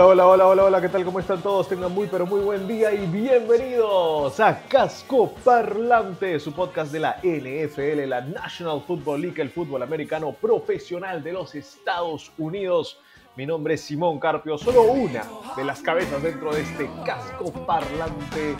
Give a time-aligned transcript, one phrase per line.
[0.00, 1.04] Hola, hola, hola, hola, hola, ¿qué tal?
[1.04, 1.68] ¿Cómo están todos?
[1.68, 7.18] Tengan muy, pero muy buen día y bienvenidos a Casco Parlante, su podcast de la
[7.20, 13.00] NFL, la National Football League, el fútbol americano profesional de los Estados Unidos.
[13.34, 15.24] Mi nombre es Simón Carpio, solo una
[15.56, 18.54] de las cabezas dentro de este Casco Parlante.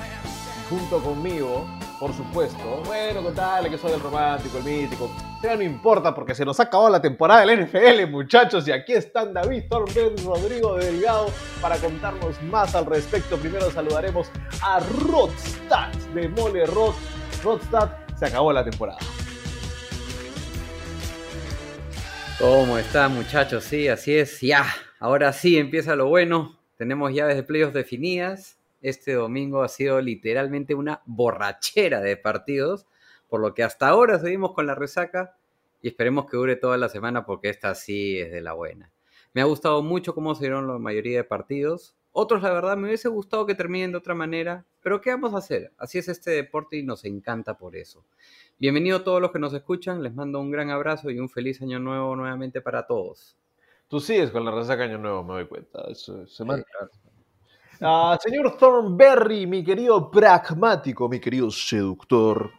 [0.69, 1.67] Junto conmigo,
[1.99, 5.11] por supuesto, bueno, contarle que soy el romántico, el mítico.
[5.43, 8.69] Ya no importa porque se nos ha acabado la temporada del NFL, muchachos.
[8.69, 11.31] Y aquí están David Torben, Rodrigo Delgado
[11.63, 13.39] para contarnos más al respecto.
[13.39, 14.31] Primero saludaremos
[14.63, 16.95] a Rodstad de Mole Rod.
[17.43, 18.99] Rodstad, se acabó la temporada.
[22.39, 23.65] ¿Cómo están muchachos?
[23.65, 24.41] Sí, así es.
[24.43, 24.67] Ya,
[25.01, 26.59] ahora sí empieza lo bueno.
[26.77, 28.58] Tenemos llaves de playoffs definidas.
[28.81, 32.87] Este domingo ha sido literalmente una borrachera de partidos,
[33.29, 35.37] por lo que hasta ahora seguimos con la resaca
[35.83, 38.91] y esperemos que dure toda la semana porque esta sí es de la buena.
[39.35, 41.95] Me ha gustado mucho cómo se dieron la mayoría de partidos.
[42.13, 45.39] Otros, la verdad, me hubiese gustado que terminen de otra manera, pero ¿qué vamos a
[45.39, 45.73] hacer?
[45.77, 48.05] Así es este deporte y nos encanta por eso.
[48.59, 51.61] Bienvenido a todos los que nos escuchan, les mando un gran abrazo y un feliz
[51.63, 53.37] año nuevo nuevamente para todos.
[53.89, 55.83] Tú sigues con la resaca año nuevo, me doy cuenta.
[55.89, 56.55] Eso se me-
[57.81, 62.51] Ah, señor Thornberry, mi querido pragmático, mi querido seductor.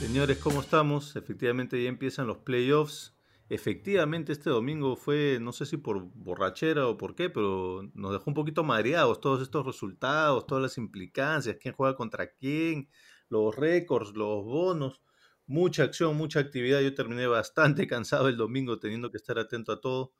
[0.00, 1.14] Señores, ¿cómo estamos?
[1.14, 3.14] Efectivamente ya empiezan los playoffs.
[3.48, 8.24] Efectivamente este domingo fue, no sé si por borrachera o por qué, pero nos dejó
[8.26, 12.88] un poquito mareados todos estos resultados, todas las implicancias, quién juega contra quién,
[13.28, 15.02] los récords, los bonos,
[15.46, 16.80] mucha acción, mucha actividad.
[16.80, 20.14] Yo terminé bastante cansado el domingo teniendo que estar atento a todo,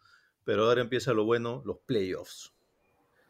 [0.44, 2.54] pero ahora empieza lo bueno, los playoffs.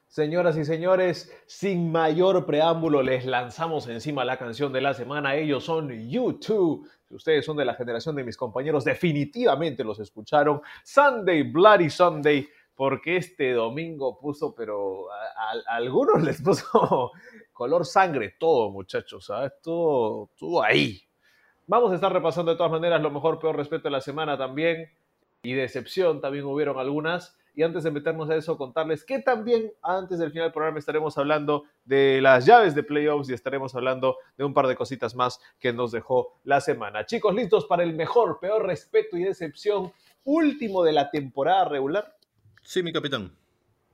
[0.09, 5.35] Señoras y señores, sin mayor preámbulo, les lanzamos encima la canción de la semana.
[5.37, 6.89] Ellos son YouTube.
[7.07, 10.63] Si ustedes son de la generación de mis compañeros, definitivamente los escucharon.
[10.83, 17.13] Sunday, Bloody Sunday, porque este domingo puso, pero a, a- algunos les puso
[17.53, 19.27] color sangre todo, muchachos.
[19.27, 19.53] ¿sabes?
[19.63, 21.03] Todo, todo ahí.
[21.67, 24.91] Vamos a estar repasando de todas maneras lo mejor, peor, respeto de la semana también.
[25.43, 27.37] Y decepción también hubieron algunas.
[27.59, 31.19] Y antes de meternos a eso, contarles que también antes del final del programa estaremos
[31.19, 35.41] hablando de las llaves de playoffs y estaremos hablando de un par de cositas más
[35.59, 37.05] que nos dejó la semana.
[37.05, 39.91] Chicos, listos para el mejor, peor respeto y decepción
[40.23, 42.17] último de la temporada regular.
[42.63, 43.37] Sí, mi capitán.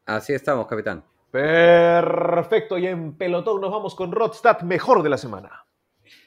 [0.04, 1.03] Así estamos, capitán.
[1.30, 5.64] Perfecto, y en pelotón nos vamos con Rodstad, mejor de la semana.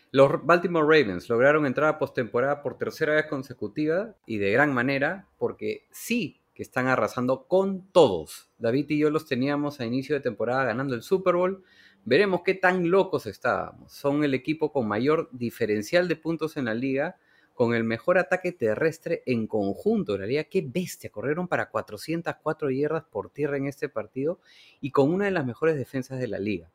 [0.10, 5.28] Los Baltimore Ravens lograron entrar a postemporada por tercera vez consecutiva y de gran manera,
[5.38, 8.50] porque sí que están arrasando con todos.
[8.58, 11.64] David y yo los teníamos a inicio de temporada ganando el Super Bowl.
[12.04, 13.94] Veremos qué tan locos estábamos.
[13.94, 17.18] Son el equipo con mayor diferencial de puntos en la liga,
[17.54, 20.44] con el mejor ataque terrestre en conjunto de la liga.
[20.46, 24.40] Qué bestia, corrieron para 404 yardas por tierra en este partido
[24.82, 26.72] y con una de las mejores defensas de la liga.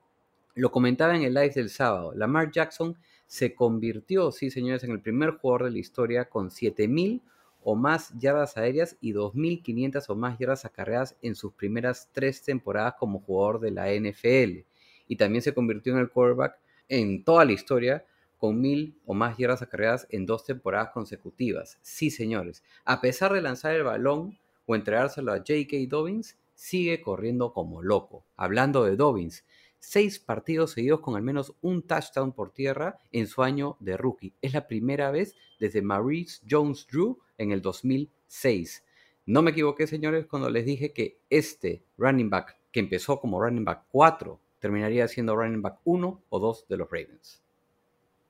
[0.54, 2.14] Lo comentaba en el live del sábado.
[2.14, 7.20] Lamar Jackson se convirtió, sí señores, en el primer jugador de la historia con 7000
[7.64, 12.94] o más yardas aéreas y 2500 o más yardas acarreadas en sus primeras tres temporadas
[12.98, 14.64] como jugador de la NFL.
[15.08, 16.58] Y también se convirtió en el quarterback
[16.88, 18.04] en toda la historia
[18.38, 21.78] con 1000 o más yardas acarreadas en dos temporadas consecutivas.
[21.82, 25.76] Sí señores, a pesar de lanzar el balón o entregárselo a J.K.
[25.88, 28.24] Dobbins, sigue corriendo como loco.
[28.36, 29.44] Hablando de Dobbins,
[29.82, 34.32] seis partidos seguidos con al menos un touchdown por tierra en su año de rookie.
[34.40, 38.84] Es la primera vez desde Maurice Jones-Drew en el 2006.
[39.26, 43.64] No me equivoqué, señores, cuando les dije que este running back, que empezó como running
[43.64, 47.42] back 4, terminaría siendo running back 1 o 2 de los Ravens.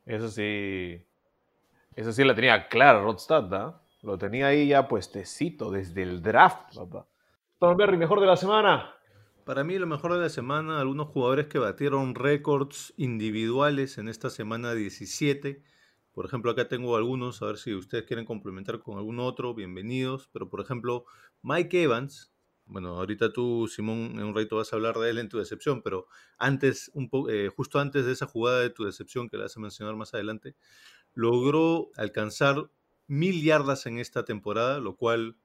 [0.07, 1.05] Eso sí,
[1.95, 3.83] eso sí la tenía clara Rodstad, ¿ah?
[4.01, 7.07] Lo tenía ahí ya puestecito desde el draft, papá.
[7.59, 8.97] Thornberry, mejor de la semana.
[9.45, 14.31] Para mí lo mejor de la semana, algunos jugadores que batieron récords individuales en esta
[14.31, 15.65] semana 17,
[16.13, 20.29] Por ejemplo, acá tengo algunos, a ver si ustedes quieren complementar con algún otro, bienvenidos.
[20.33, 21.07] Pero, por ejemplo,
[21.43, 22.33] Mike Evans,
[22.67, 25.83] bueno, ahorita tú, Simón, en un rato vas a hablar de él en tu decepción,
[25.83, 26.07] pero
[26.39, 29.61] antes, un eh, justo antes de esa jugada de tu decepción que la vas a
[29.61, 30.55] mencionar más adelante,
[31.15, 32.71] logró alcanzar
[33.09, 35.37] mil yardas en esta temporada, lo cual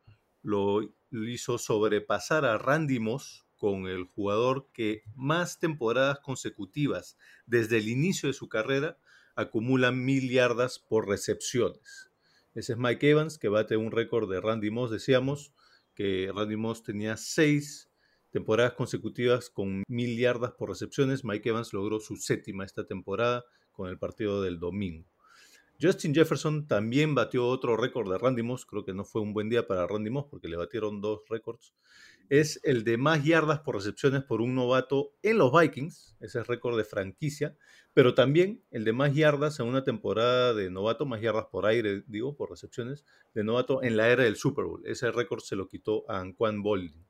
[0.43, 7.89] lo hizo sobrepasar a Randy Moss con el jugador que más temporadas consecutivas desde el
[7.89, 8.97] inicio de su carrera
[9.35, 12.11] acumula mil yardas por recepciones.
[12.53, 15.53] Ese es Mike Evans, que bate un récord de Randy Moss, decíamos,
[15.93, 17.89] que Randy Moss tenía seis
[18.31, 21.23] temporadas consecutivas con mil yardas por recepciones.
[21.23, 25.07] Mike Evans logró su séptima esta temporada con el partido del domingo.
[25.79, 29.47] Justin Jefferson también batió otro récord de Randy Moss, creo que no fue un buen
[29.47, 31.75] día para Randy Moss porque le batieron dos récords.
[32.29, 36.47] Es el de más yardas por recepciones por un novato en los Vikings, ese es
[36.47, 37.55] récord de franquicia,
[37.93, 42.03] pero también el de más yardas en una temporada de novato, más yardas por aire,
[42.07, 44.81] digo, por recepciones, de novato en la era del Super Bowl.
[44.85, 47.06] Ese récord se lo quitó a Anquan Boldin.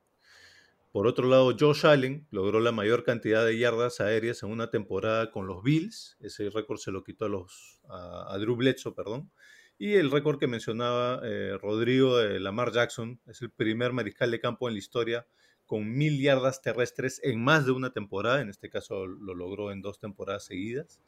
[0.91, 5.31] Por otro lado, Josh Allen logró la mayor cantidad de yardas aéreas en una temporada
[5.31, 6.17] con los Bills.
[6.19, 9.31] Ese récord se lo quitó a, los, a, Drew Bledsoe, perdón.
[9.77, 14.39] Y el récord que mencionaba eh, Rodrigo de Lamar Jackson es el primer mariscal de
[14.39, 15.27] campo en la historia
[15.67, 18.41] con mil yardas terrestres en más de una temporada.
[18.41, 20.99] En este caso lo logró en dos temporadas seguidas.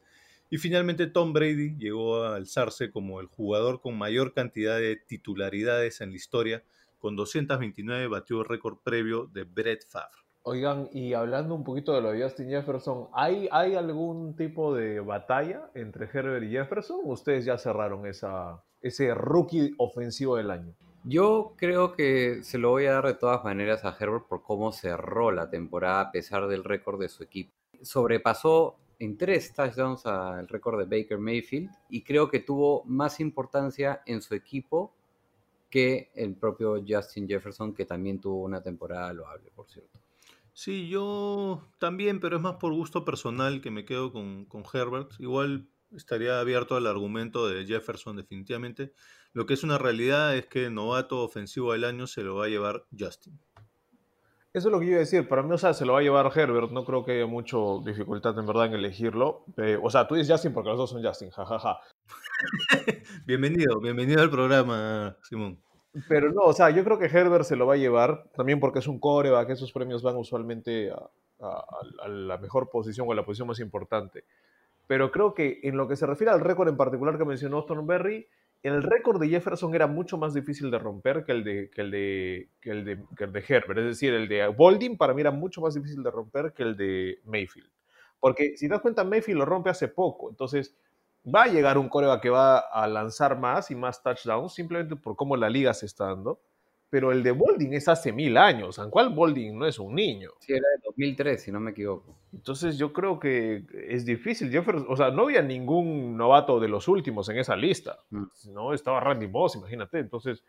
[0.51, 6.01] Y finalmente Tom Brady llegó a alzarse como el jugador con mayor cantidad de titularidades
[6.01, 6.63] en la historia.
[6.99, 10.19] Con 229 batió el récord previo de Brett Favre.
[10.43, 14.99] Oigan, y hablando un poquito de lo de Justin Jefferson, ¿hay, ¿hay algún tipo de
[14.99, 17.01] batalla entre Herbert y Jefferson?
[17.03, 20.73] ¿O ¿Ustedes ya cerraron esa, ese rookie ofensivo del año?
[21.03, 24.71] Yo creo que se lo voy a dar de todas maneras a Herbert por cómo
[24.71, 27.53] cerró la temporada a pesar del récord de su equipo.
[27.81, 34.01] Sobrepasó en tres touchdowns al récord de Baker Mayfield y creo que tuvo más importancia
[34.05, 34.93] en su equipo
[35.69, 39.99] que el propio Justin Jefferson, que también tuvo una temporada loable, por cierto.
[40.53, 45.11] Sí, yo también, pero es más por gusto personal que me quedo con, con Herbert.
[45.19, 48.93] Igual estaría abierto al argumento de Jefferson definitivamente.
[49.31, 52.45] Lo que es una realidad es que el novato ofensivo del año se lo va
[52.45, 53.39] a llevar Justin.
[54.51, 55.27] Eso es lo que iba a decir.
[55.27, 56.71] Para mí, o sea, se lo va a llevar Herbert.
[56.71, 59.43] No creo que haya mucha dificultad en verdad en elegirlo.
[59.57, 61.79] Eh, o sea, tú dices Justin porque los dos son Justin, jajaja.
[63.25, 65.59] Bienvenido, bienvenido al programa, Simón.
[66.07, 68.79] Pero no, o sea, yo creo que Herbert se lo va a llevar también porque
[68.79, 69.49] es un coreback.
[69.51, 70.95] Esos premios van usualmente a,
[71.45, 71.65] a-
[72.03, 74.23] a la mejor posición o a la posición más importante.
[74.87, 78.27] Pero creo que en lo que se refiere al récord en particular que mencionó Thornberry,
[78.61, 81.91] el récord de Jefferson era mucho más difícil de romper que el de, que el
[81.91, 83.79] de, que el de, que el de Herbert.
[83.79, 86.75] Es decir, el de Bolding para mí era mucho más difícil de romper que el
[86.75, 87.69] de Mayfield.
[88.19, 90.29] Porque si te das cuenta, Mayfield lo rompe hace poco.
[90.29, 90.75] Entonces,
[91.23, 95.15] va a llegar un coreback que va a lanzar más y más touchdowns simplemente por
[95.15, 96.41] cómo la liga se está dando.
[96.89, 98.75] Pero el de Bolding es hace mil años.
[98.75, 100.31] ¿San cual Bolding no es un niño?
[100.39, 102.17] Sí, era de 2003, si no me equivoco.
[102.33, 104.49] Entonces yo creo que es difícil.
[104.49, 107.99] Jefferson, o sea, no había ningún novato de los últimos en esa lista.
[108.09, 108.23] Mm.
[108.53, 109.99] No estaba Randy Moss, imagínate.
[109.99, 110.43] Entonces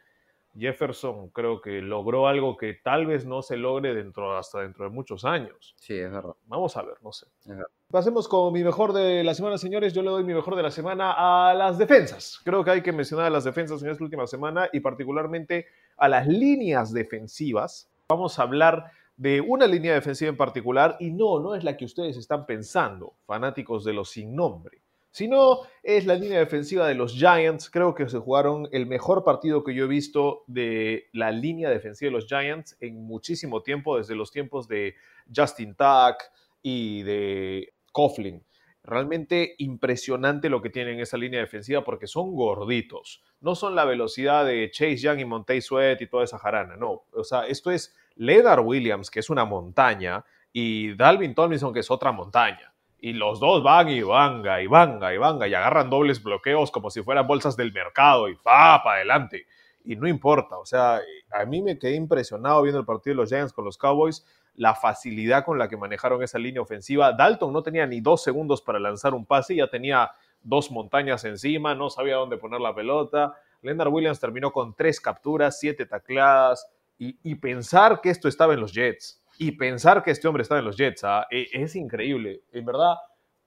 [0.59, 4.91] Jefferson creo que logró algo que tal vez no se logre dentro hasta dentro de
[4.91, 5.75] muchos años.
[5.79, 6.35] Sí, es verdad.
[6.47, 7.27] Vamos a ver, no sé.
[7.41, 7.67] es verdad.
[7.91, 9.93] Pasemos con mi mejor de la semana, señores.
[9.93, 12.41] Yo le doy mi mejor de la semana a las defensas.
[12.45, 15.67] Creo que hay que mencionar a las defensas en esta última semana y particularmente
[15.97, 17.91] a las líneas defensivas.
[18.09, 21.85] Vamos a hablar de una línea defensiva en particular y no, no es la que
[21.85, 27.15] ustedes están pensando, fanáticos de los sin nombre, sino es la línea defensiva de los
[27.15, 27.71] Giants.
[27.71, 32.07] Creo que se jugaron el mejor partido que yo he visto de la línea defensiva
[32.07, 34.95] de los Giants en muchísimo tiempo, desde los tiempos de
[35.35, 36.23] Justin Tuck
[36.63, 38.45] y de Coughlin.
[38.83, 43.23] Realmente impresionante lo que tienen en esa línea defensiva porque son gorditos.
[43.41, 47.03] No son la velocidad de Chase Young y Montez Sweat y toda esa jarana, no.
[47.13, 51.91] O sea, esto es Leonard Williams, que es una montaña, y Dalvin Tomlinson, que es
[51.91, 52.73] otra montaña.
[52.99, 56.91] Y los dos van y vanga y vanga y vanga y agarran dobles bloqueos como
[56.91, 59.47] si fueran bolsas del mercado y pa, para adelante.
[59.85, 63.29] Y no importa, o sea, a mí me quedé impresionado viendo el partido de los
[63.31, 67.13] Giants con los Cowboys, la facilidad con la que manejaron esa línea ofensiva.
[67.13, 70.11] Dalton no tenía ni dos segundos para lanzar un pase, ya tenía
[70.43, 73.35] dos montañas encima, no sabía dónde poner la pelota.
[73.63, 76.69] Leonard Williams terminó con tres capturas, siete tacleadas,
[77.03, 80.67] y, pensar que esto estaba en los Jets, y pensar que este hombre estaba en
[80.67, 81.27] los Jets, ¿ah?
[81.31, 82.43] E- es increíble.
[82.53, 82.97] En verdad,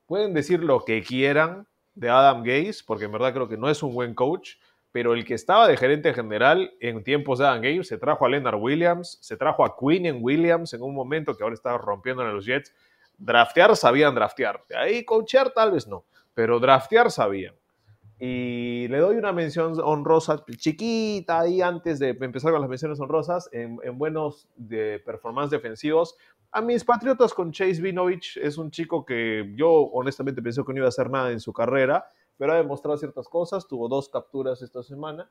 [0.06, 3.80] pueden decir lo que quieran de Adam Gaze, porque en verdad creo que no es
[3.84, 4.56] un buen coach,
[4.94, 8.28] pero el que estaba de gerente general en tiempos de Adam Gaze se trajo a
[8.28, 12.32] Leonard Williams, se trajo a Quinn Williams en un momento que ahora estaba rompiendo en
[12.32, 12.72] los Jets.
[13.18, 14.62] Draftear sabían draftear.
[14.68, 17.56] De ahí coachear tal vez no, pero draftear sabían.
[18.20, 23.48] Y le doy una mención honrosa chiquita ahí antes de empezar con las menciones honrosas
[23.50, 26.16] en, en buenos de performance defensivos.
[26.52, 30.78] A mis Patriotas con Chase Vinovich es un chico que yo honestamente pensé que no
[30.78, 33.66] iba a hacer nada en su carrera, pero ha demostrado ciertas cosas.
[33.66, 35.30] Tuvo dos capturas esta semana.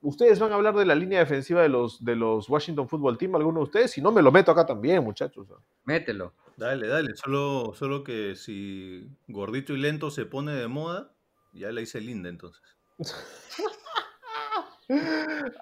[0.00, 3.34] ¿Ustedes van a hablar de la línea defensiva de los, de los Washington Football Team,
[3.34, 3.90] alguno de ustedes?
[3.90, 5.48] Si no, me lo meto acá también, muchachos.
[5.84, 6.34] Mételo.
[6.56, 7.16] Dale, dale.
[7.16, 11.12] Solo, solo que si gordito y lento se pone de moda,
[11.52, 12.62] ya la hice linda entonces.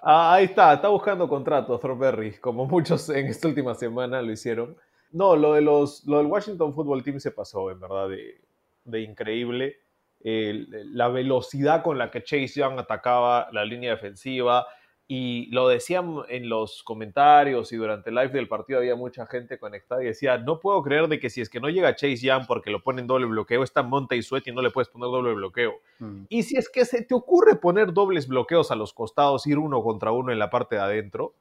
[0.01, 4.77] Ah, ahí está, está buscando contrato Thornberry, como muchos en esta última semana lo hicieron.
[5.11, 8.41] No, lo, de los, lo del Washington Football Team se pasó, en verdad, de,
[8.85, 9.81] de increíble.
[10.21, 14.67] La velocidad con la que Chase Young atacaba la línea defensiva,
[15.09, 19.57] y lo decían en los comentarios y durante el live del partido había mucha gente
[19.57, 22.45] conectada y decía, no puedo creer de que si es que no llega Chase Young
[22.45, 25.33] porque lo ponen doble bloqueo, está Monta y Sweat y no le puedes poner doble
[25.33, 25.75] bloqueo.
[25.99, 26.23] Mm.
[26.27, 29.81] Y si es que se te ocurre poner dobles bloqueos a los costados, ir uno
[29.81, 31.35] contra uno en la parte de adentro,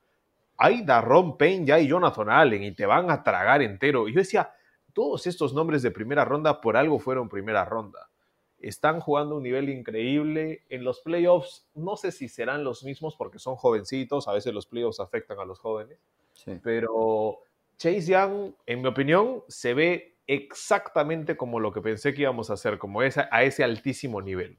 [0.58, 4.06] hay Darron Payne ya y Jonathan Allen y te van a tragar entero.
[4.06, 4.52] Y yo decía,
[4.92, 8.08] todos estos nombres de primera ronda por algo fueron primera ronda.
[8.60, 10.62] Están jugando a un nivel increíble.
[10.68, 14.66] En los playoffs, no sé si serán los mismos porque son jovencitos, a veces los
[14.66, 15.98] playoffs afectan a los jóvenes,
[16.32, 16.58] Sí.
[16.62, 17.38] pero
[17.78, 22.54] Chase Young, en mi opinión, se ve exactamente como lo que pensé que íbamos a
[22.54, 24.56] hacer, como esa, a ese altísimo nivel.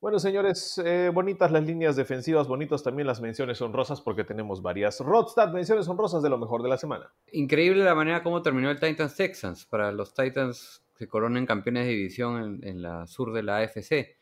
[0.00, 4.98] Bueno, señores, eh, bonitas las líneas defensivas, bonitos también las menciones honrosas porque tenemos varias.
[5.00, 7.12] Rodstad, menciones honrosas de lo mejor de la semana.
[7.32, 9.66] Increíble la manera como terminó el Titans Texans.
[9.66, 14.16] Para los Titans que coronan campeones de división en, en la sur de la AFC.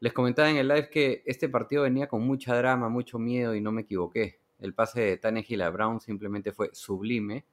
[0.00, 3.60] Les comentaba en el live que este partido venía con mucha drama, mucho miedo y
[3.60, 4.38] no me equivoqué.
[4.60, 7.44] El pase de Tannehill a Brown simplemente fue sublime.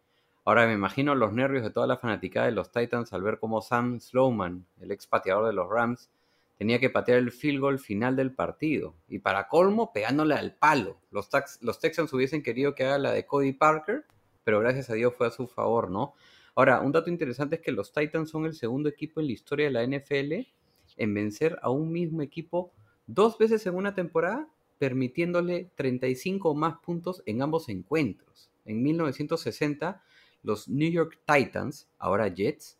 [0.45, 3.61] Ahora me imagino los nervios de toda la fanaticada de los Titans al ver cómo
[3.61, 6.09] Sam Slowman, el ex pateador de los Rams,
[6.57, 8.93] tenía que patear el field goal final del partido.
[9.07, 10.97] Y para colmo, pegándole al palo.
[11.11, 14.05] Los, tax- los Texans hubiesen querido que haga la de Cody Parker,
[14.43, 16.13] pero gracias a Dios fue a su favor, ¿no?
[16.60, 19.68] Ahora, un dato interesante es que los Titans son el segundo equipo en la historia
[19.68, 20.46] de la NFL
[20.98, 22.74] en vencer a un mismo equipo
[23.08, 24.46] dos veces en una temporada,
[24.78, 28.50] permitiéndole 35 o más puntos en ambos encuentros.
[28.66, 30.04] En 1960,
[30.44, 32.78] los New York Titans, ahora Jets,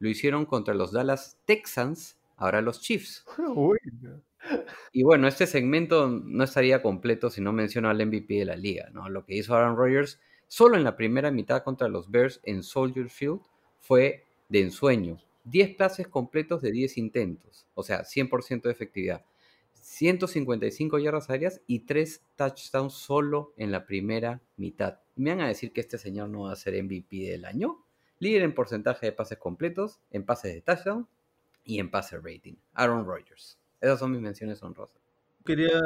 [0.00, 3.24] lo hicieron contra los Dallas Texans, ahora los Chiefs.
[4.92, 8.90] Y bueno, este segmento no estaría completo si no menciono al MVP de la liga,
[8.92, 9.08] ¿no?
[9.08, 10.18] Lo que hizo Aaron Rodgers
[10.52, 13.40] solo en la primera mitad contra los Bears en Soldier Field
[13.80, 15.18] fue de ensueño.
[15.44, 19.24] 10 pases completos de 10 intentos, o sea, 100% de efectividad.
[19.72, 24.98] 155 yardas aéreas y 3 touchdowns solo en la primera mitad.
[25.16, 27.82] ¿Me van a decir que este señor no va a ser MVP del año?
[28.18, 31.08] Líder en porcentaje de pases completos, en pases de touchdown
[31.64, 32.56] y en pase rating.
[32.74, 33.58] Aaron Rodgers.
[33.80, 35.01] Esas son mis menciones honrosas.
[35.44, 35.80] Quería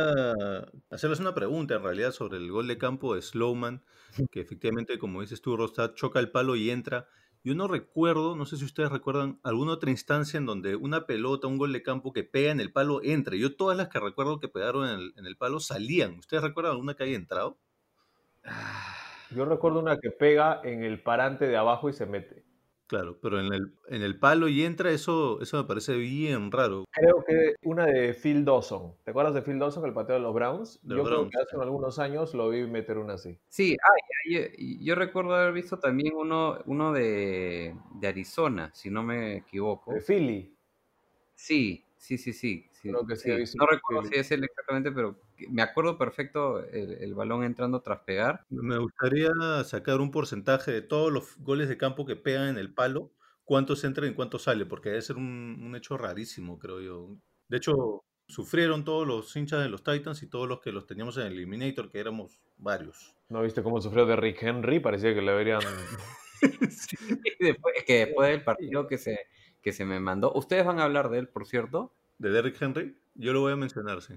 [0.91, 3.85] hacerles una pregunta en realidad sobre el gol de campo de Slowman,
[4.31, 7.09] que efectivamente, como dices tú, Rostad, choca el palo y entra.
[7.45, 11.47] Yo no recuerdo, no sé si ustedes recuerdan alguna otra instancia en donde una pelota,
[11.47, 13.39] un gol de campo que pega en el palo entre.
[13.39, 16.19] Yo todas las que recuerdo que pegaron en el, en el palo salían.
[16.19, 17.59] ¿Ustedes recuerdan alguna que haya entrado?
[19.31, 22.46] yo recuerdo una que pega en el parante de abajo y se mete.
[22.87, 26.85] Claro, pero en el, en el palo y entra, eso, eso me parece bien raro.
[26.93, 28.95] Creo que una de Phil Dawson.
[29.05, 30.79] ¿Te acuerdas de Phil Dawson, el pateo de los Browns?
[30.83, 33.37] De yo los creo Browns, que hace algunos años lo vi meter una así.
[33.49, 39.03] Sí, ah, ya, yo recuerdo haber visto también uno, uno de, de Arizona, si no
[39.03, 39.93] me equivoco.
[39.93, 40.55] De Philly.
[41.35, 42.69] Sí, sí, sí, sí.
[42.73, 44.15] sí, Creo que sí he visto No recuerdo Philly.
[44.15, 48.45] si es él exactamente, pero me acuerdo perfecto el, el balón entrando tras pegar.
[48.51, 49.31] Me gustaría
[49.65, 53.13] sacar un porcentaje de todos los goles de campo que pegan en el palo,
[53.45, 57.17] cuántos entran y cuántos salen, porque debe ser un, un hecho rarísimo, creo yo.
[57.49, 61.17] De hecho, sufrieron todos los hinchas de los Titans y todos los que los teníamos
[61.17, 63.15] en el Eliminator, que éramos varios.
[63.29, 64.81] ¿No viste cómo sufrió de Rick Henry?
[64.81, 65.33] Parecía que le
[67.41, 69.21] después, es que después del partido que se,
[69.63, 71.95] que se me mandó, ustedes van a hablar de él, por cierto.
[72.19, 74.15] De Derrick Henry, yo lo voy a mencionar, sí.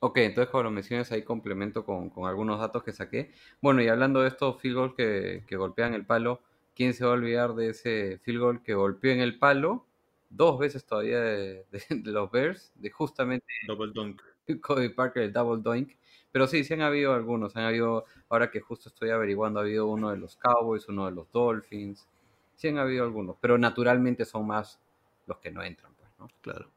[0.00, 3.32] Ok, entonces cuando lo menciones ahí complemento con, con algunos datos que saqué.
[3.60, 6.40] Bueno, y hablando de estos field goals que, que golpean el palo,
[6.74, 9.86] ¿quién se va a olvidar de ese field goal que golpeó en el palo
[10.30, 12.72] dos veces todavía de, de- de los Bears?
[12.76, 14.22] De justamente Double dunk.
[14.62, 15.96] Cody Parker, el double doink.
[16.30, 17.56] Pero sí, sí han habido algunos.
[17.56, 21.12] Han habido, ahora que justo estoy averiguando, ha habido uno de los Cowboys, uno de
[21.12, 22.06] los Dolphins.
[22.54, 24.80] Sí han habido algunos, pero naturalmente son más
[25.26, 26.28] los que no entran, pues, ¿no?
[26.40, 26.70] Claro.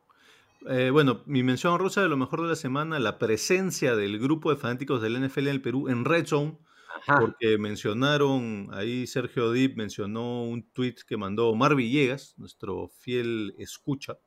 [0.69, 4.51] Eh, bueno, mi mención rosa de lo mejor de la semana, la presencia del grupo
[4.51, 7.19] de fanáticos del NFL en el Perú en Red Zone, Ajá.
[7.19, 14.19] porque mencionaron, ahí Sergio Dip mencionó un tweet que mandó Omar Villegas, nuestro fiel escucha,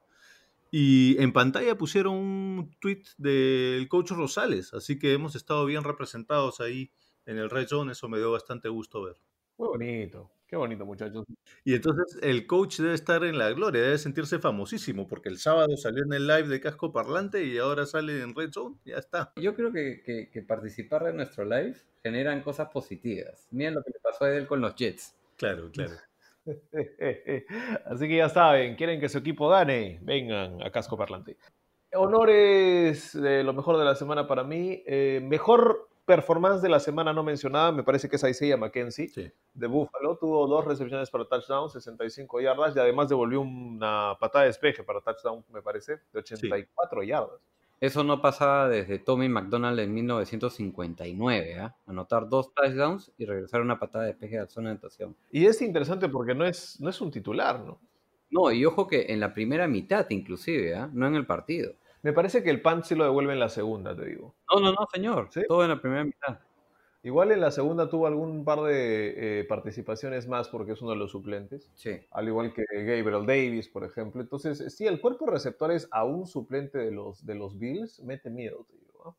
[0.71, 6.61] Y en pantalla pusieron un tweet del coach Rosales, así que hemos estado bien representados
[6.61, 6.93] ahí
[7.27, 9.17] en el Red Zone, eso me dio bastante gusto ver.
[9.59, 10.34] Muy bonito.
[10.55, 11.25] Qué bonito, muchachos.
[11.65, 15.77] Y entonces el coach debe estar en la gloria, debe sentirse famosísimo, porque el sábado
[15.77, 19.33] salió en el live de Casco Parlante y ahora sale en Red Zone, ya está.
[19.35, 23.49] Yo creo que, que- que participar en nuestro live generan cosas positivas.
[23.51, 25.17] Miren lo que le pasó a él con los Jets.
[25.37, 25.95] Claro, claro.
[27.87, 31.37] Así que ya saben, quieren que su equipo gane, vengan a Casco Parlante.
[31.95, 34.85] Honores de lo mejor de la semana para mí.
[34.87, 39.31] Eh, mejor performance de la semana no mencionada, me parece que es Isaiah McKenzie Sí.
[39.55, 40.17] de Buffalo.
[40.17, 45.01] Tuvo dos recepciones para touchdown, 65 yardas y además devolvió una patada de despeje para
[45.01, 47.41] touchdown, me parece, de 84 yardas.
[47.81, 51.75] Eso no pasaba desde Tommy McDonald en 1959, ¿ah?
[51.87, 55.17] Anotar dos touchdowns y regresar una patada de despeje a la zona de anotación.
[55.31, 57.79] Y es interesante porque no es, no es un titular, ¿no?
[58.31, 60.89] No, y ojo que en la primera mitad inclusive, ¿ah?
[60.93, 61.75] No en el partido.
[62.05, 64.35] Me parece que el punt sí lo devuelve en la segunda, te digo.
[64.55, 65.29] No, no, no, señor.
[65.33, 65.41] ¿Sí?
[65.49, 66.39] Todo en la primera mitad.
[67.03, 70.97] Igual en la segunda tuvo algún par de eh, participaciones más porque es uno de
[70.99, 71.99] los suplentes, Sí.
[72.11, 74.21] al igual que Gabriel Davis, por ejemplo.
[74.21, 78.29] Entonces, sí, el cuerpo de receptores a un suplente de los, de los Bills mete
[78.29, 79.03] miedo, te digo.
[79.05, 79.17] ¿no?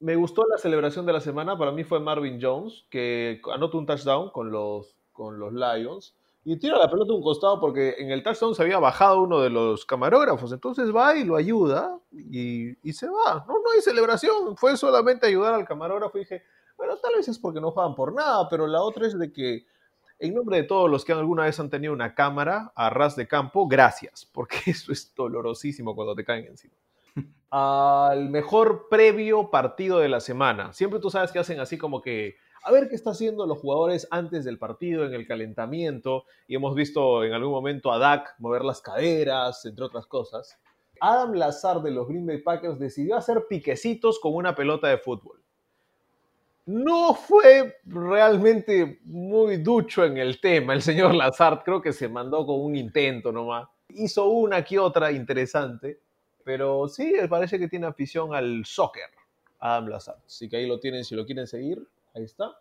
[0.00, 3.86] Me gustó la celebración de la semana, para mí fue Marvin Jones, que anotó un
[3.86, 6.16] touchdown con los, con los Lions.
[6.44, 9.40] Y tira la pelota a un costado porque en el touchdown se había bajado uno
[9.40, 10.52] de los camarógrafos.
[10.52, 13.44] Entonces va y lo ayuda y, y se va.
[13.46, 14.56] No, no hay celebración.
[14.56, 16.16] Fue solamente ayudar al camarógrafo.
[16.16, 16.42] Y dije,
[16.80, 19.66] bueno, tal vez es porque no juegan por nada, pero la otra es de que,
[20.18, 23.28] en nombre de todos los que alguna vez han tenido una cámara a ras de
[23.28, 26.74] campo, gracias, porque eso es dolorosísimo cuando te caen encima.
[27.50, 30.72] Al mejor previo partido de la semana.
[30.72, 34.06] Siempre tú sabes que hacen así como que, a ver qué están haciendo los jugadores
[34.10, 38.64] antes del partido, en el calentamiento, y hemos visto en algún momento a Dak mover
[38.64, 40.58] las caderas, entre otras cosas.
[41.00, 45.40] Adam Lazar de los Green Bay Packers decidió hacer piquecitos con una pelota de fútbol
[46.70, 50.72] no fue realmente muy ducho en el tema.
[50.72, 53.68] El señor Lazard creo que se mandó con un intento nomás.
[53.88, 55.98] Hizo una que otra interesante,
[56.44, 59.10] pero sí, parece que tiene afición al soccer,
[59.58, 60.20] Adam Lazard.
[60.24, 62.52] Así que ahí lo tienen, si lo quieren seguir, ahí está.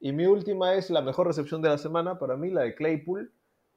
[0.00, 3.32] Y mi última es la mejor recepción de la semana para mí, la de Claypool,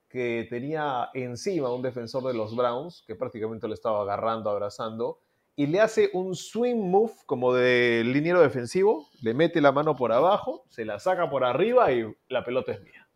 [0.10, 5.20] que tenía encima un defensor de los Browns, que prácticamente lo estaba agarrando, abrazando,
[5.56, 10.12] y le hace un swing move como de liniero defensivo, le mete la mano por
[10.12, 13.08] abajo, se la saca por arriba y la pelota es mía.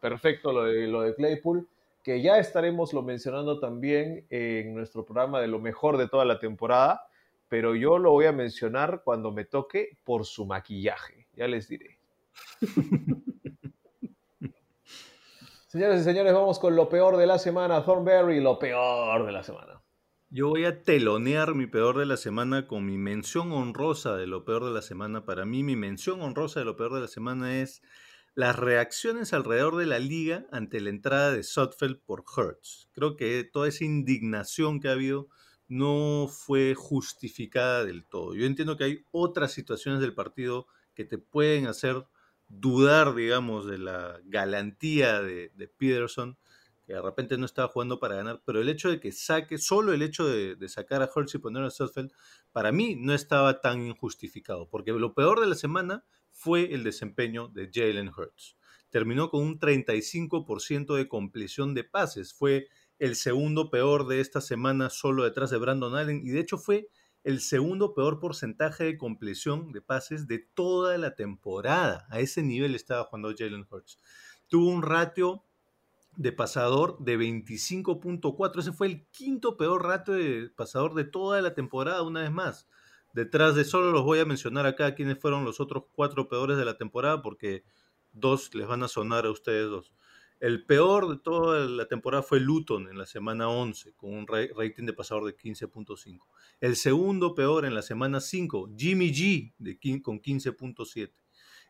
[0.00, 1.66] Perfecto lo de, lo de Claypool,
[2.02, 6.38] que ya estaremos lo mencionando también en nuestro programa de lo mejor de toda la
[6.38, 7.08] temporada,
[7.48, 11.98] pero yo lo voy a mencionar cuando me toque por su maquillaje, ya les diré.
[15.68, 19.42] Señores y señores, vamos con lo peor de la semana, Thornberry, lo peor de la
[19.42, 19.82] semana.
[20.30, 24.44] Yo voy a telonear mi peor de la semana con mi mención honrosa de lo
[24.44, 25.26] peor de la semana.
[25.26, 27.82] Para mí, mi mención honrosa de lo peor de la semana es
[28.34, 32.88] las reacciones alrededor de la liga ante la entrada de Sutfeld por Hertz.
[32.92, 35.28] Creo que toda esa indignación que ha habido
[35.68, 38.34] no fue justificada del todo.
[38.34, 42.04] Yo entiendo que hay otras situaciones del partido que te pueden hacer
[42.48, 46.36] dudar, digamos, de la galantía de, Peterson
[46.84, 49.92] que de repente no estaba jugando para ganar, pero el hecho de que saque, solo
[49.92, 52.12] el hecho de, sacar a Hurts y poner a Sutfeld,
[52.52, 57.48] para mí no estaba tan injustificado, porque lo peor de la semana fue el desempeño
[57.48, 58.56] de Jalen Hurts.
[58.88, 62.68] Terminó con un 35% de compleción de pases, fue
[63.00, 66.88] el segundo peor de esta semana solo detrás de Brandon Allen, y de hecho fue
[67.26, 72.06] el segundo peor porcentaje de compleción de pases de toda la temporada.
[72.08, 73.98] A ese nivel estaba jugando Jalen Hurts.
[74.46, 75.42] Tuvo un ratio
[76.16, 78.60] de pasador de 25.4.
[78.60, 82.68] Ese fue el quinto peor ratio de pasador de toda la temporada, una vez más.
[83.12, 86.64] Detrás de solo los voy a mencionar acá quiénes fueron los otros cuatro peores de
[86.64, 87.64] la temporada, porque
[88.12, 89.92] dos les van a sonar a ustedes dos.
[90.38, 94.84] El peor de toda la temporada fue Luton en la semana 11, con un rating
[94.84, 96.18] de pasador de 15.5.
[96.60, 101.12] El segundo peor en la semana 5, Jimmy G, con 15.7.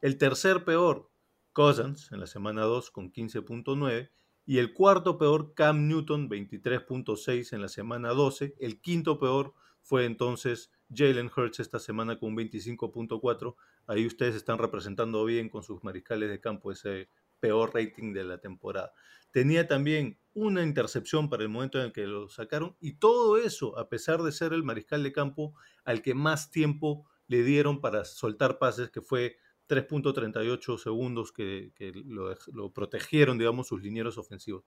[0.03, 1.11] El tercer peor,
[1.53, 4.11] Cousins, en la semana 2, con 15.9.
[4.47, 8.57] Y el cuarto peor, Cam Newton, 23.6 en la semana 12.
[8.59, 13.55] El quinto peor fue entonces Jalen Hurts esta semana con 25.4.
[13.87, 17.09] Ahí ustedes están representando bien con sus mariscales de campo ese
[17.41, 18.93] peor rating de la temporada.
[19.33, 23.79] Tenía también una intercepción para el momento en el que lo sacaron y todo eso
[23.79, 28.05] a pesar de ser el mariscal de campo al que más tiempo le dieron para
[28.05, 29.37] soltar pases, que fue
[29.69, 31.73] 3.38 segundos que,
[32.07, 34.65] lo, lo, protegieron, digamos, sus linieros ofensivos.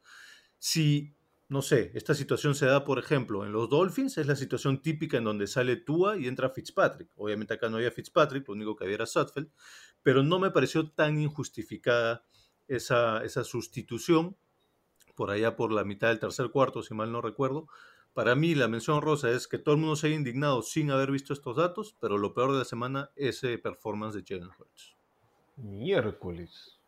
[0.57, 1.15] Si
[1.49, 5.17] no sé, esta situación se da, por ejemplo, en los Dolphins, es la situación típica
[5.17, 7.09] en donde sale Tua y entra Fitzpatrick.
[7.15, 9.49] Obviamente acá no había Fitzpatrick, lo único que había era Sutfeld,
[10.03, 12.23] pero no me pareció tan injustificada
[12.69, 14.37] esa, esa sustitución
[15.15, 17.67] por allá por la mitad del tercer cuarto, si mal no recuerdo.
[18.13, 21.11] Para mí la mención rosa es que todo el mundo se haya indignado sin haber
[21.11, 24.95] visto estos datos, pero lo peor de la semana es el performance de Jalen Hurts.
[25.57, 26.79] Miércoles.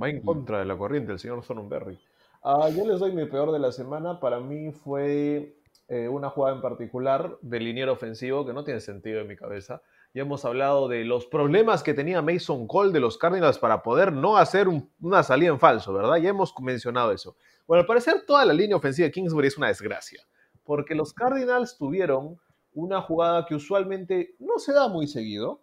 [0.00, 1.98] Va en contra de la corriente el señor Thornberry.
[2.42, 4.20] Ah, yo les doy mi peor de la semana.
[4.20, 5.56] Para mí fue
[5.88, 9.82] eh, una jugada en particular del liniero ofensivo que no tiene sentido en mi cabeza.
[10.14, 14.12] Ya hemos hablado de los problemas que tenía Mason Cole de los Cardinals para poder
[14.12, 16.16] no hacer un- una salida en falso, ¿verdad?
[16.16, 17.36] Ya hemos mencionado eso.
[17.66, 20.22] Bueno, al parecer toda la línea ofensiva de Kingsbury es una desgracia,
[20.64, 22.38] porque los Cardinals tuvieron
[22.72, 25.60] una jugada que usualmente no se da muy seguido.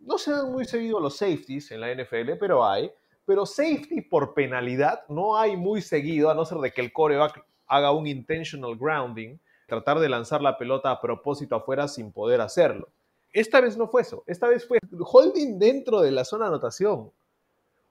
[0.00, 2.90] No se dan muy seguido los safeties en la NFL, pero hay.
[3.26, 7.44] Pero safety por penalidad no hay muy seguido, a no ser de que el coreback
[7.66, 12.88] haga un intentional grounding, tratar de lanzar la pelota a propósito afuera sin poder hacerlo.
[13.38, 17.12] Esta vez no fue eso, esta vez fue holding dentro de la zona anotación.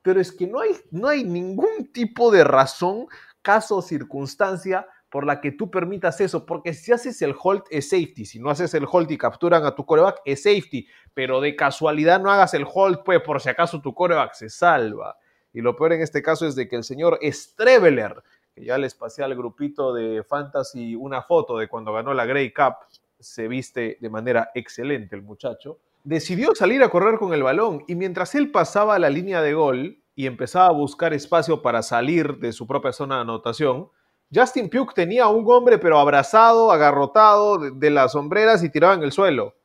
[0.02, 3.08] Pero es que no hay, no hay ningún tipo de razón,
[3.42, 7.90] caso o circunstancia por la que tú permitas eso, porque si haces el hold es
[7.90, 11.56] safety, si no haces el hold y capturan a tu coreback es safety, pero de
[11.56, 15.18] casualidad no hagas el hold, pues por si acaso tu coreback se salva.
[15.54, 18.22] Y lo peor en este caso es de que el señor Streveler,
[18.54, 22.52] que ya les pasé al grupito de Fantasy una foto de cuando ganó la Grey
[22.52, 22.76] Cup,
[23.20, 27.96] se viste de manera excelente el muchacho, decidió salir a correr con el balón y
[27.96, 32.54] mientras él pasaba la línea de gol y empezaba a buscar espacio para salir de
[32.54, 33.90] su propia zona de anotación,
[34.34, 39.04] Justin Pugh tenía un hombre pero abrazado, agarrotado de, de las sombreras y tirado en
[39.04, 39.56] el suelo.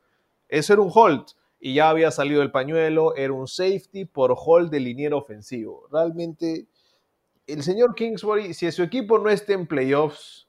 [0.47, 1.25] Eso era un hold
[1.59, 5.87] y ya había salido el pañuelo, era un safety por hold de liniero ofensivo.
[5.91, 6.67] Realmente,
[7.47, 10.47] el señor Kingsbury, si su equipo no está en playoffs,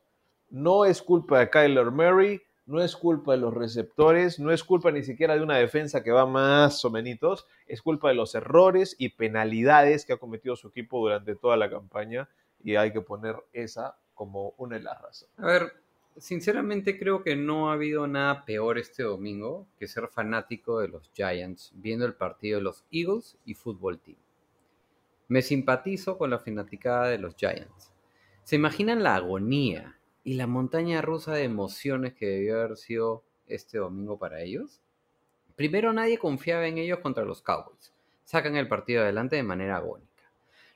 [0.51, 4.91] no es culpa de Kyler Murray, no es culpa de los receptores, no es culpa
[4.91, 8.97] ni siquiera de una defensa que va más o menos, es culpa de los errores
[8.99, 12.29] y penalidades que ha cometido su equipo durante toda la campaña
[12.63, 15.35] y hay que poner esa como una de las razones.
[15.39, 15.73] A ver,
[16.17, 21.11] sinceramente creo que no ha habido nada peor este domingo que ser fanático de los
[21.13, 24.17] Giants viendo el partido de los Eagles y Fútbol Team.
[25.29, 27.93] Me simpatizo con la fanaticada de los Giants.
[28.45, 33.79] ¿Se imaginan la agonía y la montaña rusa de emociones que debió haber sido este
[33.79, 34.81] domingo para ellos?
[35.55, 37.93] Primero nadie confiaba en ellos contra los Cowboys.
[38.25, 40.09] Sacan el partido adelante de manera agónica.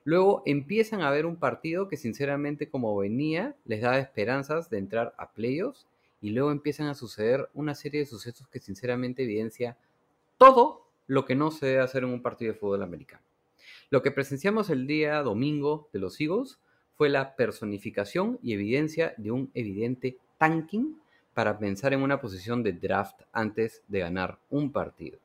[0.05, 5.15] Luego empiezan a ver un partido que sinceramente como venía les daba esperanzas de entrar
[5.19, 5.87] a playoffs
[6.21, 9.77] y luego empiezan a suceder una serie de sucesos que sinceramente evidencia
[10.37, 13.23] todo lo que no se debe hacer en un partido de fútbol americano.
[13.91, 16.59] Lo que presenciamos el día domingo de los Eagles
[16.99, 21.01] fue la personificación y evidencia de un evidente tanking
[21.33, 25.21] para pensar en una posición de draft antes de ganar un partido.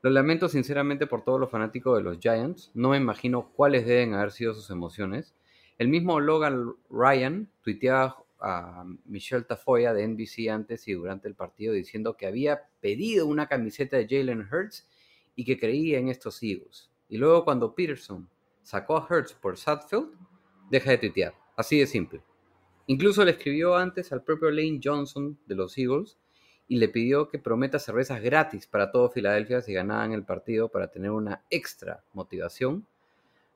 [0.00, 2.70] Lo lamento sinceramente por todos los fanáticos de los Giants.
[2.72, 5.34] No me imagino cuáles deben haber sido sus emociones.
[5.76, 11.74] El mismo Logan Ryan tuiteaba a Michelle Tafoya de NBC antes y durante el partido
[11.74, 14.88] diciendo que había pedido una camiseta de Jalen Hurts
[15.36, 16.88] y que creía en estos Eagles.
[17.10, 18.26] Y luego cuando Peterson
[18.62, 20.08] sacó a Hurts por Sudfeld,
[20.70, 21.34] deja de tuitear.
[21.56, 22.22] Así de simple.
[22.86, 26.18] Incluso le escribió antes al propio Lane Johnson de los Eagles
[26.68, 30.88] y le pidió que prometa cervezas gratis para todo Filadelfia si ganaban el partido para
[30.88, 32.86] tener una extra motivación.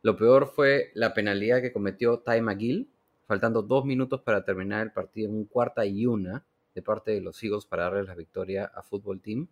[0.03, 2.88] Lo peor fue la penalidad que cometió Ty McGill,
[3.27, 6.44] faltando dos minutos para terminar el partido en un cuarta y una
[6.75, 9.49] de parte de los Eagles para darles la victoria a Fútbol Team.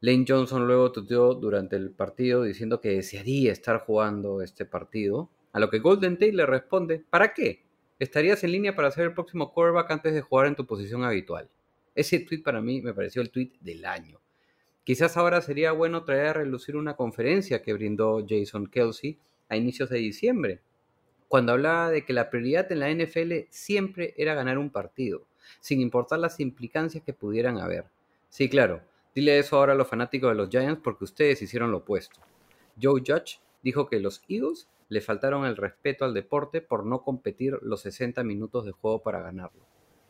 [0.00, 5.60] Lane Johnson luego tuteó durante el partido diciendo que desearía estar jugando este partido, a
[5.60, 7.64] lo que Golden Tate le responde, ¿para qué?
[7.98, 11.48] Estarías en línea para ser el próximo quarterback antes de jugar en tu posición habitual.
[11.94, 14.20] Ese tweet para mí me pareció el tweet del año.
[14.84, 19.90] Quizás ahora sería bueno traer a relucir una conferencia que brindó Jason Kelsey a inicios
[19.90, 20.60] de diciembre,
[21.28, 25.26] cuando hablaba de que la prioridad en la NFL siempre era ganar un partido,
[25.60, 27.84] sin importar las implicancias que pudieran haber.
[28.28, 28.82] Sí, claro,
[29.14, 32.20] dile eso ahora a los fanáticos de los Giants porque ustedes hicieron lo opuesto.
[32.82, 37.58] Joe Judge dijo que los Eagles le faltaron el respeto al deporte por no competir
[37.62, 39.64] los 60 minutos de juego para ganarlo.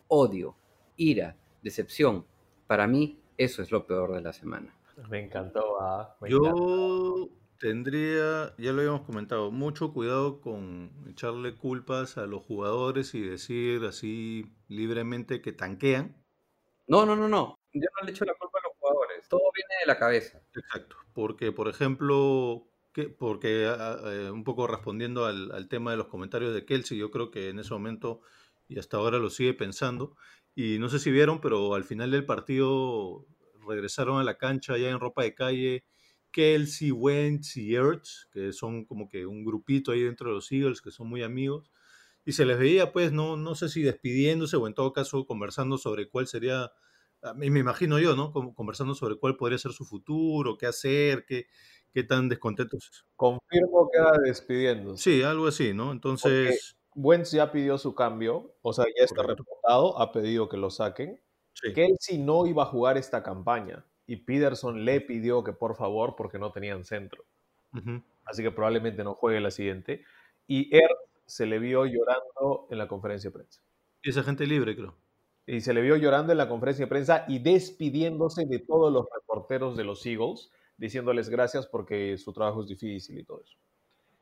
[0.09, 0.57] Odio,
[0.97, 2.25] ira, decepción.
[2.67, 4.75] Para mí, eso es lo peor de la semana.
[5.11, 5.77] Me encantó.
[5.81, 6.57] ah, me encantó.
[6.57, 13.21] Yo tendría, ya lo habíamos comentado, mucho cuidado con echarle culpas a los jugadores y
[13.21, 16.17] decir así libremente que tanquean.
[16.89, 17.59] No, no, no, no.
[17.75, 19.29] Yo no le echo la culpa a los jugadores.
[19.29, 20.41] Todo viene de la cabeza.
[20.55, 20.97] Exacto.
[21.13, 26.09] Porque, por ejemplo, que, porque ah, eh, un poco respondiendo al, al tema de los
[26.09, 28.23] comentarios de Kelsey, yo creo que en ese momento
[28.71, 30.17] y hasta ahora lo sigue pensando.
[30.55, 33.27] Y no sé si vieron, pero al final del partido
[33.69, 35.85] regresaron a la cancha ya en ropa de calle
[36.31, 40.81] Kelsey, Wentz y Ertz, que son como que un grupito ahí dentro de los Eagles,
[40.81, 41.71] que son muy amigos.
[42.25, 45.79] Y se les veía, pues, no, no sé si despidiéndose o en todo caso conversando
[45.79, 46.71] sobre cuál sería,
[47.35, 48.33] me imagino yo, ¿no?
[48.33, 51.47] Conversando sobre cuál podría ser su futuro, qué hacer, qué,
[51.93, 53.05] qué tan descontentos.
[53.17, 55.03] Confirmo que era despidiéndose.
[55.03, 55.93] Sí, algo así, ¿no?
[55.93, 59.45] Entonces, Wentz ya pidió su cambio, o sea, ya está Correcto.
[59.45, 61.21] reportado, ha pedido que lo saquen.
[61.55, 61.73] sí.
[61.73, 66.39] Kelsey no iba a jugar esta campaña y Peterson le pidió que por favor, porque
[66.39, 67.25] no tenían centro.
[68.25, 70.05] Así que probablemente no juegue la siguiente.
[70.49, 73.61] Y Ertz se le vio llorando en la conferencia de prensa.
[74.03, 74.97] Y esa gente libre, creo.
[75.47, 79.07] Y se le vio llorando en la conferencia de prensa y despidiéndose de todos los
[79.15, 80.51] reporteros de los Eagles,
[80.81, 83.57] diciéndoles gracias porque su trabajo es difícil y todo eso.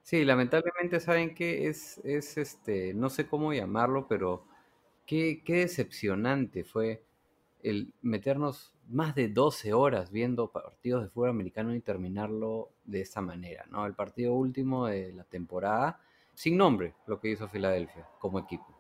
[0.03, 4.45] Sí, lamentablemente saben que es, es este, no sé cómo llamarlo, pero
[5.07, 7.05] qué, qué decepcionante fue
[7.63, 13.21] el meternos más de 12 horas viendo partidos de fútbol americano y terminarlo de esta
[13.21, 13.87] manera, ¿no?
[13.87, 16.01] El partido último de la temporada,
[16.35, 18.78] sin nombre, lo que hizo Filadelfia como equipo.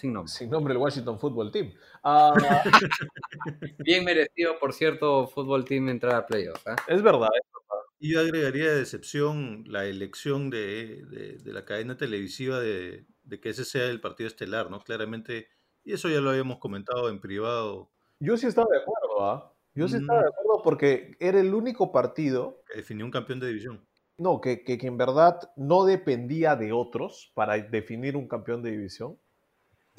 [0.00, 0.32] Sin nombre.
[0.32, 1.72] Sin nombre, el Washington Football Team.
[2.02, 2.32] Ah,
[3.78, 6.76] Bien merecido, por cierto, fútbol team entrar a playoffs, ¿ah?
[6.88, 7.40] es verdad, ¿eh?
[8.02, 13.40] Y yo agregaría de decepción la elección de, de- de la cadena televisiva de, de
[13.40, 14.80] que ese sea el partido estelar, ¿no?
[14.80, 15.48] Claramente,
[15.84, 19.52] y eso ya lo habíamos comentado en privado, Yo sí estaba de acuerdo, ¿ah?
[19.74, 20.00] Yo sí Mm.
[20.00, 23.86] estaba de acuerdo porque era el único partido, que definió un campeón de división.
[24.16, 28.70] no, que, que, que en verdad no dependía de otros para definir un campeón de
[28.70, 29.18] división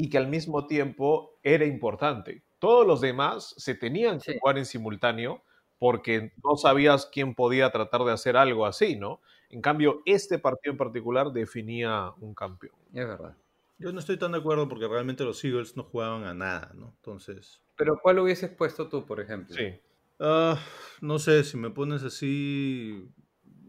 [0.01, 2.43] y que al mismo tiempo era importante.
[2.59, 4.33] Todos los demás se tenían que Sí.
[4.39, 5.43] jugar en simultáneo
[5.79, 9.21] porque no sabías quién podía tratar de hacer algo así, ¿no?
[9.49, 12.75] En cambio, este partido en particular definía un campeón.
[12.93, 13.37] Es verdad.
[13.77, 16.93] Yo no estoy tan de acuerdo porque realmente los Eagles no jugaban a nada, ¿no?
[16.95, 19.57] Entonces, Pero ¿cuál hubieses puesto tú, por ejemplo?
[19.57, 19.81] Sí.
[20.19, 20.59] ah,
[21.01, 23.09] no sé, si me pones así,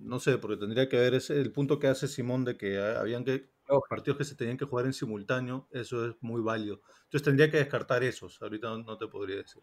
[0.01, 3.25] no sé, porque tendría que ver ese, el punto que hace Simón de que habían
[3.25, 3.88] que Lógico.
[3.88, 6.80] partidos que se tenían que jugar en simultáneo, eso es muy válido.
[7.04, 9.62] Entonces tendría que descartar esos, ahorita no, no te podría decir.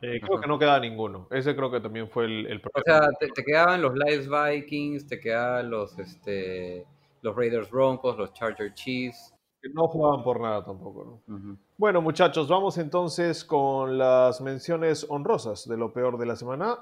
[0.00, 0.42] Eh, creo Ajá.
[0.42, 1.28] que no queda ninguno.
[1.30, 3.04] Ese creo que también fue el, el O problema.
[3.06, 6.84] sea, te, te quedaban los Lions Vikings, te quedaban los, este,
[7.22, 9.32] los Raiders Broncos, los Charger Chiefs.
[9.62, 11.34] Que no jugaban por nada tampoco, ¿no?
[11.36, 11.56] Ujú.
[11.78, 16.80] Bueno, muchachos, vamos entonces con las menciones honrosas de lo peor de la semana.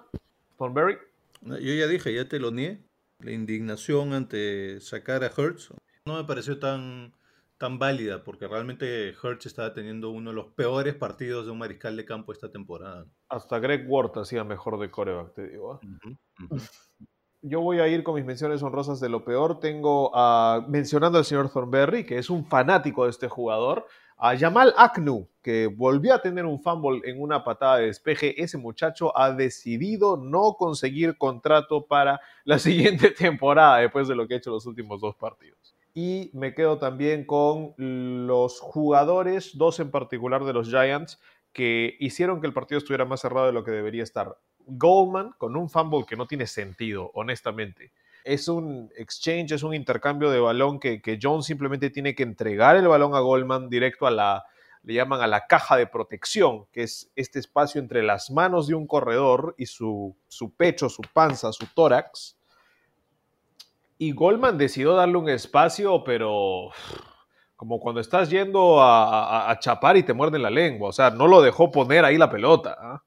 [0.56, 0.96] Thornberry.
[1.42, 2.82] Yo ya dije, ya te lo niegué,
[3.18, 5.74] la indignación ante sacar a Hertz
[6.10, 7.12] no me pareció tan,
[7.58, 11.96] tan válida porque realmente Hertz estaba teniendo uno de los peores partidos de un mariscal
[11.96, 13.06] de campo esta temporada.
[13.28, 15.74] Hasta Greg Ward hacía mejor de coreback, te digo.
[15.74, 15.80] ¿ah?
[17.42, 19.60] Yo voy a ir con mis menciones honrosas de lo peor.
[19.60, 24.74] Tengo a, mencionando al señor Thornberry, que es un fanático de este jugador, a Jamal
[24.76, 28.42] Aknu, que volvió a tener un fumble en una patada de despeje.
[28.42, 32.58] Ese muchacho ha decidido no conseguir contrato para la
[32.98, 35.74] siguiente temporada después de lo que ha hecho los últimos dos partidos.
[36.02, 41.20] Y me quedo también con los jugadores, dos en particular de los Giants,
[41.52, 44.38] que hicieron que el partido estuviera más cerrado de lo que debería estar.
[44.64, 47.92] Goldman con un fumble que no tiene sentido, honestamente.
[48.24, 52.76] Es un exchange, es un intercambio de balón que, que Jones simplemente tiene que entregar
[52.76, 54.46] el balón a Goldman directo a la,
[54.82, 58.74] le llaman a la caja de protección, que es este espacio entre las manos de
[58.74, 62.39] un corredor y su, su pecho, su panza, su tórax.
[64.02, 66.70] Y Goldman decidió darle un espacio, pero
[67.54, 70.88] como cuando estás yendo a, a- chapar y te muerden la lengua.
[70.88, 72.78] O sea, no lo dejó poner ahí la pelota.
[72.80, 73.04] ¿ah?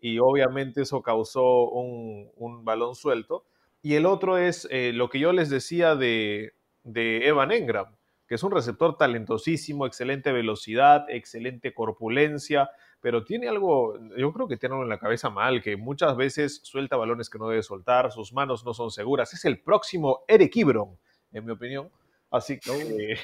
[0.00, 3.44] Y obviamente eso causó un, un balón suelto.
[3.82, 7.94] Y el otro es eh, lo que yo les decía de, de Evan Engram,
[8.26, 14.56] que es un receptor talentosísimo, excelente velocidad, excelente corpulencia, pero tiene algo, yo creo que
[14.56, 18.12] tiene algo en la cabeza mal, que muchas veces suelta balones que no debe soltar,
[18.12, 19.32] sus manos no son seguras.
[19.32, 20.98] Es el próximo Eric Ibron,
[21.32, 21.90] en mi opinión.
[22.30, 23.16] Así que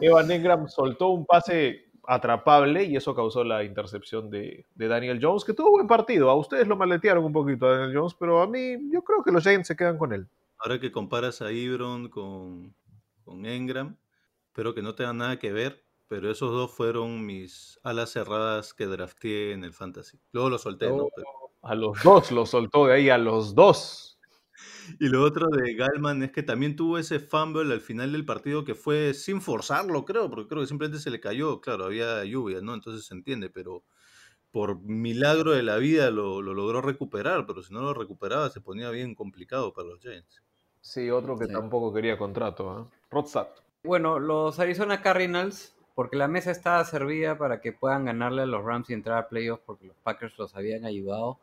[0.00, 5.44] Evan Engram soltó un pase atrapable y eso causó la intercepción de, de Daniel Jones,
[5.44, 6.30] que tuvo buen partido.
[6.30, 9.32] A ustedes lo maletearon un poquito a Daniel Jones, pero a mí yo creo que
[9.32, 10.26] los Giants se quedan con él.
[10.58, 12.74] Ahora que comparas a Ibron con,
[13.24, 13.96] con Engram,
[14.46, 18.86] espero que no tengan nada que ver, pero esos dos fueron mis alas cerradas que
[18.86, 20.18] drafteé en el Fantasy.
[20.32, 21.04] Luego los solté, ¿no?
[21.04, 21.10] Oh.
[21.14, 21.28] Pero-
[21.62, 24.18] A los dos los soltó de ahí, a los dos.
[25.00, 28.64] Y lo otro de Galman es que también tuvo ese fumble al final del partido
[28.64, 31.60] que fue sin forzarlo, creo, porque creo que simplemente se le cayó.
[31.60, 32.72] Claro, había lluvia, ¿no?
[32.72, 33.82] Entonces se entiende, pero
[34.52, 38.60] por milagro de la vida lo, lo logró recuperar, pero si no lo recuperaba se
[38.62, 40.42] ponía bien complicado para los Giants.
[40.80, 41.52] Sí, otro que Sí.
[41.52, 42.88] tampoco quería contrato.
[42.90, 42.96] ¿eh?
[43.10, 43.48] Rodstad.
[43.82, 48.62] Bueno, los Arizona Cardinals porque la mesa estaba servida para que puedan ganarle a los
[48.62, 51.40] Rams y entrar a playoffs porque los Packers los habían ayudado.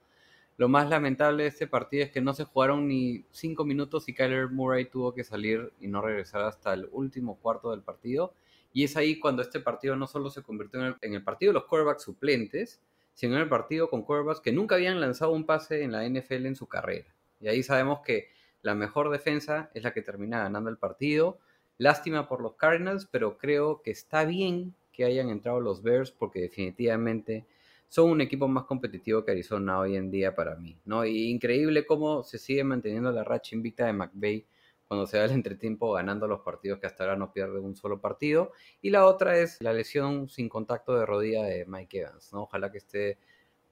[0.58, 4.14] Lo más lamentable de este partido es que no se jugaron ni cinco minutos y
[4.14, 8.36] Kyler Murray tuvo que salir y no regresar hasta el último cuarto del partido.
[8.72, 11.66] Y es ahí cuando este partido no solo se convirtió en el, partido de los
[11.66, 12.80] quarterbacks suplentes,
[13.16, 16.46] sino en el partido con quarterbacks que nunca habían lanzado un pase en la NFL
[16.46, 17.12] en su carrera.
[17.42, 18.28] Y ahí sabemos que
[18.62, 21.40] la mejor defensa es la que termina ganando el partido.
[21.78, 26.42] Lástima por los Cardinals, pero creo que está bien que hayan entrado los Bears porque
[26.42, 27.46] definitivamente
[27.90, 31.06] son un equipo más competitivo que Arizona hoy en día para mí, ¿no?
[31.06, 34.48] Y increíble cómo se sigue manteniendo la racha invicta de McVay
[34.88, 38.00] cuando se da el entretiempo ganando los partidos que hasta ahora no pierde un solo
[38.00, 38.52] partido.
[38.82, 42.44] Y la otra es la lesión sin contacto de rodilla de Mike Evans, ¿no?
[42.44, 43.18] Ojalá que esté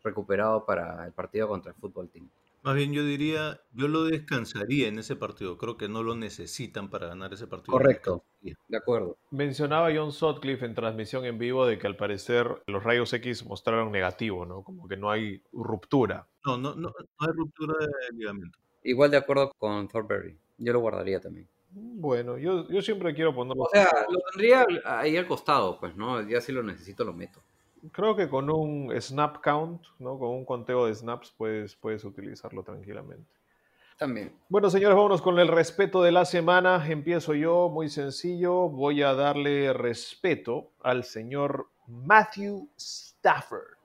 [0.03, 2.29] recuperado para el partido contra el fútbol team.
[2.63, 5.57] Más bien yo diría, yo lo descansaría en ese partido.
[5.57, 7.71] Creo que no lo necesitan para ganar ese partido.
[7.71, 8.23] Correcto.
[8.41, 9.17] De acuerdo.
[9.31, 13.91] Mencionaba John Sutcliffe en transmisión en vivo de que al parecer los rayos X mostraron
[13.91, 14.63] negativo, ¿no?
[14.63, 16.27] Como que no hay ruptura.
[16.45, 18.59] No, no, no, no hay ruptura de ligamento.
[18.83, 20.37] Igual de acuerdo con Thornberry.
[20.57, 21.47] Yo lo guardaría también.
[21.71, 23.63] Bueno, yo, yo siempre quiero ponerlo.
[23.63, 26.21] O sea, lo tendría ahí al costado, pues, ¿no?
[26.27, 27.41] Ya si lo necesito lo meto.
[27.91, 30.19] Creo que con un snap count, ¿no?
[30.19, 33.31] Con un conteo de snaps puedes, puedes utilizarlo tranquilamente.
[33.97, 34.33] También.
[34.49, 36.87] Bueno, señores, vámonos con el respeto de la semana.
[36.89, 38.67] Empiezo yo, muy sencillo.
[38.69, 43.77] Voy a darle respeto al señor Matthew Stafford.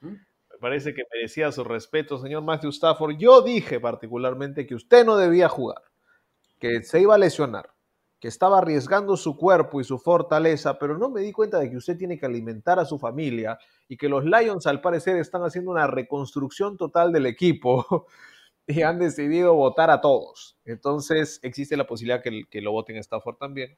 [0.00, 0.08] ¿Mm?
[0.08, 3.16] Me parece que merecía su respeto, señor Matthew Stafford.
[3.16, 5.82] Yo dije particularmente que usted no debía jugar,
[6.58, 7.71] que se iba a lesionar,
[8.22, 11.76] que estaba arriesgando su cuerpo y su fortaleza, pero no me di cuenta de que
[11.76, 13.58] usted tiene que alimentar a su familia
[13.88, 18.06] y que los Lions al parecer están haciendo una reconstrucción total del equipo
[18.68, 20.56] y han decidido votar a todos.
[20.64, 23.76] Entonces existe la posibilidad que, que lo voten Stafford también.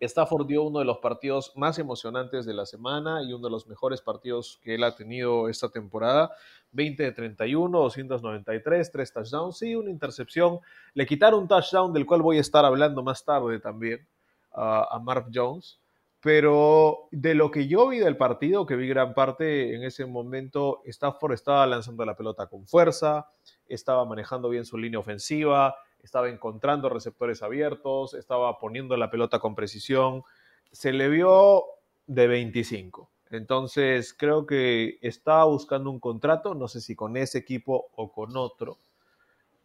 [0.00, 3.66] Stafford dio uno de los partidos más emocionantes de la semana y uno de los
[3.66, 6.32] mejores partidos que él ha tenido esta temporada.
[6.72, 10.58] 20 de 31, 293, 3 touchdowns y una intercepción.
[10.94, 14.06] Le quitaron un touchdown del cual voy a estar hablando más tarde también
[14.52, 15.80] uh, a Mark Jones.
[16.20, 20.80] Pero de lo que yo vi del partido, que vi gran parte en ese momento,
[20.86, 23.28] Stafford estaba lanzando la pelota con fuerza,
[23.68, 29.54] estaba manejando bien su línea ofensiva, estaba encontrando receptores abiertos, estaba poniendo la pelota con
[29.54, 30.22] precisión.
[30.70, 31.64] Se le vio
[32.06, 33.10] de 25.
[33.30, 38.36] Entonces creo que estaba buscando un contrato, no sé si con ese equipo o con
[38.36, 38.78] otro,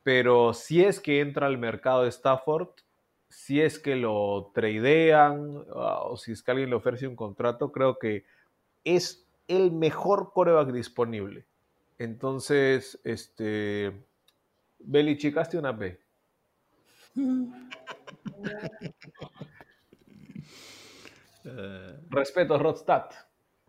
[0.02, 2.70] pero si es que entra al mercado de Stafford,
[3.28, 7.72] si es que lo tradean uh, o si es que alguien le ofrece un contrato,
[7.72, 8.26] creo que
[8.84, 11.46] es el mejor coreback disponible.
[12.00, 14.08] Entonces, este,
[14.80, 16.00] Belichick, hazte una B.
[22.10, 23.06] Respeto, Rodstad.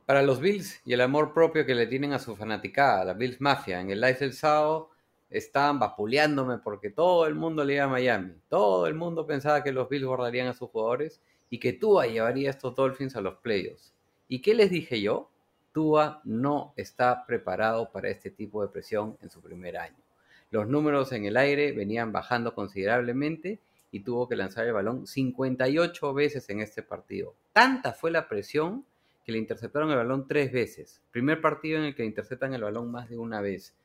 [0.07, 3.41] Para los Bills y el amor propio que le tienen a su fanaticada, la Bills
[3.41, 4.91] Mafia, en el live del sábado
[5.31, 8.35] estaban vapuleándome porque todo el mundo le iba a Miami.
[8.49, 12.49] Todo el mundo pensaba que los Bills guardarían a sus jugadores y que Tua llevaría
[12.49, 13.95] a estos Dolphins a los playoffs.
[14.29, 15.31] ¿Y qué les dije yo?
[15.73, 20.10] Tua no está preparado para este tipo de presión en su primer año.
[20.51, 23.61] Los números en el aire venían bajando considerablemente
[23.93, 27.35] y tuvo que lanzar el balón 58 veces en este partido.
[27.53, 28.85] Tanta fue la presión
[29.25, 31.03] que le interceptaron el balón tres veces.
[31.13, 33.77] Primer partido en el que interceptan el balón más de una vez.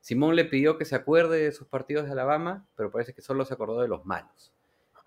[0.00, 3.44] Simón le pidió que se acuerde de sus partidos de Alabama, pero parece que solo
[3.44, 4.52] se acordó de los malos.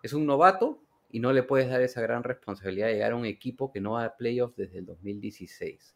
[0.03, 0.79] Es un novato
[1.11, 3.93] y no le puedes dar esa gran responsabilidad de llegar a un equipo que no
[3.93, 5.95] va a playoffs desde el 2016.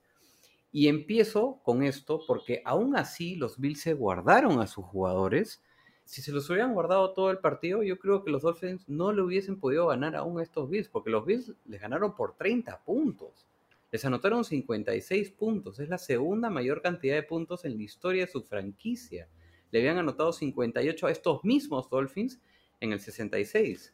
[0.71, 5.63] Y empiezo con esto porque aún así los Bills se guardaron a sus jugadores.
[6.03, 9.21] Si se los hubieran guardado todo el partido, yo creo que los Dolphins no le
[9.21, 13.47] hubiesen podido ganar aún a estos Bills, porque los Bills les ganaron por 30 puntos.
[13.91, 15.80] Les anotaron 56 puntos.
[15.80, 19.30] Es la segunda mayor cantidad de puntos en la historia de su franquicia.
[19.71, 22.41] Le habían anotado 58 a estos mismos Dolphins
[22.80, 23.93] en el 66.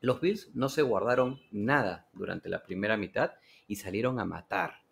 [0.00, 3.32] Los Bills no se guardaron nada durante la primera mitad
[3.66, 4.82] y salieron a matar.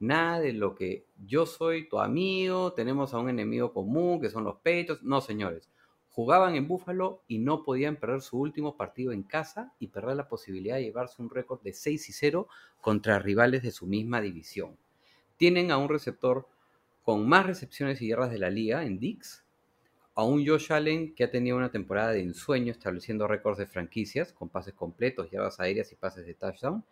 [0.00, 4.44] Nada de lo que yo soy tu amigo, tenemos a un enemigo común que son
[4.44, 5.02] los pechos.
[5.02, 5.68] No, señores.
[6.10, 10.28] Jugaban en Búfalo y no podían perder su último partido en casa y perder la
[10.28, 12.48] posibilidad de llevarse un récord de 6 y 0
[12.80, 14.76] contra rivales de su misma división.
[15.36, 16.48] Tienen a un receptor
[17.04, 19.44] con más recepciones y guerras de la liga en Dix,
[20.14, 24.32] a un Josh Allen que ha tenido una temporada de ensueño estableciendo récords de franquicias
[24.32, 26.84] con pases completos, yardas aéreas y pases de touchdown.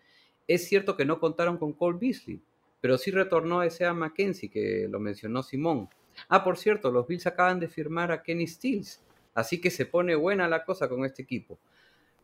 [0.47, 2.41] Es cierto que no contaron con Cole Beasley,
[2.87, 5.89] pero sí retornó ese a Mackenzie que lo mencionó Simón.
[6.29, 9.03] Ah, por cierto, los Bills acaban de firmar a Kenny Stills,
[9.35, 11.59] así que se pone buena la cosa con este equipo.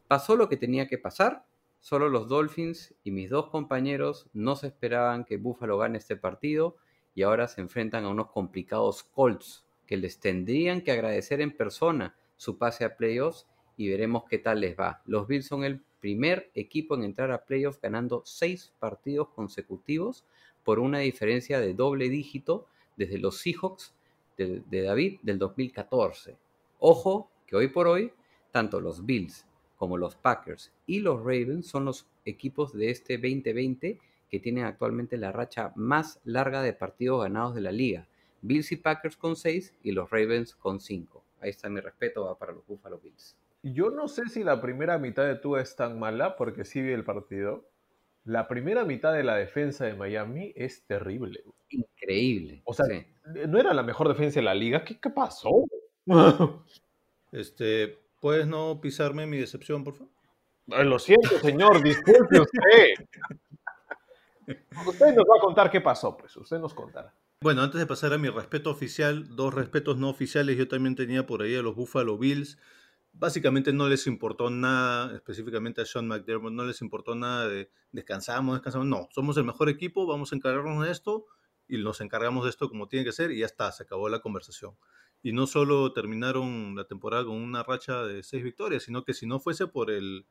[0.07, 1.45] Pasó lo que tenía que pasar,
[1.81, 6.77] Solo los Dolphins y mis dos compañeros no se esperaban que Buffalo gane este partido
[7.13, 12.15] y ahora se enfrentan a unos complicados Colts que les tendrían que agradecer en persona
[12.37, 15.03] su pase a playoffs y veremos qué tal les va.
[15.07, 20.25] Los Bills son el primer equipo en entrar a playoffs ganando seis partidos consecutivos
[20.65, 23.95] por una diferencia de doble dígito desde los Seahawks
[24.37, 26.37] de, David del 2014.
[26.79, 28.13] Ojo que hoy por hoy,
[28.51, 29.47] tanto los Bills
[29.77, 33.99] como los Packers y los Ravens son los equipos de este 2020
[34.31, 38.09] que tienen actualmente la racha más larga de partidos ganados de la liga.
[38.41, 41.23] Bills y Packers con 6 y los Ravens con 5.
[41.41, 43.37] Ahí está mi respeto va para los Buffalo Bills.
[43.63, 46.93] Yo no sé si la primera mitad de Tua es tan mala, porque sí vi
[46.93, 47.65] el partido.
[48.25, 51.43] La primera mitad de la defensa de Miami es terrible.
[51.71, 52.63] Increíble.
[52.65, 53.05] O sea, sí.
[53.49, 54.85] no era la mejor defensa de la liga.
[54.85, 55.51] ¿Qué, qué pasó?
[57.33, 60.13] Este, ¿puedes no pisarme mi decepción, por favor?
[60.71, 63.07] Ay, Lo siento, señor, disculpe usted.
[64.87, 66.37] Usted nos va a contar qué pasó, pues.
[66.37, 67.15] Usted nos contará.
[67.41, 71.27] Bueno, antes de pasar a mi respeto oficial, dos respetos no oficiales yo también tenía
[71.27, 72.59] por ahí a los Buffalo Bills.
[73.15, 78.55] Básicamente no les importó nada, específicamente a Sean McDermott, no les importó nada de descansamos,
[78.57, 78.87] descansamos.
[78.87, 81.27] No, somos el mejor equipo, vamos a encargarnos de esto
[81.69, 84.21] y nos encargamos de esto como tiene que ser y ya está, se acabó la
[84.21, 84.77] conversación.
[85.23, 89.27] Y no solo terminaron la temporada con una racha de seis victorias, sino que si
[89.27, 90.27] no fuese por el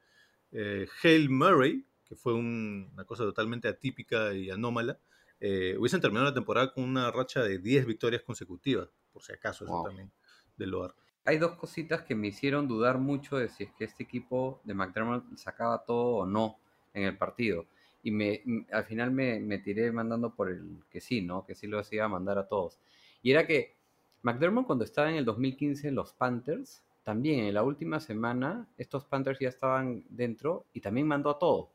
[0.52, 5.00] eh, Hale Murray, que fue un- una cosa totalmente atípica y anómala,
[5.40, 9.66] eh, hubiesen terminado la temporada con una racha de 10 victorias consecutivas, por si acaso,
[9.66, 10.12] eso también
[10.58, 10.96] del Loar.
[11.26, 14.74] Hay dos cositas que me hicieron dudar mucho de si es que este equipo de
[14.74, 16.58] McDermott sacaba todo o no
[16.94, 17.66] en el partido.
[18.04, 18.12] Y
[18.72, 21.46] al final me, me tiré mandando por el que sí, ¿no?
[21.46, 22.80] Que sí lo iba a mandar a todos.
[23.22, 23.76] Y era que
[24.24, 29.06] McDermott cuando estaba en el 2015 en los Panthers, también en la última semana estos
[29.06, 31.72] Panthers ya estaban dentro y también mandó a todo.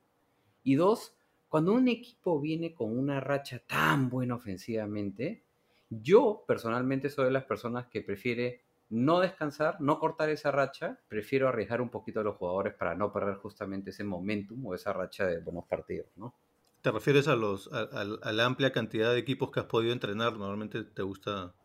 [0.63, 1.17] Y dos,
[1.49, 5.43] cuando un equipo viene con una racha tan buena ofensivamente,
[5.91, 11.49] yo personalmente soy de las personas que prefiere no descansar, no cortar esa racha, prefiero
[11.49, 15.27] arriesgar un poquito a los jugadores para no perder justamente ese momentum o esa racha
[15.27, 16.35] de buenos partidos, ¿no?
[16.83, 19.93] ¿Te refieres a, los, a, a- a la amplia cantidad de equipos que has podido
[19.93, 20.35] entrenar?
[20.35, 21.53] Normalmente te gusta...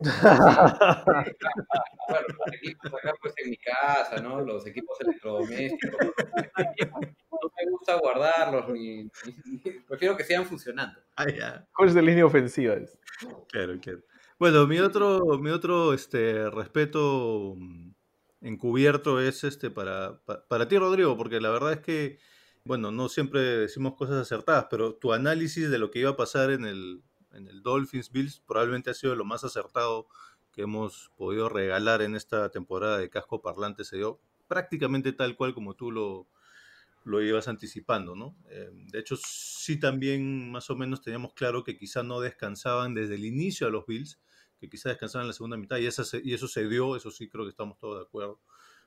[2.08, 4.40] Bueno, los equipos acá pues en mi casa, ¿no?
[4.40, 6.00] Los equipos electrodomésticos.
[6.00, 9.10] No me gusta guardarlos, ni, ni-
[9.88, 10.98] prefiero que sigan funcionando.
[11.16, 11.66] Ah, ya.
[11.74, 12.74] ¿Cuál es de línea ofensiva?
[12.74, 12.98] Es?
[13.50, 14.00] Claro, claro.
[14.42, 17.90] Bueno, mi otro, mi otro este, respeto mm,
[18.40, 22.18] encubierto es este para, pa- para ti, Rodrigo, porque la verdad es que,
[22.64, 26.50] bueno, no siempre decimos cosas acertadas, pero tu análisis de lo que iba a pasar
[26.50, 30.08] en el, en el Dolphins Bills probablemente ha sido lo más acertado
[30.52, 33.84] que hemos podido regalar en esta temporada de casco parlante.
[33.84, 36.26] Se dio prácticamente tal cual como tú lo,
[37.04, 38.36] lo ibas anticipando, ¿no?
[38.48, 43.16] Eh, de hecho, sí también más o menos teníamos claro que quizá no descansaban desde
[43.16, 44.20] el inicio a los Bills,
[44.62, 47.10] que quizá descansaban en la segunda mitad, y, esa se- y eso se dio, eso
[47.10, 48.40] sí creo que estamos todos de acuerdo.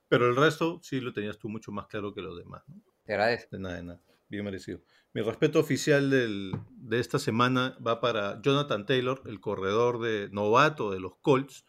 [0.07, 2.81] Pero el resto sí lo tenías tú mucho más claro que los demás, ¿no?
[3.03, 3.49] Te agradezco.
[3.57, 4.01] De nada, de nada.
[4.29, 4.79] Bien merecido.
[5.13, 10.91] Mi respeto oficial del- de esta semana va para Jonathan Taylor, el corredor de novato
[10.91, 11.65] de los Colts.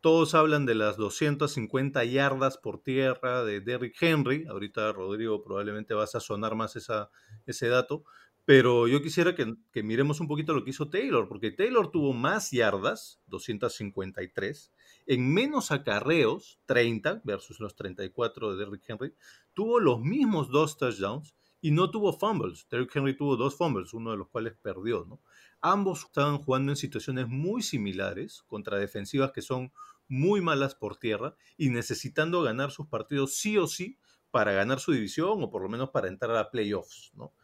[0.00, 4.46] Todos hablan de las 250 yardas por tierra de Derrick Henry.
[4.46, 7.10] Ahorita, Rodrigo, probablemente vas a sonar más esa,
[7.46, 8.04] ese dato.
[8.48, 12.50] Pero yo quisiera que, miremos un poquito lo que hizo Taylor, porque Taylor tuvo más
[12.50, 14.72] yardas, 253,
[15.04, 19.14] en menos acarreos, 30 versus los 34 de Derrick Henry,
[19.52, 22.66] tuvo los mismos dos touchdowns y no tuvo fumbles.
[22.70, 25.20] Derrick Henry tuvo dos fumbles, uno de los cuales perdió, ¿no?
[25.60, 29.74] Ambos estaban jugando en situaciones muy similares contra defensivas que son
[30.08, 33.98] muy malas por tierra y necesitando ganar sus partidos sí o sí
[34.30, 37.34] para ganar su división o por lo menos para entrar a playoffs, ¿no?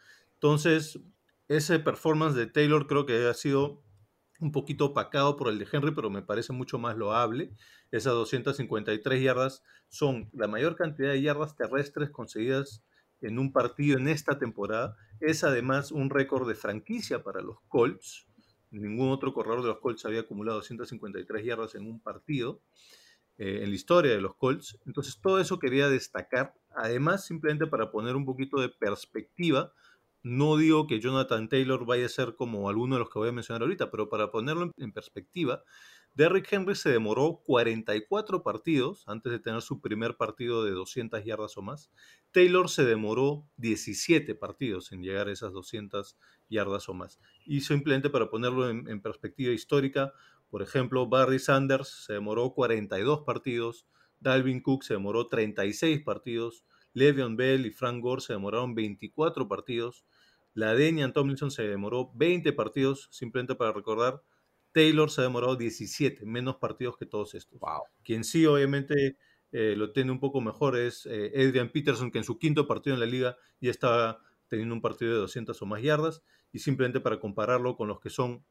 [0.45, 1.01] Entonces,
[1.49, 3.83] ese performance de Taylor creo que ha sido
[4.41, 7.55] un poquito opacado por el de Henry, pero me parece mucho más loable.
[7.91, 12.85] Esas 253 yardas son la mayor cantidad de yardas terrestres conseguidas
[13.23, 14.99] en un partido en esta temporada.
[15.19, 18.27] Es además un récord de franquicia para los Colts.
[18.71, 22.61] Ningún otro corredor de los Colts había acumulado 253 yardas en un partido
[23.39, 24.79] eh, en la historia de los Colts.
[24.85, 26.53] Entonces, todo eso quería destacar.
[26.77, 29.73] Además, simplemente para poner un poquito de perspectiva,
[30.25, 33.33] no digo que Jonathan Taylor vaya a ser como alguno de los que voy a
[33.33, 35.63] mencionar ahorita, pero para ponerlo en, perspectiva,
[36.15, 41.59] Derrick Henry se demoró 44 partidos antes de tener su primer partido de 200 yardas
[41.59, 41.91] o más.
[42.33, 46.17] Taylor se demoró 17 partidos en llegar a esas 200
[46.49, 47.21] yardas o más.
[47.45, 50.15] Y simplemente para ponerlo en, en perspectiva histórica,
[50.49, 53.87] por ejemplo, Barry Sanders se demoró 42 partidos,
[54.21, 56.65] Dalvin Cook se demoró 36 partidos,
[56.95, 60.07] Le'Veon Bell y Frank Gore se demoraron 24 partidos.
[60.55, 64.23] La Denian Tomlinson se demoró 20 partidos, simplemente para recordar.
[64.73, 67.59] Taylor se ha demorado 17, menos partidos que todos estos.
[67.61, 67.83] Wow.
[68.03, 69.19] Quien sí, obviamente,
[69.53, 72.95] eh, lo tiene un poco mejor es eh, Adrian Peterson, que en su quinto partido
[72.95, 76.23] en la liga ya estaba teniendo un partido de 200 o más yardas.
[76.53, 78.45] Y simplemente para compararlo con los que son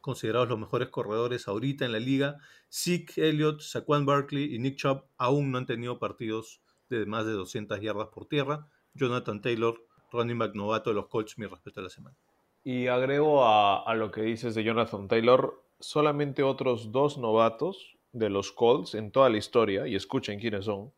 [0.00, 2.38] considerados los mejores corredores ahorita en la liga,
[2.70, 7.32] Zeke Elliott, Saquon Barkley y Nick Chubb aún no han tenido partidos de más de
[7.32, 8.68] 200 yardas por tierra.
[8.94, 12.16] Jonathan Taylor, running back novato de los Colts, mi respeto a la semana.
[12.62, 18.28] Y agrego a, a lo que dices de Jonathan Taylor, solamente otros dos novatos de
[18.28, 20.92] los Colts en toda la historia, y escuchen quiénes son,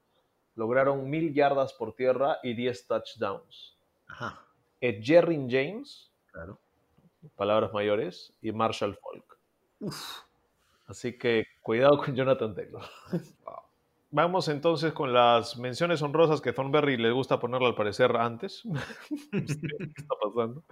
[0.55, 3.77] lograron mil yardas por tierra y 10 touchdowns.
[4.07, 4.41] Ajá,
[4.81, 6.59] Ed Jerrin James, claro.
[7.37, 9.39] palabras mayores, y Marshall Falk.
[10.87, 12.83] Así que cuidado con Jonathan Taylor.
[14.15, 18.61] Vamos entonces con las menciones honrosas que Thornberry le gusta ponerle al parecer antes.
[18.61, 18.69] Sé
[19.33, 20.63] ¿Qué está pasando?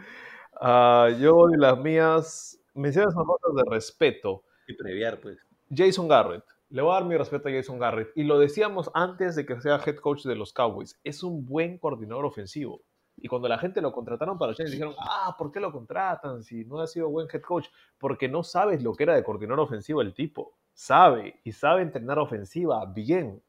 [0.61, 4.45] Ah, yo doy las mías, menciones honrosas de respeto.
[4.69, 5.39] Y previar, pues.
[5.75, 6.45] Jason Garrett.
[6.69, 8.11] Le voy a dar mi respeto a Jason Garrett.
[8.15, 11.01] Y lo decíamos antes de que sea head coach de los Cowboys.
[11.03, 12.83] Es un buen coordinador ofensivo.
[13.17, 16.43] Y cuando la gente lo contrataron para los Giants, dijeron, ah, ¿por qué lo contratan
[16.43, 17.69] si no ha sido buen head coach?
[17.97, 20.59] Porque no sabes lo que era de coordinador ofensivo el tipo.
[20.81, 23.43] Sabe, y sabe entrenar ofensiva bien.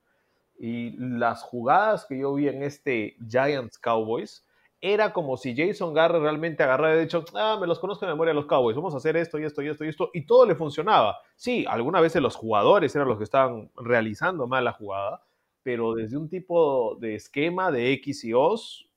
[0.60, 4.46] Y las jugadas que yo vi en este Giants Cowboys,
[4.82, 8.34] era como si Jason Garrett realmente agarrara y dicho, ah, me los conozco de memoria
[8.34, 10.56] los Cowboys, vamos a hacer esto y esto y esto y esto, y todo le
[10.56, 11.20] funcionaba.
[11.38, 15.24] Sí, algunas veces los jugadores eran los que estaban realizando mal la jugada,
[15.64, 18.90] pero desde un tipo de esquema de X y O's,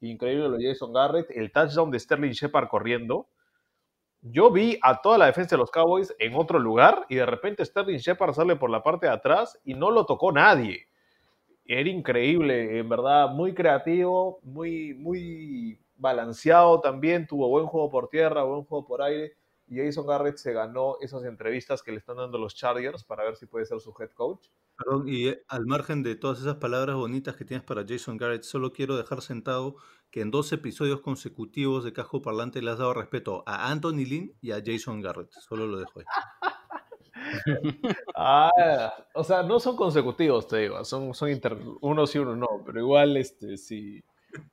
[0.00, 3.26] increíble lo de Jason Garrett, el touchdown de Sterling Shepard corriendo.
[4.22, 7.64] Yo vi a toda la defensa de los Cowboys en otro lugar y de repente
[7.64, 10.86] Sterling Shepard sale por la parte de atrás y no lo tocó nadie.
[11.64, 18.44] Era increíble, en verdad, muy creativo, muy, muy balanceado también, tuvo buen juego por tierra,
[18.44, 19.32] buen juego por aire.
[19.66, 23.36] Y Jason Garrett se ganó esas entrevistas que le están dando los Chargers para ver
[23.36, 24.48] si puede ser su head coach.
[24.76, 28.42] Perdón, y eh, al margen de todas esas palabras bonitas que tienes para Jason Garrett,
[28.42, 29.76] solo quiero dejar sentado
[30.12, 34.32] que en dos episodios consecutivos de Cajo Parlante le has dado respeto a Anthony Lynn
[34.40, 35.32] y a Jason Garrett.
[35.32, 36.06] Solo lo dejo ahí.
[38.16, 42.48] Ah, o sea, no son consecutivos, te digo, son, son inter- uno sí, uno no,
[42.64, 44.02] pero igual este, sí,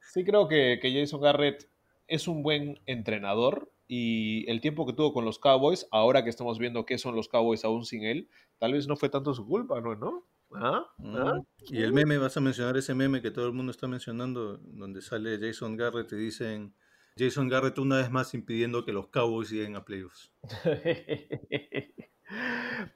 [0.02, 1.70] sí creo que, que Jason Garrett
[2.08, 6.60] es un buen entrenador y el tiempo que tuvo con los Cowboys, ahora que estamos
[6.60, 8.30] viendo qué son los Cowboys aún sin él,
[8.60, 9.82] tal vez no fue tanto su culpa.
[9.82, 10.24] ¿No?
[10.54, 10.86] ¿Ah?
[11.04, 11.40] ¿Ah?
[11.68, 15.02] Y el meme, vas a mencionar ese meme que todo el mundo está mencionando, donde
[15.02, 16.74] sale Jason Garrett y dicen
[17.18, 20.32] Jason Garrett una vez más impidiendo que los Cowboys lleguen a playoffs.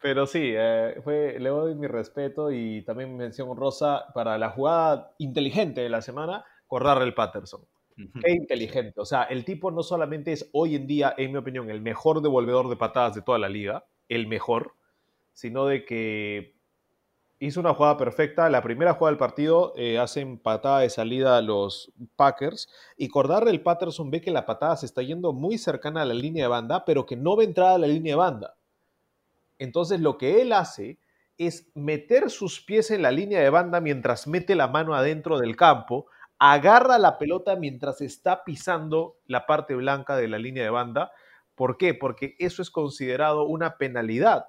[0.01, 5.13] Pero sí, eh, fue, le doy mi respeto y también mención honrosa para la jugada
[5.17, 6.45] inteligente de la semana,
[7.01, 7.61] el Patterson.
[7.95, 8.99] Qué inteligente.
[8.99, 12.21] O sea, el tipo no solamente es hoy en día, en mi opinión, el mejor
[12.21, 14.73] devolvedor de patadas de toda la liga, el mejor,
[15.33, 16.52] sino de que
[17.47, 18.49] hizo una jugada perfecta.
[18.49, 23.09] La primera jugada del partido eh, hacen patada de salida los Packers y
[23.47, 26.49] el Patterson ve que la patada se está yendo muy cercana a la línea de
[26.49, 28.55] banda, pero que no va a entrar a la línea de banda.
[29.59, 30.99] Entonces lo que él hace
[31.37, 35.57] es meter sus pies en la línea de banda mientras mete la mano adentro del
[35.57, 36.05] campo,
[36.39, 41.11] agarra la pelota mientras está pisando la parte blanca de la línea de banda.
[41.55, 41.93] ¿Por qué?
[41.93, 44.45] Porque eso es considerado una penalidad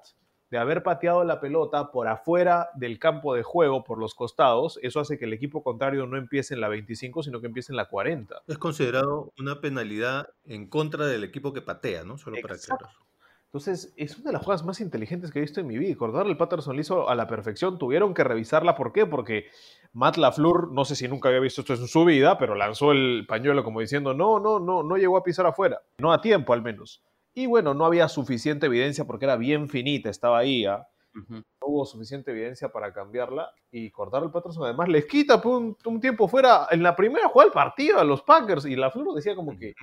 [0.55, 4.79] de haber pateado la pelota por afuera del campo de juego, por los costados.
[4.81, 7.75] Eso hace que el equipo contrario no empiece en la 25, sino que empiece en
[7.75, 8.43] la 40.
[8.47, 12.17] Es considerado una penalidad en contra del equipo que patea, ¿no?
[12.17, 12.85] Solo para Exacto.
[12.85, 13.05] aclarar.
[13.47, 15.89] Entonces, es una de las jugadas más inteligentes que he visto en mi vida.
[15.89, 17.77] Y el Patterson lo hizo a la perfección.
[17.77, 18.75] Tuvieron que revisarla.
[18.75, 19.05] ¿Por qué?
[19.05, 19.47] Porque
[19.91, 23.25] Matt LaFleur, no sé si nunca había visto esto en su vida, pero lanzó el
[23.27, 25.81] pañuelo como diciendo, no, no, no, no llegó a pisar afuera.
[25.97, 27.01] No a tiempo, al menos.
[27.37, 30.65] Y bueno, no había suficiente evidencia porque era bien finita, estaba ahí.
[30.65, 30.87] ¿ah?
[31.13, 31.33] Ujú.
[31.33, 33.51] No hubo suficiente evidencia para cambiarla.
[33.69, 37.27] Y Cordarle el Patterson además les quita por un, un tiempo fuera en la primera
[37.27, 38.65] jugada del partido a los Packers.
[38.65, 39.75] Y LaFleur decía como que,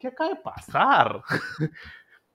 [0.00, 1.22] ¿qué acaba de pasar?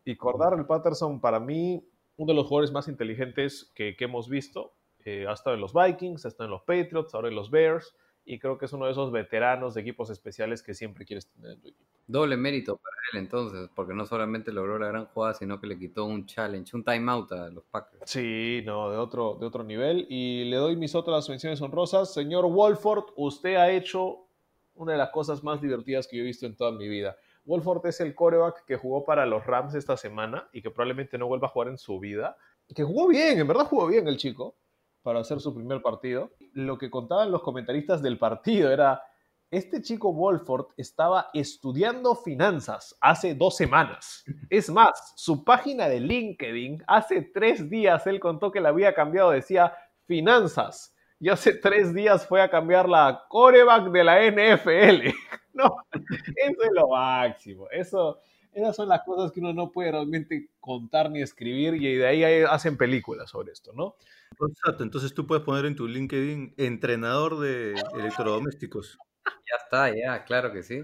[0.05, 4.73] y Cordarrelle Patterson, para mí, uno de los jugadores más inteligentes que, que hemos visto.
[5.03, 7.93] Eh, ha estado en los Vikings, ha estado en los Patriots, ahora en los Bears.
[8.25, 11.51] Y creo que es uno de esos veteranos de equipos especiales que siempre quieres tener
[11.51, 11.85] en tu equipo.
[12.07, 15.79] Doble mérito para él entonces, porque no solamente logró la gran jugada, sino que le
[15.79, 18.03] quitó un challenge, un timeout a los Packers.
[18.05, 20.05] Sí, no, de otro, de otro nivel.
[20.09, 22.13] Y le doy mis otras menciones honrosas.
[22.13, 24.27] Señor Wolford, usted ha hecho
[24.75, 27.15] una de las cosas más divertidas que yo he visto en toda mi vida.
[27.45, 31.27] Wolford es el coreback que jugó para los Rams esta semana y que probablemente no
[31.27, 32.37] vuelva a jugar en su vida.
[32.73, 34.55] Que jugó bien, en verdad jugó bien el chico.
[35.03, 36.31] Para hacer su primer partido.
[36.53, 39.01] Lo que contaban los comentaristas del partido era,
[39.49, 44.23] este chico Wolford estaba estudiando finanzas hace dos semanas.
[44.49, 49.31] Es más, su página de LinkedIn, hace tres días él contó que la había cambiado,
[49.31, 49.73] decía
[50.05, 50.95] finanzas.
[51.19, 55.09] Y hace tres días fue a cambiar la coreback de la NFL.
[55.53, 57.67] No, eso es lo máximo.
[57.71, 58.19] Eso,
[58.53, 62.43] esas son las cosas que uno no puede realmente contar ni escribir y de ahí
[62.43, 63.95] hacen películas sobre esto, ¿no?
[64.39, 68.97] Exacto, entonces tú puedes poner en tu LinkedIn entrenador de electrodomésticos.
[69.25, 70.81] Ya está, ya, claro que sí.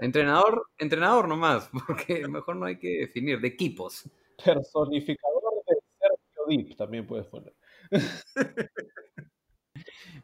[0.00, 4.08] Entrenador, entrenador nomás, porque mejor no hay que definir, de equipos.
[4.44, 7.54] Personificador de Sergio Dip también puedes poner.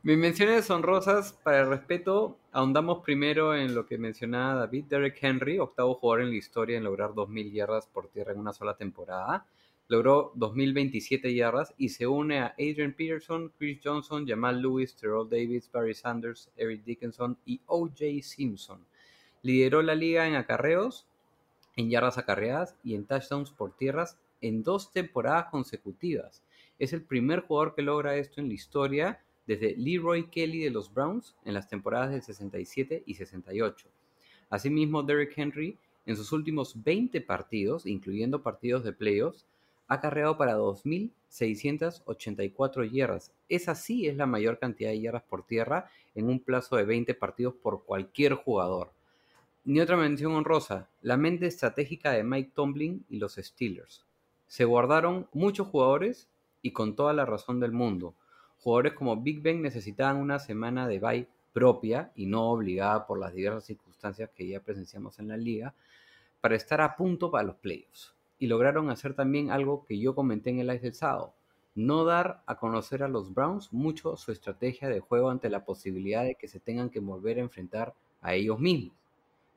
[0.02, 5.58] Mis menciones honrosas para el respeto, ahondamos primero en lo que mencionaba David, Derek Henry,
[5.58, 9.46] octavo jugador en la historia en lograr 2.000 yardas por tierra en una sola temporada.
[9.88, 15.70] Logró 2.027 yardas y se une a Adrian Peterson, Chris Johnson, Jamal Lewis, Terrell Davis,
[15.70, 18.04] Barry Sanders, Eric Dickinson y O.J.
[18.22, 18.78] Simpson.
[19.42, 21.06] Lideró la liga en acarreos,
[21.76, 26.42] en yardas acarreadas y en touchdowns por tierras en dos temporadas consecutivas.
[26.78, 30.92] Es el primer jugador que logra esto en la historia desde Leroy Kelly de los
[30.92, 33.88] Browns en las temporadas del 67 y 68.
[34.50, 39.46] Asimismo, Derrick Henry en sus últimos 20 partidos, incluyendo partidos de playoffs,
[39.88, 43.32] ha carreado para 2.684 yardas.
[43.48, 47.14] Esa sí es la mayor cantidad de yardas por tierra en un plazo de 20
[47.14, 48.92] partidos por cualquier jugador.
[49.64, 54.04] Ni otra mención honrosa, la mente estratégica de Mike Tomlin y los Steelers.
[54.46, 56.28] Se guardaron muchos jugadores
[56.62, 58.14] y con toda la razón del mundo.
[58.60, 63.34] Jugadores como Big Ben necesitaban una semana de bye propia y no obligada por las
[63.34, 65.74] diversas circunstancias que ya presenciamos en la liga
[66.40, 68.13] para estar a punto para los playoffs.
[68.38, 71.34] Y lograron hacer también algo que yo comenté en el live del sábado.
[71.74, 76.22] No dar a conocer a los Browns mucho su estrategia de juego ante la posibilidad
[76.22, 78.96] de que se tengan que volver a enfrentar a ellos mismos.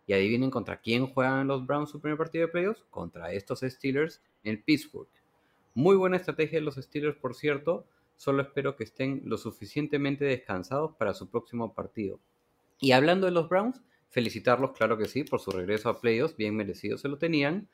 [0.07, 2.83] Y adivinen contra quién juegan los Browns su primer partido de playoffs.
[2.89, 5.09] Contra estos Steelers en Pittsburgh.
[5.73, 7.85] Muy buena estrategia de los Steelers, por cierto.
[8.15, 12.19] Solo espero que estén lo suficientemente descansados para su próximo partido.
[12.79, 16.35] Y hablando de los Browns, felicitarlos, claro que sí, por su regreso a playoffs.
[16.35, 17.67] Bien merecido se lo tenían.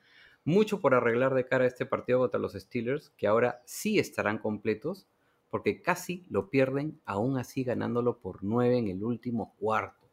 [0.46, 4.38] Mucho por arreglar de cara a este partido contra los Steelers, que ahora sí estarán
[4.38, 5.08] completos,
[5.50, 10.04] porque casi lo pierden, aún así ganándolo por 9 en el último cuarto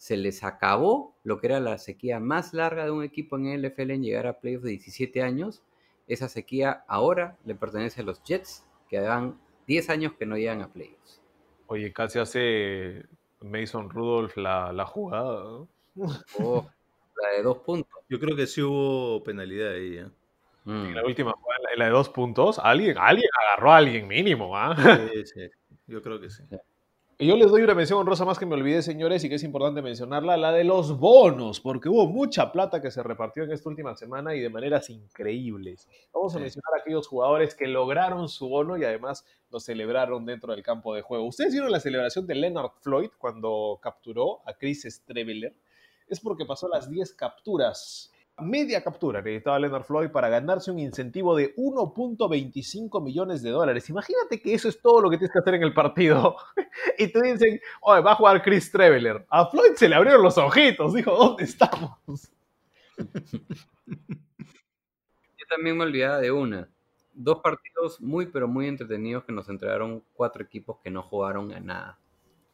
[0.00, 3.66] se les acabó lo que era la sequía más larga de un equipo en el
[3.66, 5.62] NFL en llegar a playoffs de 17 años.
[6.06, 10.62] Esa sequía ahora le pertenece a los Jets, que dan 10 años que no llegan
[10.62, 11.20] a playoffs.
[11.66, 13.04] Oye, casi hace
[13.40, 15.42] Mason Rudolph la, la jugada.
[15.42, 15.68] ¿no?
[16.38, 16.66] Oh,
[17.22, 18.00] la de dos puntos.
[18.08, 19.98] Yo creo que sí hubo penalidad ahí.
[19.98, 20.06] ¿eh?
[20.64, 20.86] Mm.
[20.86, 24.56] En la última jugada, en la- de dos puntos, alguien, alguien agarró a alguien mínimo,
[24.56, 24.76] ¿ah?
[25.12, 25.40] Sí, sí,
[25.86, 26.42] yo creo que sí.
[27.18, 29.42] Y yo les doy una mención honrosa más que me olvidé, señores, y que es
[29.42, 33.68] importante mencionarla, la de los bonos, porque hubo mucha plata que se repartió en esta
[33.68, 35.86] última semana y de maneras increíbles.
[36.14, 36.42] Vamos a Sí.
[36.44, 40.94] mencionar a aquellos jugadores que lograron su bono y además lo celebraron dentro del campo
[40.94, 41.26] de juego.
[41.26, 45.54] ¿Ustedes vieron la celebración de Leonard Floyd cuando capturó a Chris Streveler?
[46.10, 48.12] Es porque pasó las 10 capturas.
[48.40, 53.88] Media captura necesitaba Leonard Floyd para ganarse un incentivo de 1.25 millones de dólares.
[53.90, 56.36] Imagínate que eso es todo lo que tienes que hacer en el partido.
[56.98, 59.24] y te dicen, oye, va a jugar Chris Treveler.
[59.28, 61.92] A Floyd se le abrieron los ojitos, dijo, ¿dónde estamos?
[63.86, 66.68] Yo también me olvidaba de una.
[67.12, 71.60] Dos partidos muy pero muy entretenidos que nos entregaron cuatro equipos que no jugaron a
[71.60, 71.98] nada.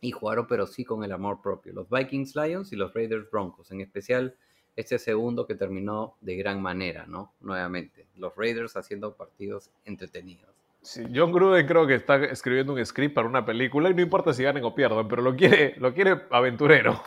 [0.00, 1.72] Y jugaron pero sí con el amor propio.
[1.72, 3.70] Los Vikings Lions y los Raiders Broncos.
[3.70, 4.36] En especial
[4.76, 7.32] este segundo que terminó de gran manera, ¿no?
[7.40, 8.06] Nuevamente.
[8.16, 10.50] Los Raiders haciendo partidos entretenidos.
[10.82, 14.32] Sí, John Gruden creo que está escribiendo un script para una película y no importa
[14.32, 17.02] si ganen o pierdan, pero lo quiere, lo quiere aventurero.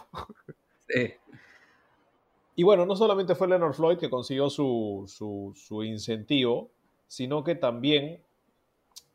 [0.89, 1.13] Sí.
[2.55, 6.71] Y bueno, no solamente fue Leonard Floyd que consiguió su, su, su incentivo,
[7.07, 8.21] sino que también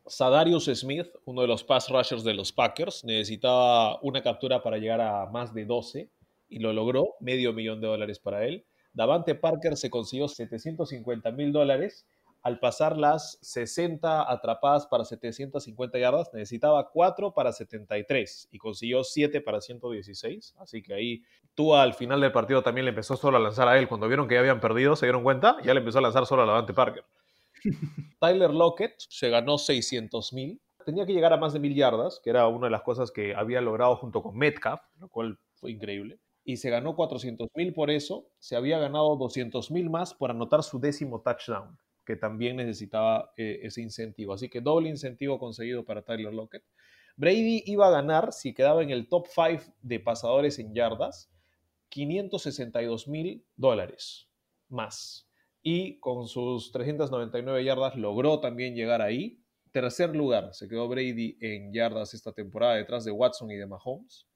[0.06, 5.00] Sadarius Smith, uno de los pass rushers de los Packers, necesitaba una captura para llegar
[5.00, 6.10] a más de 12
[6.48, 8.66] y lo logró, medio millón de dólares para él.
[8.92, 12.06] Davante Parker se consiguió 750 mil dólares.
[12.42, 19.40] Al pasar las 60 atrapadas para 750 yardas, necesitaba 4 para 73 y consiguió 7
[19.40, 20.54] para 116.
[20.58, 21.22] Así que ahí
[21.54, 23.88] Tua al final del partido también le empezó solo a lanzar a él.
[23.88, 26.42] Cuando vieron que ya habían perdido, se dieron cuenta, ya le empezó a lanzar solo
[26.42, 27.04] a Davante Parker.
[28.20, 30.60] Tyler Lockett se ganó 600 mil.
[30.84, 33.34] Tenía que llegar a más de mil yardas, que era una de las cosas que
[33.34, 36.20] había logrado junto con Metcalf, lo cual fue increíble.
[36.44, 38.28] Y se ganó 400 mil por eso.
[38.38, 41.78] Se había ganado 200 mil más por anotar su décimo touchdown.
[42.04, 44.34] que también necesitaba eh, ese incentivo.
[44.34, 46.62] Así que doble incentivo conseguido para Tyler Lockett.
[47.16, 51.30] Brady iba a ganar, si quedaba en el top 5 de pasadores en yardas,
[51.88, 54.28] 562 mil dólares
[54.68, 55.28] más.
[55.66, 59.42] Y con sus 399 yardas logró también llegar ahí.
[59.72, 64.28] Tercer lugar se quedó Brady en yardas esta temporada detrás de Watson y de Mahomes.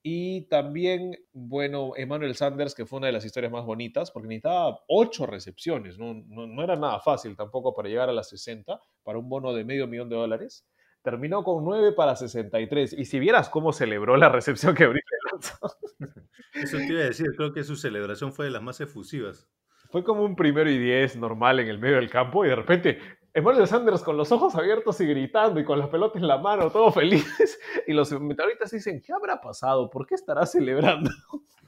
[0.00, 4.78] Y también, bueno, Emmanuel Sanders, que fue una de las historias más bonitas, porque necesitaba
[4.86, 9.18] ocho recepciones, no, no, no era nada fácil tampoco para llegar a las 60, para
[9.18, 10.64] un bono de medio millón de dólares.
[11.02, 12.92] Terminó con 9 para 63.
[12.92, 14.86] Y si vieras cómo celebró la recepción que
[15.32, 15.58] lanzó,
[16.54, 19.48] Eso te iba a decir, creo que su celebración fue de las más efusivas.
[19.90, 22.98] Fue como un primero y diez normal en el medio del campo y de repente
[23.34, 26.70] Emmanuel Sanders con los ojos abiertos y gritando y con la pelota en la mano,
[26.70, 27.58] todos felices.
[27.86, 29.88] Y los comentaristas dicen, ¿qué habrá pasado?
[29.88, 31.10] ¿Por qué estará celebrando?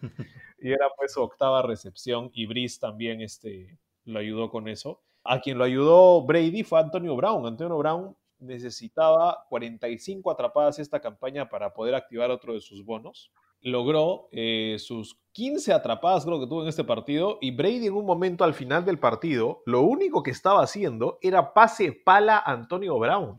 [0.60, 5.00] y era pues su octava recepción y Brice también este, lo ayudó con eso.
[5.22, 7.46] A quien lo ayudó Brady fue Antonio Brown.
[7.46, 13.30] Antonio Brown necesitaba 45 atrapadas esta campaña para poder activar otro de sus bonos.
[13.62, 18.06] Logró eh, sus 15 atrapadas, creo que tuvo en este partido, y Brady en un
[18.06, 23.36] momento al final del partido, lo único que estaba haciendo era pase pala Antonio Brown.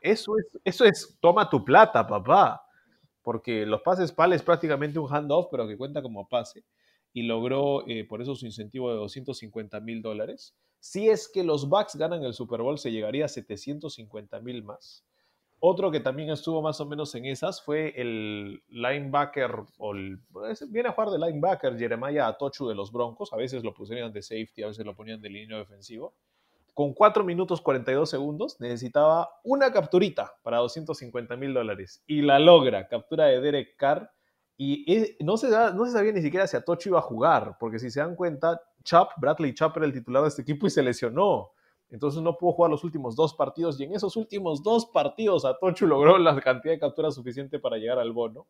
[0.00, 2.62] Eso es, eso es, toma tu plata, papá.
[3.22, 6.64] Porque los pases pala es prácticamente un handoff, pero que cuenta como pase.
[7.12, 10.56] Y logró eh, por eso su incentivo de 250 mil dólares.
[10.78, 15.04] Si es que los Bucks ganan el Super Bowl, se llegaría a 750 mil más.
[15.62, 20.18] Otro que también estuvo más o menos en esas fue el linebacker, o el,
[20.70, 23.30] viene a jugar de linebacker, Jeremiah Atochu de los Broncos.
[23.34, 26.14] A veces lo pusieron de safety, a veces lo ponían de línea defensivo.
[26.72, 32.02] Con 4 minutos 42 segundos necesitaba una capturita para 250 mil dólares.
[32.06, 34.10] Y la logra, captura de Derek Carr.
[34.56, 37.90] Y no se, no se sabía ni siquiera si Atochu iba a jugar, porque si
[37.90, 41.52] se dan cuenta, Chubb, Bradley Chubb era el titular de este equipo y se lesionó.
[41.90, 45.86] Entonces no pudo jugar los últimos dos partidos y en esos últimos dos partidos Atochu
[45.86, 48.46] logró la cantidad de capturas suficiente para llegar al bono.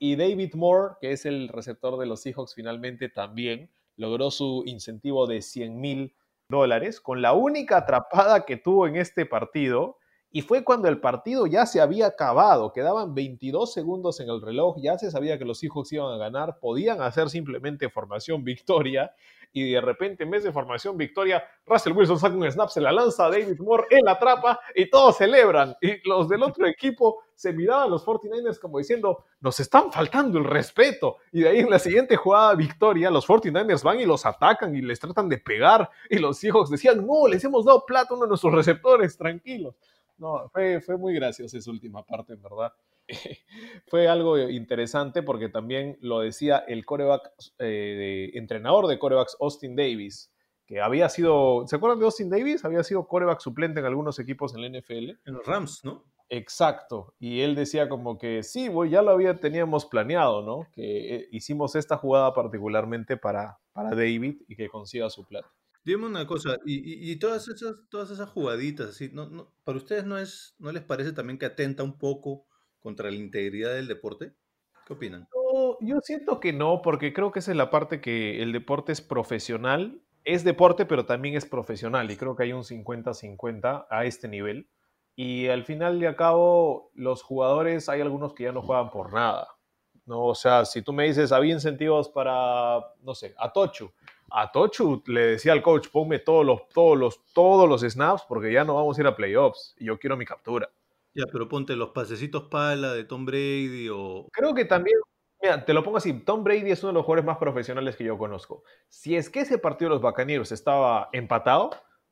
[0.00, 5.26] Y David Moore, que es el receptor de los Seahawks, finalmente también logró su incentivo
[5.26, 6.14] de 100 mil
[6.48, 9.96] dólares con la única atrapada que tuvo en este partido.
[10.30, 14.76] Y fue cuando el partido ya se había acabado, quedaban 22 segundos en el reloj,
[14.80, 19.12] ya se sabía que los Seahawks iban a ganar, podían hacer simplemente formación victoria,
[19.52, 23.26] y de repente en de formación victoria, Russell Wilson saca un snap, se la lanza
[23.26, 25.74] a David Moore, él la atrapa y todos celebran.
[25.80, 30.38] Y los del otro equipo se miraban a los 49ers como diciendo, nos están faltando
[30.38, 31.16] el respeto.
[31.32, 34.82] Y de ahí en la siguiente jugada victoria, los 49ers van y los atacan y
[34.82, 35.88] les tratan de pegar.
[36.10, 39.74] Y los Seahawks decían, no, les hemos dado plata a uno de nuestros receptores, tranquilos.
[40.18, 42.72] No, fue, fue muy graciosa esa última parte, en verdad.
[43.86, 50.32] fue algo interesante porque también lo decía el coreback, eh, entrenador de corebacks, Austin Davis,
[50.66, 52.64] que había sido, ¿se acuerdan de Austin Davis?
[52.64, 55.18] Había sido coreback suplente en algunos equipos en la NFL.
[55.24, 56.04] En los Rams, ¿no?
[56.28, 57.14] Exacto.
[57.18, 60.68] Y él decía como que sí, ya lo había, teníamos planeado, ¿no?
[60.72, 65.50] Que eh, hicimos esta jugada particularmente para, para David y que consiga su plata.
[65.84, 69.78] Dime una cosa, y, y- y todas esas, todas esas jugaditas, así, no, no, ¿para
[69.78, 72.44] ustedes no es, no les parece también que atenta un poco
[72.88, 74.32] contra la integridad del deporte?
[74.86, 75.28] ¿Qué opinan?
[75.34, 78.92] No, yo siento que no, porque creo que esa es la parte que el deporte
[78.92, 80.00] es profesional.
[80.24, 82.10] Es deporte, pero también es profesional.
[82.10, 84.70] Y creo que hay un 50-50 a este nivel.
[85.16, 89.12] Y al final y al cabo, los jugadores, hay algunos que ya no juegan por
[89.12, 89.48] nada.
[90.06, 90.24] ¿no?
[90.24, 93.92] O sea, si tú me dices, había incentivos para, no sé, a Tochu.
[94.30, 98.50] A Tochu le decía al coach, ponme todos los, todos los, todos los snaps porque
[98.50, 100.70] ya no vamos a ir a playoffs y yo quiero mi captura.
[101.14, 104.28] Ya, pero ponte los pasecitos pala de Tom Brady o...
[104.32, 104.96] Creo que también,
[105.42, 108.04] mira, te lo pongo así, Tom Brady es uno de los jugadores más profesionales que
[108.04, 108.62] yo conozco.
[108.88, 111.70] Si es que ese partido de los Bacaneros estaba empatado,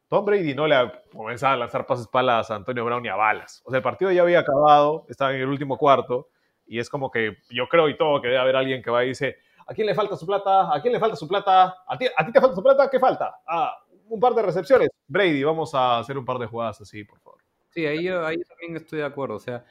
[0.09, 0.77] Tom Brady no le
[1.13, 3.63] comenzaba a lanzar pases palas a Antonio Brown ni a balas.
[3.65, 6.29] O sea, el partido ya había acabado, estaba en el último cuarto,
[6.65, 9.09] y es como que yo creo y todo que debe haber alguien que va y
[9.09, 9.37] dice,
[9.67, 10.75] ¿a quién le falta su plata?
[10.75, 11.77] ¿A quién le falta su plata?
[11.87, 12.89] ¿A ti, a ti te falta su plata?
[12.91, 13.41] ¿Qué falta?
[13.47, 13.77] Ah,
[14.09, 14.89] un par de recepciones.
[15.09, 17.46] Brady, vamos a hacer un par de jugadas así, por favor.
[17.77, 19.35] Sí, ahí, yo- ahí también estoy de acuerdo.
[19.37, 19.65] O sea,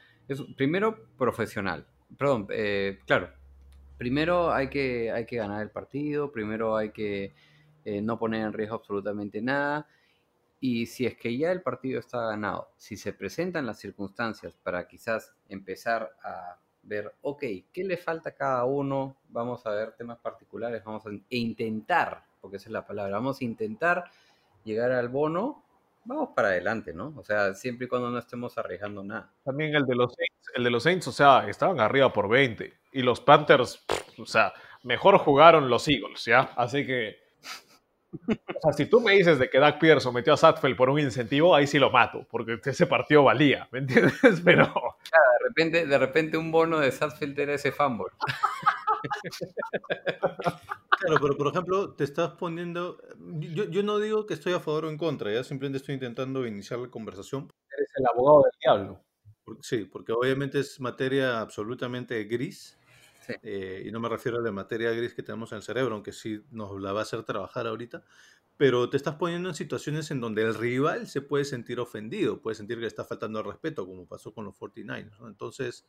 [0.56, 1.86] primero profesional.
[2.16, 3.32] Perdón, eh, claro.
[3.98, 7.34] Primero hay que, hay que ganar el partido, primero hay que
[7.84, 9.88] eh, no poner en riesgo absolutamente nada.
[10.60, 14.88] Y si es que ya el partido está ganado, si se presentan las circunstancias para
[14.88, 19.18] quizás empezar a ver, ok, ¿qué le falta a cada uno?
[19.30, 23.40] Vamos a ver temas particulares, vamos a e intentar, porque esa es la palabra, vamos
[23.42, 24.04] a intentar
[24.64, 25.65] llegar al bono,
[26.06, 27.12] vamos para adelante, ¿no?
[27.16, 29.32] O sea, siempre y cuando no estemos arriesgando nada.
[29.44, 32.72] También el de los Saints, el de los Saints, o sea, estaban arriba por 20.
[32.92, 34.52] Y los Panthers, pff, o sea,
[34.82, 36.52] mejor jugaron los Eagles, ¿ya?
[36.56, 37.18] Así que
[38.28, 41.00] O sea, si tú me dices de que Doug Peterson metió a Satfeld por un
[41.00, 44.14] incentivo, ahí sí lo mato, porque ese partido valía, ¿me entiendes?
[44.44, 48.12] Pero De repente, de repente un bono de Satfield era ese fumble.
[50.98, 52.98] Claro, pero por ejemplo, te estás poniendo.
[53.38, 56.46] Yo, yo no digo que estoy a favor o en contra, ya simplemente estoy intentando
[56.46, 57.52] iniciar la conversación.
[57.76, 59.04] eres el abogado del diablo.
[59.60, 62.78] Sí, porque obviamente es materia absolutamente gris.
[63.20, 63.34] Sí.
[63.42, 66.12] eh, y no me refiero a la materia gris que tenemos en el cerebro, aunque
[66.12, 68.04] sí nos la va a hacer trabajar ahorita.
[68.56, 72.54] Pero te estás poniendo en situaciones en donde el rival se puede sentir ofendido, puede
[72.54, 75.18] sentir que le está faltando el respeto, como pasó con los 49ers.
[75.20, 75.28] ¿no?
[75.28, 75.84] Entonces,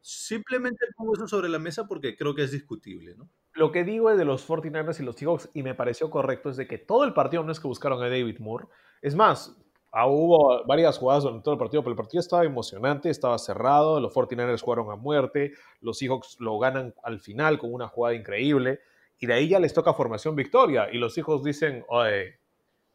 [0.00, 3.14] simplemente pongo eso sobre la mesa porque creo que es discutible.
[3.16, 3.28] ¿no?
[3.52, 6.66] Lo que digo de los 49ers y los Seahawks, y me pareció correcto, es de
[6.66, 8.66] que todo el partido no es que buscaron a David Moore.
[9.00, 9.56] Es más,
[9.92, 13.98] ah, hubo varias jugadas durante todo el partido, pero el partido estaba emocionante, estaba cerrado,
[14.00, 18.80] los 49ers jugaron a muerte, los Seahawks lo ganan al final con una jugada increíble,
[19.18, 22.38] y de ahí ya les toca formación victoria, y los Seahawks dicen, oye,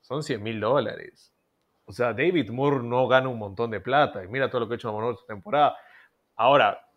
[0.01, 1.33] son 100 mil dólares.
[1.85, 4.75] O sea, David Moore no gana un montón de plata, y mira todo lo que
[4.75, 5.75] ha hecho en esta temporada.
[6.35, 6.87] Ahora,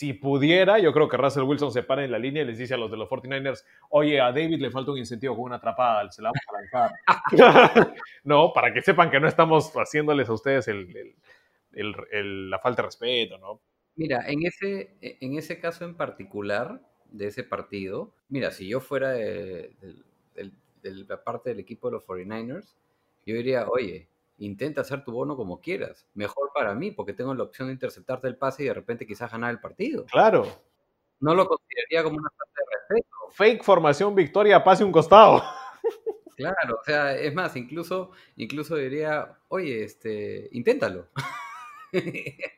[0.00, 2.72] si pudiera, yo creo que Russell Wilson se para en la línea y les dice
[2.72, 6.10] a los de los 49ers, oye, a David le falta un incentivo con una atrapada,
[6.10, 7.94] se la vamos a lanzar.
[8.24, 11.14] no, para que sepan que no estamos haciéndoles a ustedes el- el-
[11.74, 13.60] el- el- la falta de respeto, ¿no?
[13.94, 16.80] Mira, en ese, en ese caso en particular
[17.10, 19.70] de ese partido, mira, si yo fuera de
[20.82, 22.74] la parte del equipo de los 49ers,
[23.26, 24.08] yo diría, oye,
[24.40, 26.06] intenta hacer tu bono como quieras.
[26.14, 29.30] Mejor para mí, porque tengo la opción de interceptarte el pase y de repente quizás
[29.30, 30.06] ganar el partido.
[30.06, 30.46] Claro.
[31.20, 33.16] No lo consideraría como una falta de respeto.
[33.32, 35.42] Fake formación victoria, pase un costado.
[36.36, 41.08] Claro, o sea, es más, incluso, incluso diría, oye, este, inténtalo.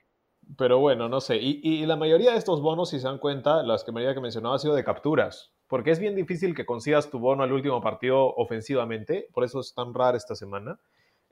[0.56, 1.38] Pero bueno, no sé.
[1.38, 4.20] Y, y la mayoría de estos bonos, si se dan cuenta, las que mayoría que
[4.20, 5.52] mencionaba ha sido de capturas.
[5.66, 9.26] Porque es bien difícil que consigas tu bono al último partido ofensivamente.
[9.32, 10.78] Por eso es tan raro esta semana.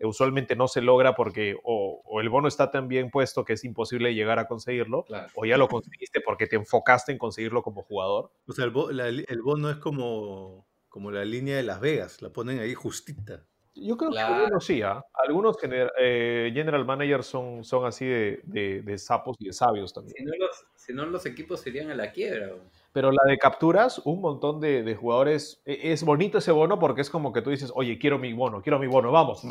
[0.00, 3.52] Eh, usualmente no se logra porque o, o el bono está tan bien puesto que
[3.52, 5.04] es imposible llegar a conseguirlo.
[5.04, 5.28] Claro.
[5.34, 8.32] O ya lo conseguiste porque te enfocaste en conseguirlo como jugador.
[8.48, 11.80] O sea, el, bo- la li- el bono es como, como la línea de Las
[11.80, 13.44] Vegas, la ponen ahí justita.
[13.74, 14.34] Yo creo Claro.
[14.34, 15.04] que algunos sí, ¿ah?
[15.14, 19.92] Algunos gener- eh, general managers son, son así de, de- de sapos y de sabios
[19.92, 20.16] también.
[20.16, 22.54] Si no, los, si no, los equipos irían a la quiebra.
[22.92, 25.62] Pero la de capturas, un montón de, de jugadores.
[25.64, 28.62] e- Es bonito ese bono porque es como que tú dices, oye, quiero mi bono,
[28.62, 29.42] quiero mi bono, vamos.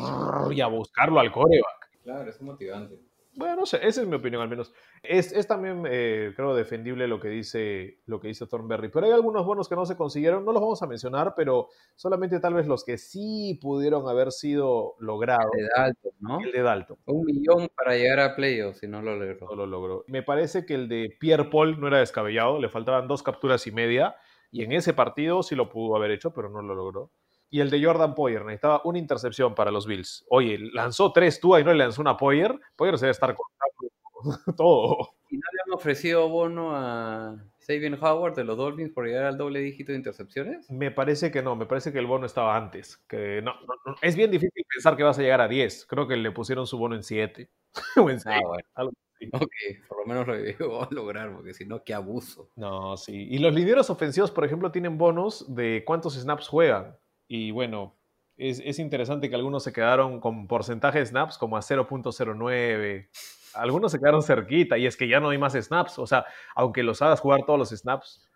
[0.52, 1.90] Y a buscarlo al coreback.
[2.04, 2.98] Claro, es motivante.
[3.40, 4.70] Bueno, no sé, esa es mi opinión al menos.
[5.02, 8.90] Es, es también, eh, creo, defendible lo que dice lo que dice Thornberry.
[8.90, 12.38] Pero hay algunos bonos que no se consiguieron, no los vamos a mencionar, pero solamente
[12.38, 15.50] tal vez los que sí pudieron haber sido logrados.
[15.52, 16.40] De Dalton, ¿no?
[16.40, 16.98] El de Dalton.
[17.06, 19.56] Un millón para llegar a playoffs si no lo no logró.
[19.56, 20.04] lo logró.
[20.06, 23.72] Me parece que el de Pierre Paul no era descabellado, le faltaban dos capturas y
[23.72, 24.16] media,
[24.50, 27.10] y en ese partido sí lo pudo haber hecho, pero no lo logró.
[27.50, 30.24] Y el de Jordan Poyer necesitaba una intercepción para los Bills.
[30.28, 32.58] Oye, lanzó tres tú y no le lanzó una Poyer.
[32.76, 33.90] Poyer se debe estar contando
[34.56, 35.14] todo.
[35.28, 39.38] ¿Y no le han ofrecido bono a Sabian Howard de los Dolphins por llegar al
[39.38, 40.70] doble dígito de intercepciones?
[40.70, 42.98] Me parece que no, me parece que el bono estaba antes.
[43.08, 43.96] Que no, no, no.
[44.00, 45.86] Es bien difícil pensar que vas a llegar a 10.
[45.86, 47.50] Creo que le pusieron su bono en 7
[47.96, 48.36] o en 6.
[48.36, 48.64] Ah, bueno.
[48.74, 48.92] algo.
[49.32, 49.52] Ok,
[49.86, 52.50] por lo menos lo llegó a lograr, porque si no, qué abuso.
[52.56, 53.28] No, sí.
[53.30, 56.96] Y los lideros ofensivos, por ejemplo, tienen bonos de cuántos snaps juegan.
[57.32, 57.96] Y bueno,
[58.36, 63.08] es, es interesante que algunos se quedaron con porcentaje de snaps como a 0.09.
[63.54, 66.00] Algunos se quedaron cerquita y es que ya no hay más snaps.
[66.00, 66.26] O sea,
[66.56, 68.28] aunque los hagas jugar todos los snaps,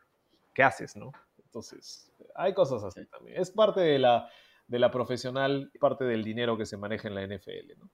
[0.55, 1.11] ¿qué haces, no?
[1.45, 3.37] Entonces, hay cosas así también.
[3.37, 4.31] Es parte de la,
[4.69, 7.91] de la profesional, parte del dinero que se maneja en la NFL, ¿no?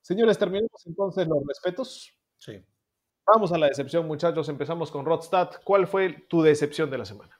[0.00, 2.12] Señores, terminemos entonces los respetos.
[2.38, 2.60] Sí.
[3.32, 4.48] Vamos a la decepción, muchachos.
[4.48, 5.52] Empezamos con Rodstad.
[5.62, 7.38] ¿Cuál fue tu decepción de la semana?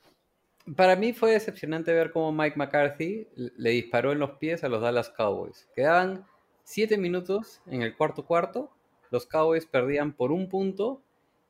[0.77, 4.81] Para mí fue decepcionante ver cómo Mike McCarthy le disparó en los pies a los
[4.81, 5.69] Dallas Cowboys.
[5.77, 6.27] Quedaban
[6.62, 8.71] 7 minutos en el cuarto cuarto.
[9.11, 11.03] Los Cowboys perdían por un punto.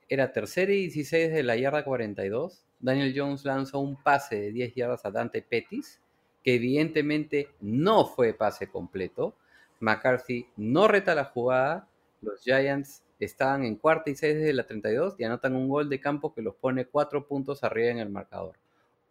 [0.09, 2.65] Era tercera y 16 de la yarda 42.
[2.81, 6.01] Daniel Jones lanzó un pase de 10 yardas a Dante Pettis,
[6.43, 9.37] que evidentemente no fue pase completo.
[9.79, 11.89] McCarthy no reta la jugada.
[12.21, 16.01] Los Giants estaban en cuarta y 6 desde la 32 y anotan un gol de
[16.01, 18.57] campo que los pone 4 puntos arriba en el marcador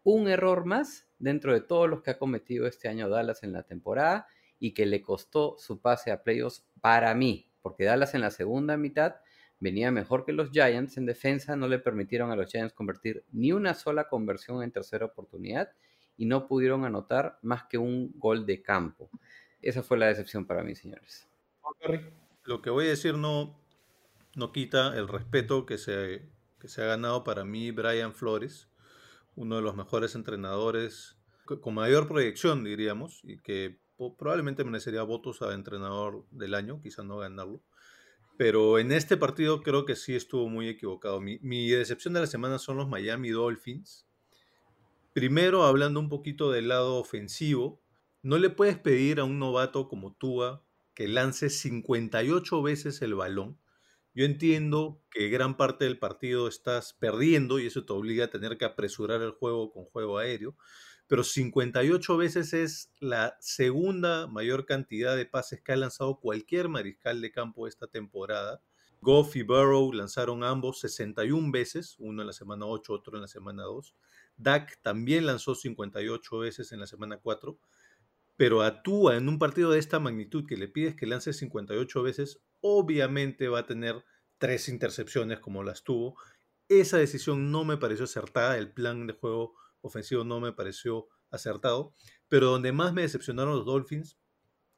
[0.04, 3.64] un error más dentro de todos los que ha cometido este año Dallas en la
[3.64, 4.28] temporada
[4.60, 8.78] y que le costó su pase a playoffs para mí, porque Dallas en la segunda
[8.78, 9.16] mitad
[9.60, 13.54] venía mejor que los Giants en defensa, no le permitieron a los Giants convertir ni
[13.54, 15.72] una sola conversión en tercera oportunidad
[16.18, 19.10] y no pudieron anotar más que un gol de campo.
[19.62, 21.28] Esa fue la decepción para mí, señores.
[22.44, 23.58] Lo que voy a decir no,
[24.36, 26.30] no quita el respeto que se,
[26.60, 28.68] que se ha ganado para mí Brian Flores,
[29.36, 33.80] uno de los mejores entrenadores co- con mayor proyección, diríamos, y que
[34.18, 37.62] probablemente merecería votos a entrenador del año, quizás no ganarlo.
[38.38, 41.22] Pero en este partido creo que sí estuvo muy equivocado.
[41.22, 44.08] Mi, mi decepción de la semana son los Miami Dolphins.
[45.14, 47.82] Primero, hablando un poquito del lado ofensivo,
[48.24, 50.64] no le puedes pedir a un novato como Tua
[50.96, 53.58] que lance 58 veces el balón.
[54.16, 58.58] Yo entiendo que gran parte del partido estás perdiendo y eso te obliga a tener
[58.58, 60.56] que apresurar el juego con juego aéreo,
[61.08, 67.22] pero 58 veces es la segunda mayor cantidad de pases que ha lanzado cualquier mariscal
[67.22, 68.62] de campo esta temporada.
[69.02, 73.28] Goff y Burrow lanzaron ambos 61 veces, uno en la semana 8, otro en la
[73.28, 73.96] semana 2.
[74.38, 77.60] Dak también lanzó 58 veces en la semana 4,
[78.38, 82.02] pero a Tua en un partido de esta magnitud que le pides que lance 58
[82.02, 84.04] veces, obviamente va a tener
[84.40, 86.18] tres intercepciones como las tuvo.
[86.70, 91.94] Esa decisión no me pareció acertada, el plan de juego ofensivo no me pareció acertado,
[92.30, 94.18] pero donde más me decepcionaron los Dolphins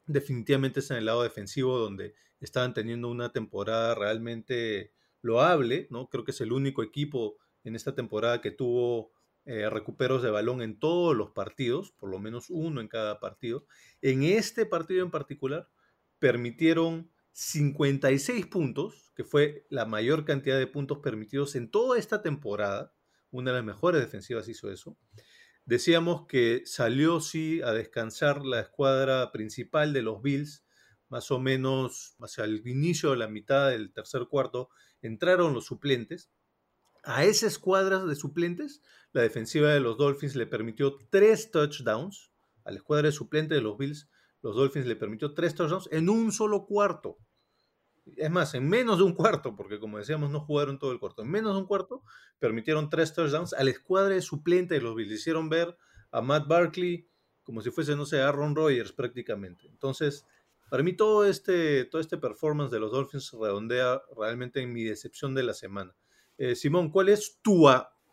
[0.06, 6.10] definitivamente es en el lado defensivo donde estaban teniendo una temporada realmente loable, ¿no?
[6.10, 9.12] Creo que es el único equipo en esta temporada que tuvo
[9.46, 13.66] eh, recuperos de balón en todos los partidos, por lo menos uno en cada partido.
[14.02, 15.70] En este partido en particular,
[16.20, 22.94] permitieron 56 puntos, que fue la mayor cantidad de puntos permitidos en toda esta temporada.
[23.30, 24.98] Una de las mejores defensivas hizo eso.
[25.66, 30.64] Decíamos que salió sí a descansar la escuadra principal de los Bills,
[31.10, 34.70] más o menos hacia el inicio de la mitad del tercer cuarto,
[35.02, 36.32] entraron los suplentes.
[37.04, 38.82] A esa escuadra de suplentes,
[39.12, 42.32] la defensiva de los Dolphins le permitió tres touchdowns.
[42.64, 44.10] A la escuadra de suplentes de los Bills,
[44.46, 47.18] los Dolphins le permitió tres touchdowns en un solo cuarto.
[48.16, 51.24] Es más, en menos de un cuarto, porque como decíamos, no jugaron todo el cuarto.
[51.24, 52.04] En menos de un cuarto,
[52.38, 55.12] permitieron tres touchdowns a la escuadra de suplente de los Bills.
[55.14, 55.76] Hicieron ver
[56.12, 57.10] a Matt Barkley
[57.42, 59.66] como si fuese, no sé, Aaron Rodgers prácticamente.
[59.66, 60.28] Entonces,
[60.70, 65.34] para mí todo este, todo este performance de los Dolphins redondea realmente en mi decepción
[65.34, 65.96] de la semana.
[66.38, 67.68] Eh, Simón, ¿cuál es tu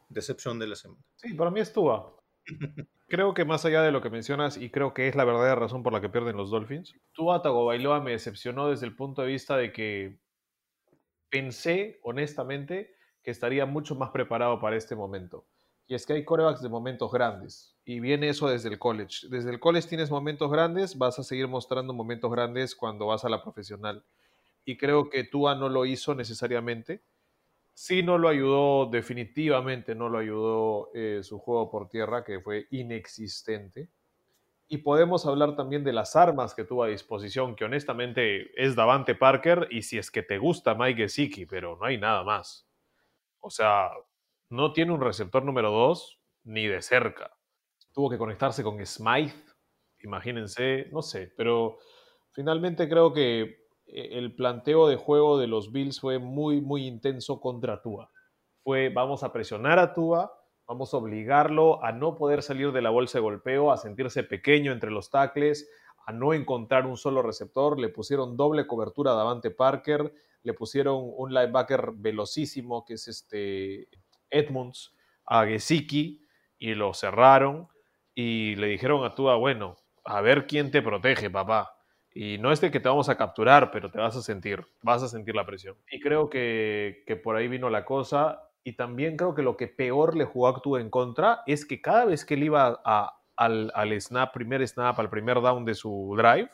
[0.09, 1.05] decepción de la semana?
[1.17, 2.17] Sí, para mí es Tua.
[3.13, 5.83] Creo que más allá de lo que mencionas, y creo que es la verdadera razón
[5.83, 9.55] por la que pierden los Dolphins, Tua Tagovailoa me decepcionó desde el punto de vista
[9.59, 10.19] de que
[11.29, 15.47] pensé, honestamente, que estaría mucho más preparado para este momento.
[15.87, 19.29] Y es que hay corebacks de momentos grandes, y viene eso desde el college.
[19.29, 23.29] Desde el college tienes momentos grandes, vas a seguir mostrando momentos grandes cuando vas a
[23.29, 24.07] la profesional.
[24.65, 27.03] Y creo que Tua no lo hizo necesariamente.
[27.75, 32.67] Sí, no lo ayudó, definitivamente no lo ayudó eh, su juego por tierra, que fue
[32.71, 33.89] inexistente.
[34.69, 39.15] Y podemos hablar también de las armas que tuvo a disposición, que honestamente es Davante
[39.15, 42.69] Parker, y si es que te gusta Mike Gesicki, pero no hay nada más.
[43.41, 43.91] O sea,
[44.51, 47.37] no tiene un receptor número 2 ni de cerca.
[47.93, 49.35] Tuvo que conectarse con Smythe,
[50.01, 51.79] imagínense, no sé, pero
[52.33, 53.62] finalmente creo que
[53.93, 58.11] el planteo de juego de los Bills fue muy, muy intenso contra Tua.
[58.65, 60.33] Fue, vamos a presionar a Tua,
[60.67, 64.73] vamos a obligarlo a no poder salir de la bolsa de golpeo, a sentirse pequeño
[64.73, 65.69] entre los tackles,
[66.07, 67.79] a no encontrar un solo receptor.
[67.79, 70.13] Le pusieron doble cobertura a Davante Parker,
[70.43, 73.89] le pusieron un linebacker velocísimo que es este
[74.31, 74.95] Edmonds
[75.27, 76.27] a Gesicki
[76.59, 77.69] y lo cerraron
[78.15, 81.82] y le dijeron a Tua, bueno, a ver quién te protege, papá.
[82.15, 85.03] Y no es de que te vamos a capturar, pero te vas a sentir, vas
[85.03, 85.77] a sentir la presión.
[85.91, 88.51] Y creo que, que por ahí vino la cosa.
[88.65, 92.05] Y también creo que lo que peor le jugó a en contra es que cada
[92.05, 96.15] vez que él iba a, al, al snap, primer snap, al primer down de su
[96.17, 96.51] drive,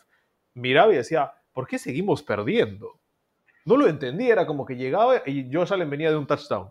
[0.55, 3.01] miraba y decía, ¿por qué seguimos perdiendo?
[3.65, 6.71] No lo entendía, era como que llegaba y Josh Allen venía de un touchdown.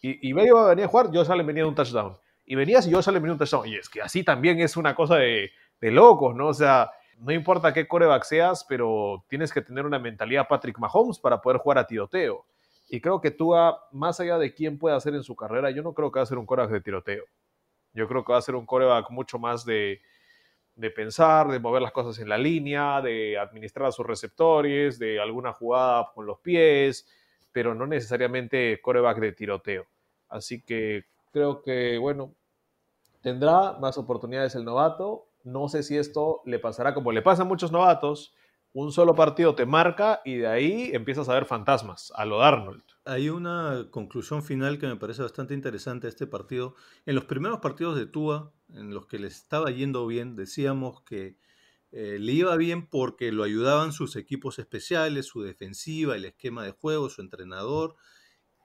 [0.00, 2.16] Y, y Bello venía a jugar, Josh Allen venía de un touchdown.
[2.44, 3.68] Y venías y Josh Allen venía de un touchdown.
[3.68, 6.48] Y es que así también es una cosa de, de locos, ¿no?
[6.48, 6.90] O sea,
[7.22, 11.58] no importa qué coreback seas, pero tienes que tener una mentalidad Patrick Mahomes para poder
[11.58, 12.44] jugar a tiroteo.
[12.88, 15.94] Y creo que Tua, más allá de quién puede hacer en su carrera, yo no
[15.94, 17.24] creo que va a ser un coreback de tiroteo.
[17.94, 20.00] Yo creo que va a ser un coreback mucho más de,
[20.74, 25.20] de pensar, de mover las cosas en la línea, de administrar a sus receptores, de
[25.20, 27.06] alguna jugada con los pies,
[27.52, 29.86] pero no necesariamente coreback de tiroteo.
[30.28, 32.34] Así que creo que, bueno,
[33.20, 35.28] tendrá más oportunidades el novato.
[35.44, 38.34] No sé si esto le pasará como le pasa a muchos novatos.
[38.74, 42.82] Un solo partido te marca y de ahí empiezas a ver fantasmas, a lo Darnold.
[43.04, 46.74] Hay una conclusión final que me parece bastante interesante de este partido.
[47.04, 51.36] En los primeros partidos de Tua, en los que le estaba yendo bien, decíamos que
[51.90, 56.72] eh, le iba bien porque lo ayudaban sus equipos especiales, su defensiva, el esquema de
[56.72, 57.96] juego, su entrenador.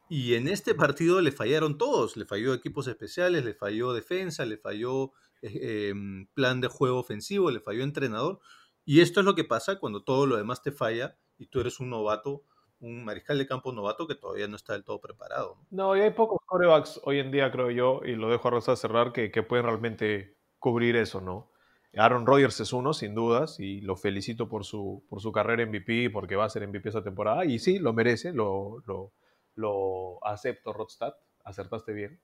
[0.09, 2.15] Y en este partido le fallaron todos.
[2.15, 5.11] Le falló equipos especiales, le falló defensa, le falló
[5.41, 8.39] eh, em, plan de juego ofensivo, le falló entrenador.
[8.85, 11.79] Y esto es lo que pasa cuando todo lo demás te falla y tú eres
[11.79, 12.43] un novato,
[12.79, 15.57] un mariscal de campo novato que todavía no está del todo preparado.
[15.69, 15.95] ¿no?
[15.97, 19.11] Y hay pocos corebacks hoy en día, creo yo, y lo dejo a Rosa cerrar,
[19.11, 21.51] que, que pueden realmente cubrir eso, ¿no?
[21.95, 26.09] Aaron Rodgers es uno, sin dudas, y lo felicito por su, por su carrera MVP,
[26.11, 29.13] porque va a ser MVP esa temporada, y sí, lo merece, lo, lo,
[29.55, 31.13] lo acepto, Rodstad,
[31.43, 32.21] acertaste bien.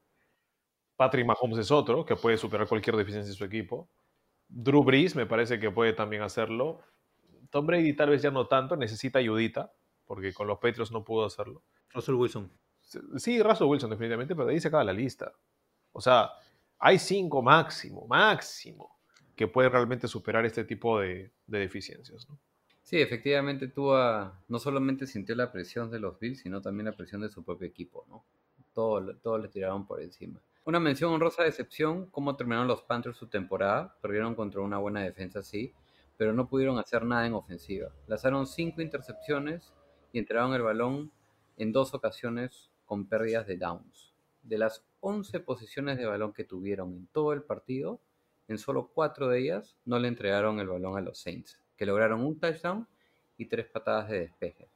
[1.04, 3.90] Patrick Mahomes es otro, que puede superar cualquier deficiencia de su equipo.
[4.48, 6.80] Drew Brees me parece que puede también hacerlo.
[7.50, 9.74] Tom Brady tal vez ya no tanto, necesita ayudita,
[10.06, 11.62] porque con los Patriots no pudo hacerlo.
[11.94, 12.50] Russell Wilson.
[13.18, 15.34] Sí, Russell Wilson definitivamente, pero de ahí se acaba la lista.
[15.92, 16.30] O sea,
[16.80, 18.98] hay cinco máximo, máximo,
[19.36, 22.30] que pueden realmente superar este tipo de, de deficiencias.
[22.30, 22.40] ¿no?
[22.82, 27.20] Sí, efectivamente Tua no solamente sintió la presión de los Bills, sino también la presión
[27.20, 28.24] de su propio equipo, ¿no?
[28.74, 30.40] Todo, todo le tiraron por encima.
[30.66, 33.98] Una mención honrosa de excepción, cómo terminaron los Panthers su temporada.
[34.02, 35.74] Perdieron contra una buena defensa, sí,
[36.16, 37.90] pero no pudieron hacer nada en ofensiva.
[38.08, 39.74] Lanzaron cinco intercepciones
[40.14, 41.12] y entregaron el balón
[41.58, 44.14] en dos ocasiones con pérdidas de downs.
[44.42, 48.00] De las 11 posiciones de balón que tuvieron en todo el partido,
[48.48, 52.22] en solo cuatro de ellas no le entregaron el balón a los Saints, que lograron
[52.22, 52.88] un touchdown
[53.38, 54.70] y tres patadas de despeje.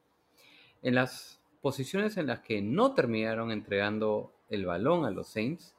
[0.81, 5.76] En las posiciones en las que no terminaron entregando el balón a los Saints,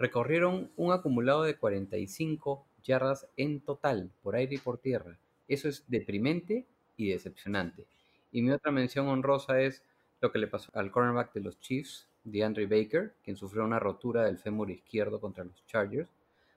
[0.00, 5.18] recorrieron un acumulado de 45 yardas en total, por aire y por tierra.
[5.46, 7.86] Eso es deprimente y decepcionante.
[8.32, 9.84] Y mi otra mención honrosa es
[10.22, 14.24] lo que le pasó al cornerback de los Chiefs, DeAndre Baker, quien sufrió una rotura
[14.24, 16.08] del fémur izquierdo contra los Chargers.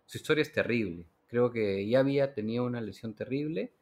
[0.05, 1.05] Su historia es terrible.
[1.27, 3.73] Creo que ya había tenido una lesión terrible,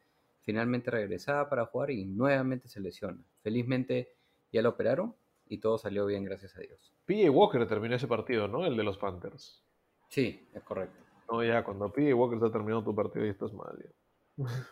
[0.42, 3.22] finalmente regresaba para jugar y nuevamente se lesiona.
[3.44, 4.08] Felizmente
[4.52, 5.14] ya lo operaron
[5.52, 6.94] y todo salió bien, gracias a Dios.
[7.04, 8.64] PJ Walker terminó ese partido, ¿no?
[8.64, 9.62] El de los Panthers.
[10.08, 10.98] Sí, es correcto.
[11.30, 13.76] No, ya, cuando PJ Walker está terminando tu partido y estás mal.
[13.78, 14.44] ya.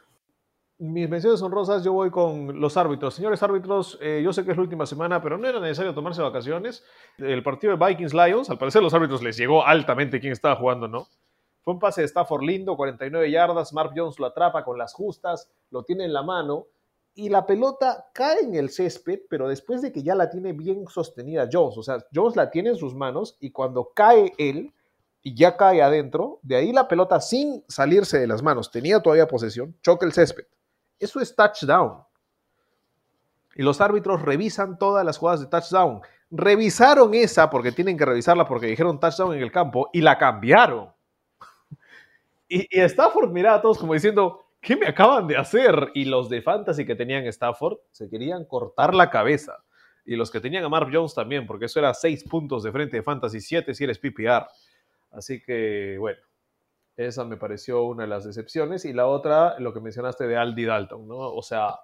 [0.78, 3.12] Mis menciones honrosas, yo voy con los árbitros.
[3.12, 6.22] Señores árbitros, eh, yo sé que es la última semana, pero no era necesario tomarse
[6.22, 6.82] vacaciones.
[7.18, 11.06] El partido de Vikings-Lions, al parecer los árbitros les llegó altamente quién estaba jugando, ¿no?
[11.60, 15.52] Fue un pase de Stafford lindo, 49 yardas, Mark Jones lo atrapa con las justas,
[15.70, 16.68] lo tiene en la mano
[17.14, 20.86] y la pelota cae en el césped, pero después de que ya la tiene bien
[20.88, 24.72] sostenida Jones, o sea, Jones la tiene en sus manos y cuando cae él
[25.22, 29.26] y ya cae adentro, de ahí la pelota sin salirse de las manos, tenía todavía
[29.26, 30.44] posesión, choca el césped.
[30.98, 32.02] Eso es touchdown.
[33.54, 36.00] Y los árbitros revisan todas las jugadas de touchdown.
[36.30, 40.92] Revisaron esa porque tienen que revisarla porque dijeron touchdown en el campo y la cambiaron.
[42.52, 45.90] Y, Stafford miraba a todos como diciendo, ¿qué me acaban de hacer?
[45.94, 49.64] Y los de Fantasy que tenían Stafford se querían cortar la cabeza.
[50.04, 52.96] Y los que tenían a Mark Jones también, porque eso era seis puntos de frente
[52.96, 54.46] de Fantasy, siete si eres PPR.
[55.10, 56.20] Así que, bueno,
[56.96, 58.84] esa me pareció una de las decepciones.
[58.84, 61.16] Y la otra, lo que mencionaste de Aldi Dalton, ¿no?
[61.16, 61.78] O sea,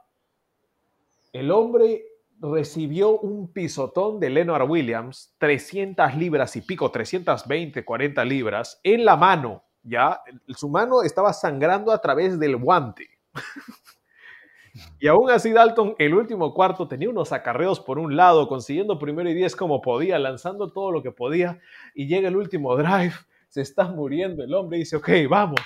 [1.32, 2.04] el hombre
[2.40, 9.16] recibió un pisotón de Leonard Williams, 300 libras y pico, 320, 40 libras, en la
[9.16, 10.20] mano, ¿ya?
[10.48, 13.08] Su mano estaba sangrando a través del guante.
[15.00, 19.30] y aún así Dalton, el último cuarto, tenía unos acarreos por un lado, consiguiendo primero
[19.30, 21.60] y diez como podía, lanzando todo lo que podía,
[21.94, 23.14] y llega el último drive,
[23.48, 25.60] se está muriendo el hombre y dice, ok, vamos.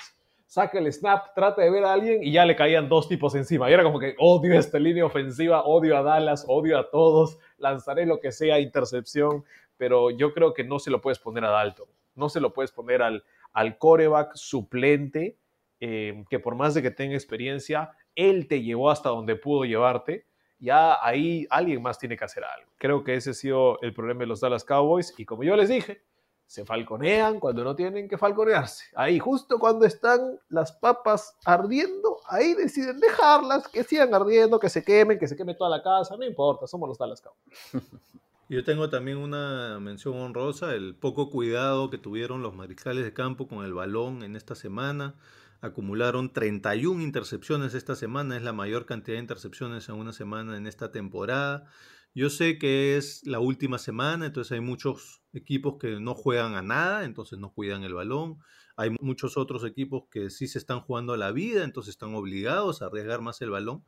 [0.46, 3.70] Saca el snap, trata de ver a alguien y ya le caían dos tipos encima.
[3.70, 8.04] Y era como que odio esta línea ofensiva, odio a Dallas, odio a todos, lanzaré
[8.04, 9.44] lo que sea, intercepción,
[9.76, 11.86] pero yo creo que no se lo puedes poner a Dalton,
[12.16, 13.22] no se lo puedes poner al,
[13.52, 15.38] al coreback suplente,
[15.80, 20.26] eh, que por más de que tenga experiencia, él te llevó hasta donde pudo llevarte.
[20.58, 22.70] Ya ahí alguien más tiene que hacer algo.
[22.76, 25.14] Creo que ese ha sido el problema de los Dallas Cowboys.
[25.16, 26.02] Y como yo les dije,
[26.50, 28.86] se falconean cuando no tienen que falconearse.
[28.96, 34.82] Ahí, justo cuando están las papas ardiendo, ahí deciden dejarlas, que sigan ardiendo, que se
[34.82, 37.88] quemen, que se queme toda la casa, no importa, somos los Dallas Cowboys.
[38.50, 43.46] Yo tengo también una mención honrosa, el poco cuidado que tuvieron los mariscales de campo
[43.46, 45.14] con el balón en esta semana.
[45.60, 50.66] Acumularon 31 intercepciones esta semana, es la mayor cantidad de intercepciones en una semana en
[50.66, 51.66] esta temporada.
[52.12, 56.62] Yo sé que es la última semana, entonces hay muchos equipos que no juegan a
[56.62, 58.40] nada, entonces no cuidan el balón.
[58.76, 62.82] Hay muchos otros equipos que sí se están jugando a la vida, entonces están obligados
[62.82, 63.84] a arriesgar más el balón.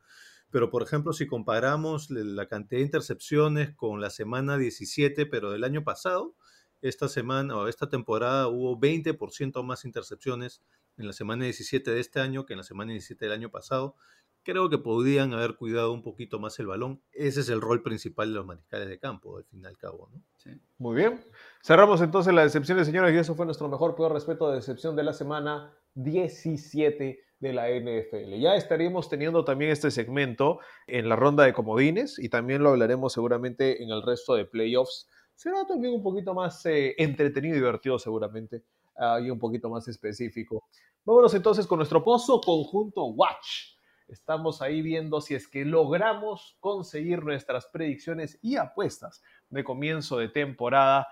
[0.53, 5.63] Pero, por ejemplo, si comparamos la cantidad de intercepciones con la semana 17, pero del
[5.63, 6.35] año pasado,
[6.83, 10.61] esta semana o esta temporada hubo 20% más intercepciones
[10.95, 13.95] en la semana 17 de este año que en la semana 17 del año pasado.
[14.43, 17.01] creo que podrían haber cuidado un poquito más el balón.
[17.13, 20.09] Ese es el rol principal de los mariscales de campo, al fin y al cabo.
[20.13, 20.21] ¿no?
[20.37, 20.51] Sí.
[20.77, 21.25] Muy bien.
[21.63, 24.95] Cerramos entonces la decepción de señores y eso fue nuestro mejor, peor respeto de decepción
[24.95, 28.39] de la semana 17 de la NFL.
[28.39, 33.13] Ya estaríamos teniendo también este segmento en la ronda de comodines y también lo hablaremos
[33.13, 35.09] seguramente en el resto de playoffs.
[35.35, 38.63] Será también un poquito más eh, entretenido y divertido seguramente
[38.95, 40.63] ah, y un poquito más específico.
[41.03, 43.75] Vámonos entonces con nuestro pozo conjunto Watch.
[44.07, 50.29] Estamos ahí viendo si es que logramos conseguir nuestras predicciones y apuestas de comienzo de
[50.29, 51.07] temporada.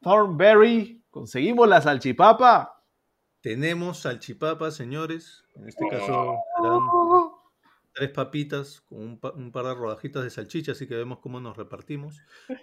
[0.00, 2.75] Thornberry, ¿conseguimos la salchipapa?
[3.46, 5.44] Tenemos salchipapa, señores.
[5.54, 6.80] En este caso serán
[7.94, 11.40] tres papitas con un, pa- un par de rodajitas de salchicha, así que vemos cómo
[11.40, 12.18] nos repartimos.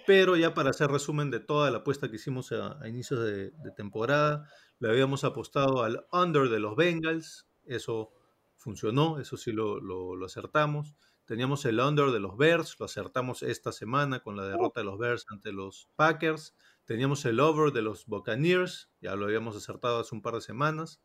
[0.05, 3.51] Pero ya para hacer resumen de toda la apuesta que hicimos a, a inicios de,
[3.51, 4.45] de temporada,
[4.79, 8.11] le habíamos apostado al under de los Bengals, eso
[8.57, 10.95] funcionó, eso sí lo, lo- lo acertamos.
[11.23, 14.99] Teníamos el under de los Bears, lo acertamos esta semana con la derrota de los
[14.99, 16.53] Bears ante los Packers.
[16.85, 21.01] Teníamos el over de los Buccaneers, ya lo habíamos acertado hace un par de semanas.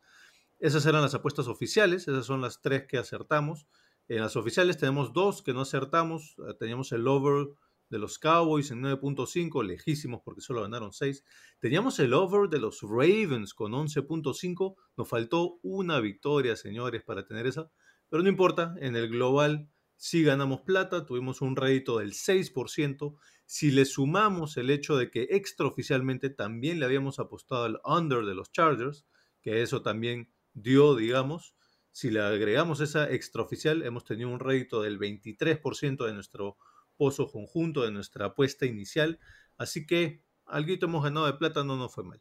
[0.58, 3.68] Esas eran las apuestas oficiales, esas son las tres que acertamos.
[4.08, 6.34] En las oficiales tenemos dos que no acertamos.
[6.38, 7.48] Eh, Teníamos el over
[7.90, 11.24] de los Cowboys en 9.5, lejísimos porque solo ganaron 6.
[11.60, 14.76] Teníamos el over de los Ravens con 11.5.
[14.96, 17.70] Nos faltó una victoria, señores, para tener esa.
[18.08, 23.16] Pero no importa, en el global sí ganamos plata, tuvimos un rédito del 6%.
[23.50, 28.34] Si le sumamos el hecho de que extraoficialmente también le habíamos apostado al under de
[28.34, 29.06] los Chargers,
[29.40, 31.54] que eso también dio, digamos,
[31.90, 36.58] si le agregamos esa extraoficial, hemos tenido un rédito del 23% de nuestro
[36.98, 39.18] pozo conjunto, de nuestra apuesta inicial.
[39.56, 42.20] Así que algo hemos ganado de plata, no nos fue mal.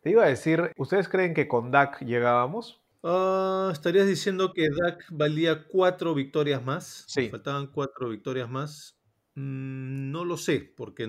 [0.00, 2.80] Te iba a decir, ¿ustedes creen que con Dak llegábamos?
[3.02, 7.04] Ah, ¿Estarías diciendo que Dak valía cuatro victorias más?
[7.08, 7.24] Sí.
[7.24, 8.96] Nos Faltaban cuatro victorias más.
[9.36, 11.06] Mm, no lo sé, porque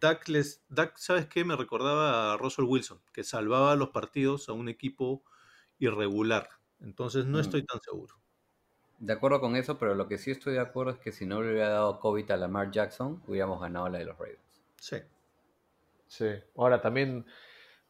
[0.00, 1.44] Dak, les, Dak, ¿sabes qué?
[1.44, 5.24] Me recordaba a Russell Wilson, que salvaba los partidos a un equipo
[5.78, 6.48] irregular.
[6.80, 7.40] Entonces no Mm.
[7.40, 8.16] estoy tan seguro.
[8.98, 11.42] De acuerdo con eso, pero lo que sí estoy de acuerdo es que si no
[11.42, 14.40] le hubiera dado COVID a Lamar Jackson, hubiéramos ganado la de los Ravens.
[14.80, 14.96] Sí.
[16.06, 16.26] Sí.
[16.56, 17.26] Ahora también.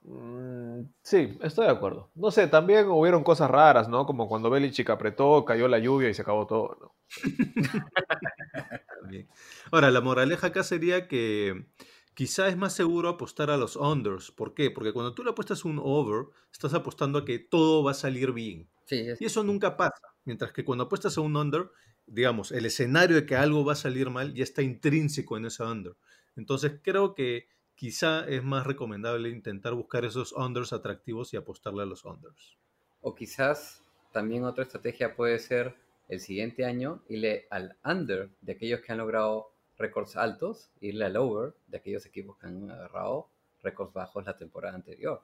[0.02, 2.10] mm, sí, estoy de acuerdo.
[2.16, 4.06] No sé, también hubieron cosas raras, ¿no?
[4.06, 6.94] Como cuando Belichick apretó, cayó la lluvia y se acabó todo, ¿no?
[9.06, 9.28] También.
[9.70, 11.66] Ahora, la moraleja acá sería que
[12.14, 14.30] quizá es más seguro apostar a los unders.
[14.30, 14.70] ¿Por qué?
[14.70, 18.32] Porque cuando tú le apuestas un over, estás apostando a que todo va a salir
[18.32, 18.70] bien.
[18.86, 20.00] Sí, es- Y eso nunca pasa.
[20.24, 21.70] Mientras que cuando apuestas a un under,
[22.06, 25.62] digamos, el escenario de que algo va a salir mal ya está intrínseco en ese
[25.62, 25.96] under.
[26.36, 31.86] Entonces creo que quizá es más recomendable intentar buscar esos unders atractivos y apostarle a
[31.86, 32.58] los unders.
[33.00, 35.76] O quizás también otra estrategia puede ser
[36.08, 41.16] el siguiente año irle al under de aquellos que han logrado récords altos, irle al
[41.16, 43.30] over de aquellos equipos que han agarrado
[43.62, 45.22] récords bajos la temporada anterior.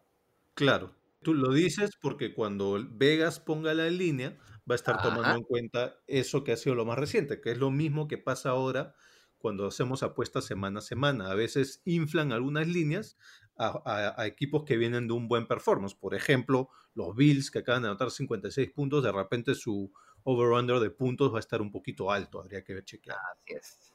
[0.54, 4.38] Claro, tú lo dices porque cuando Vegas ponga la línea,
[4.70, 7.58] va a estar tomando en cuenta eso que ha sido lo más reciente, que es
[7.58, 8.94] lo mismo que pasa ahora
[9.38, 11.30] cuando hacemos apuestas semana a semana.
[11.30, 13.16] A veces inflan algunas líneas
[13.56, 15.94] a, a- a equipos que vienen de un buen performance.
[15.94, 19.92] Por ejemplo, los Bills que acaban de anotar 56 puntos, de repente su
[20.24, 23.18] over-under de puntos va a estar un poquito alto, habría que chequear.
[23.18, 23.92] Así es.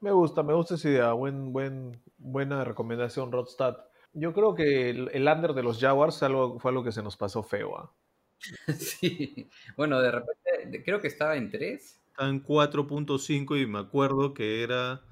[0.00, 1.12] Me gusta, me gusta esa idea.
[1.12, 3.78] Buen, buen, buena recomendación, Rodstad.
[4.12, 7.16] Yo creo que el, el under de los Jaguars algo, fue algo que se nos
[7.16, 7.76] pasó feo.
[7.78, 7.92] ¿ah?
[8.78, 9.48] Sí.
[9.76, 12.00] Bueno, de repente de- creo que estaba en 3.
[12.10, 15.02] Está en 4.5 y me acuerdo que era,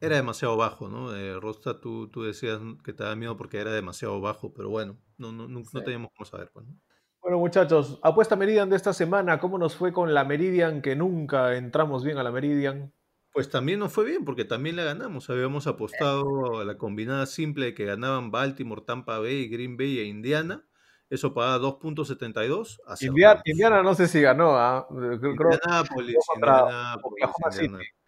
[0.00, 1.14] era demasiado bajo, ¿no?
[1.14, 4.98] Eh, Rosta, tú, tú decías que te daba miedo porque era demasiado bajo, pero bueno,
[5.18, 6.50] no, no, no, no teníamos cómo saber.
[6.52, 6.74] Pues, ¿no?
[7.22, 9.38] Bueno, muchachos, apuesta Meridian de esta semana.
[9.38, 10.80] ¿Cómo nos fue con la Meridian?
[10.82, 12.92] Que nunca entramos bien a la Meridian.
[13.32, 15.28] Pues también nos fue bien porque también la ganamos.
[15.30, 20.04] Habíamos apostado a la combinada simple de que ganaban Baltimore, Tampa Bay, Green Bay e
[20.04, 20.64] Indiana.
[21.10, 22.78] Eso pagaba 2.72.
[23.02, 23.42] Indiana.
[23.44, 24.56] Indiana no sé si ganó.
[24.56, 24.86] ¿ah?
[24.88, 26.16] Creo, creo- Indianápolis.
[26.34, 27.28] Indianápolis,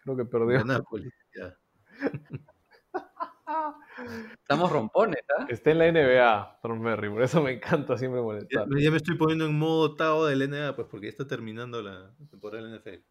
[0.03, 0.59] creo que perdió.
[0.59, 1.57] Indianápolis, ya.
[4.41, 5.45] Estamos rompones, ¿ah?
[5.49, 7.09] Está en la NBA, Thornberry.
[7.09, 8.67] Por eso me encanta siempre Ya, molestar.
[8.79, 12.13] ya me estoy poniendo en modo Tao del NBA, pues porque ya está terminando la
[12.29, 13.03] temporada del NFL.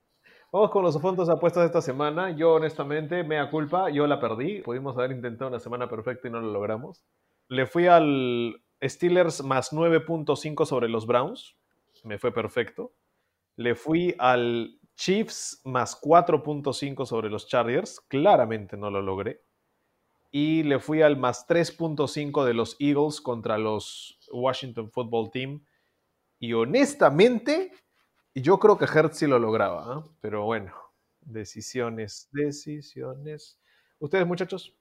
[0.52, 2.31] Vamos con los fondos apuestas de esta semana.
[2.36, 4.60] Yo, honestamente, mea culpa, yo la perdí.
[4.60, 7.05] Pudimos haber intentado una semana perfecta y no lo logramos.
[7.48, 11.56] Le fui al Steelers más 9.5 sobre los Browns.
[12.05, 12.93] Me fue perfecto.
[13.56, 18.01] Le fui al Chiefs más 4.5 sobre los Chargers.
[18.09, 19.40] Claramente no lo logré.
[20.32, 25.64] Y le fui al más 3.5 de los Eagles contra los Washington Football Team.
[26.40, 27.70] Y honestamente,
[28.34, 30.04] yo creo que Hertz sí lo lograba, ¿ah?
[30.20, 30.72] pero bueno,
[31.20, 33.60] decisiones, decisiones.
[33.98, 34.74] ¿Ustedes, muchachos?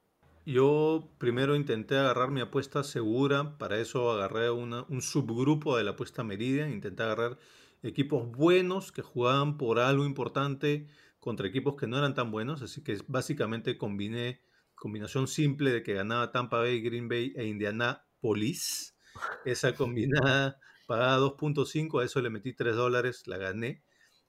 [0.45, 6.23] Yo primero intenté agarrar mi apuesta segura, para eso agarré un subgrupo de la apuesta
[6.23, 7.37] Meridian, intenté agarrar
[7.83, 10.87] equipos buenos que jugaban por algo importante
[11.19, 14.41] contra equipos que no eran tan buenos, así que básicamente combiné
[14.81, 18.97] combinación simple de que ganaba Tampa Bay, Green Bay e Indianapolis.
[19.45, 23.83] Esa combinada pagaba 2.5, a eso le metí 3 dólares, la gané.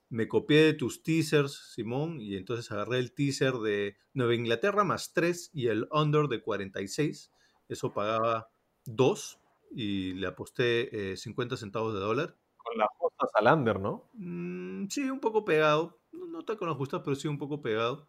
[0.09, 5.11] Me copié de tus teasers, Simón, y entonces agarré el teaser de Nueva Inglaterra más
[5.13, 7.31] 3 y el under de 46.
[7.67, 8.47] Eso pagaba
[8.85, 9.39] 2
[9.71, 12.37] y le aposté eh, 50 centavos de dólar.
[12.57, 14.07] Con las costas al under, ¿no?
[14.13, 15.99] Mm, sí, un poco pegado.
[16.11, 18.07] No, no tan con las justas, pero sí un poco pegado.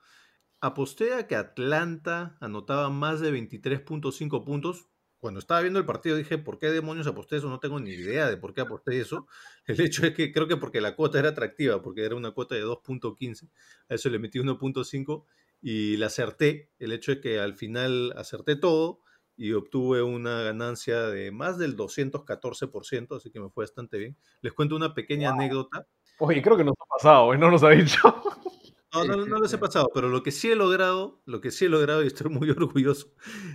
[0.64, 4.88] Aposté a que Atlanta anotaba más de 23.5 puntos.
[5.18, 7.50] Cuando estaba viendo el partido dije, ¿por qué demonios aposté eso?
[7.50, 9.26] No tengo ni idea de por qué aposté eso.
[9.66, 12.54] El hecho es que creo que porque la cuota era atractiva, porque era una cuota
[12.54, 13.50] de 2.15.
[13.90, 15.26] A eso le metí 1.5
[15.60, 16.70] y la acerté.
[16.78, 19.00] El hecho es que al final acerté todo
[19.36, 24.16] y obtuve una ganancia de más del 214%, así que me fue bastante bien.
[24.40, 25.86] Les cuento una pequeña anécdota.
[26.20, 27.36] Oye, creo que nos ha pasado, ¿eh?
[27.36, 27.98] no nos ha dicho.
[28.94, 31.68] No, no, no he pasado, pero lo que sí he logrado, lo que sí he
[31.68, 33.12] logrado y estoy muy orgulloso,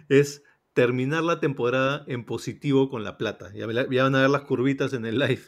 [0.10, 0.44] es
[0.74, 3.52] terminar la temporada en positivo con la plata.
[3.54, 5.42] Ya, la- ya van a ver las curvitas en el live.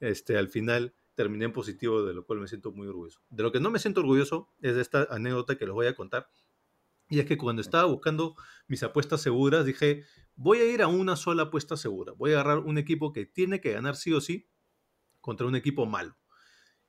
[0.00, 3.20] Este, al final terminé en positivo, de lo cual me siento muy orgulloso.
[3.30, 5.94] De lo que no me siento orgulloso es de esta anécdota que les voy a
[5.96, 6.28] contar.
[7.10, 8.36] Y es que cuando estaba buscando
[8.68, 10.04] mis apuestas seguras, dije,
[10.36, 12.12] voy a ir a una sola apuesta segura.
[12.14, 14.48] Voy a agarrar un equipo que tiene que ganar sí o sí
[15.20, 16.16] contra un equipo malo.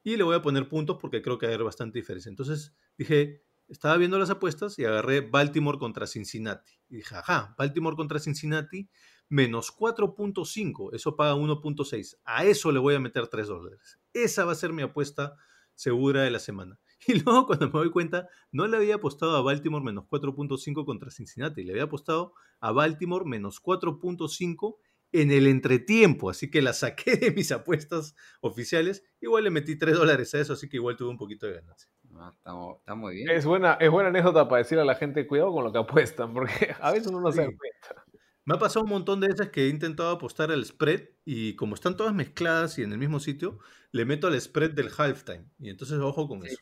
[0.03, 2.29] Y le voy a poner puntos porque creo que haber bastante diferencia.
[2.29, 6.73] Entonces dije, estaba viendo las apuestas y agarré Baltimore contra Cincinnati.
[6.89, 8.89] Y dije, ajá, Baltimore contra Cincinnati,
[9.29, 12.17] menos 4.5, eso paga 1.6.
[12.25, 13.99] A eso le voy a meter 3 dólares.
[14.13, 15.35] Esa va a ser mi apuesta
[15.75, 16.79] segura de la semana.
[17.07, 21.09] Y luego cuando me doy cuenta, no le había apostado a Baltimore menos 4.5 contra
[21.09, 24.75] Cincinnati, le había apostado a Baltimore menos 4.5
[25.11, 29.03] en el entretiempo, así que la saqué de mis apuestas oficiales.
[29.21, 31.89] Igual le metí 3 dólares a eso, así que igual tuve un poquito de ganancia.
[32.15, 33.29] Ah, está, está muy bien.
[33.29, 36.33] Es buena, es buena anécdota para decirle a la gente, cuidado con lo que apuestan,
[36.33, 37.55] porque a veces uno no se da Sí.
[37.57, 38.05] cuenta.
[38.45, 41.75] Me ha pasado un montón de veces que he intentado apostar al spread y como
[41.75, 43.59] están todas mezcladas y en el mismo sitio,
[43.91, 45.45] le meto al spread del halftime.
[45.59, 46.47] Y entonces ojo con Sí.
[46.53, 46.61] eso.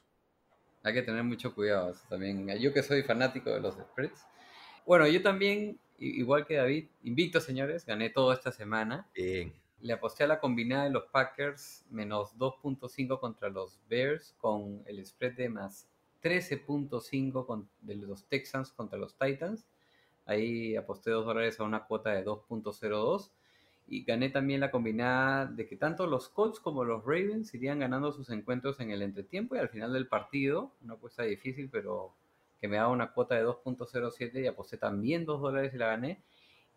[0.84, 2.48] Hay que tener mucho cuidado eso también.
[2.60, 4.26] Yo que soy fanático de los spreads.
[4.86, 9.07] Bueno, yo también, igual que David, invicto señores, gané todo esta semana.
[9.15, 9.53] Bien.
[9.82, 15.06] Le aposté a la combinada de los Packers menos 2.5 contra los Bears con el
[15.06, 15.88] spread de más
[16.22, 19.68] 13.5 con- de los Texans contra los Titans.
[20.26, 23.32] Ahí aposté 2 dólares a una cuota de 2.02
[23.88, 28.11] y gané también la combinada de que tanto los Colts como los Ravens irían ganando
[28.11, 32.14] sus encuentros en el entretiempo y al final del partido, una apuesta difícil pero
[32.59, 36.21] que me daba una cuota de 2.07 y aposté también 2 dólares y la gané.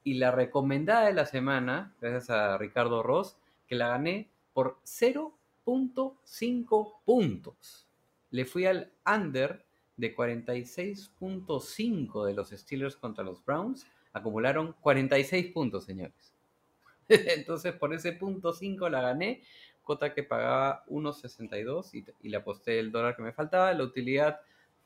[0.02, 3.36] Y la recomendada de la semana, gracias a Ricardo Ross,
[3.66, 7.88] que la gané por 0.5 puntos.
[8.30, 9.64] Le fui al under
[9.96, 13.84] de 46.5 de los Steelers contra los Browns.
[14.12, 16.34] Acumularon 46 puntos, señores.
[17.08, 19.42] Entonces, por ese punto 5 la gané.
[19.82, 23.74] Cota que pagaba 1.62 y, y le aposté el dólar que me faltaba.
[23.74, 24.40] La utilidad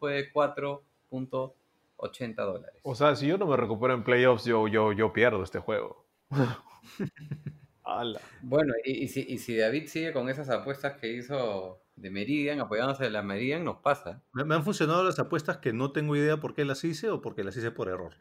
[0.05, 2.79] fue de 4.80 dólares.
[2.83, 6.05] O sea, si yo no me recupero en playoffs, yo, yo, yo pierdo este juego.
[7.85, 8.21] Ala.
[8.43, 12.61] Bueno, y, y si, y si David sigue con esas apuestas que hizo de Meridian,
[12.61, 14.23] apoyándose de la Meridian, nos pasa.
[14.35, 17.23] Me, me han funcionado las apuestas que no tengo idea por qué las hice o
[17.23, 18.13] porque las hice por error.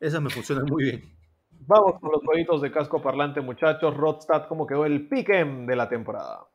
[0.00, 1.14] Esas me funcionan muy bien.
[1.50, 3.94] Vamos con los jueguitos de casco parlante, muchachos.
[3.94, 6.46] Rodstad, ¿cómo quedó el pick'em de la temporada?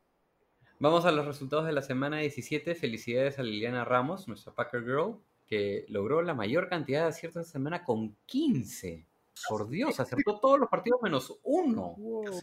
[0.84, 2.76] Vamos a los resultados de la semana 17.
[2.76, 5.16] Felicidades a Liliana Ramos, nuestra Packer Girl,
[5.48, 9.08] que logró la mayor cantidad de aciertos esta semana con 15.
[9.48, 11.96] Por Dios, acertó todos los partidos menos uno.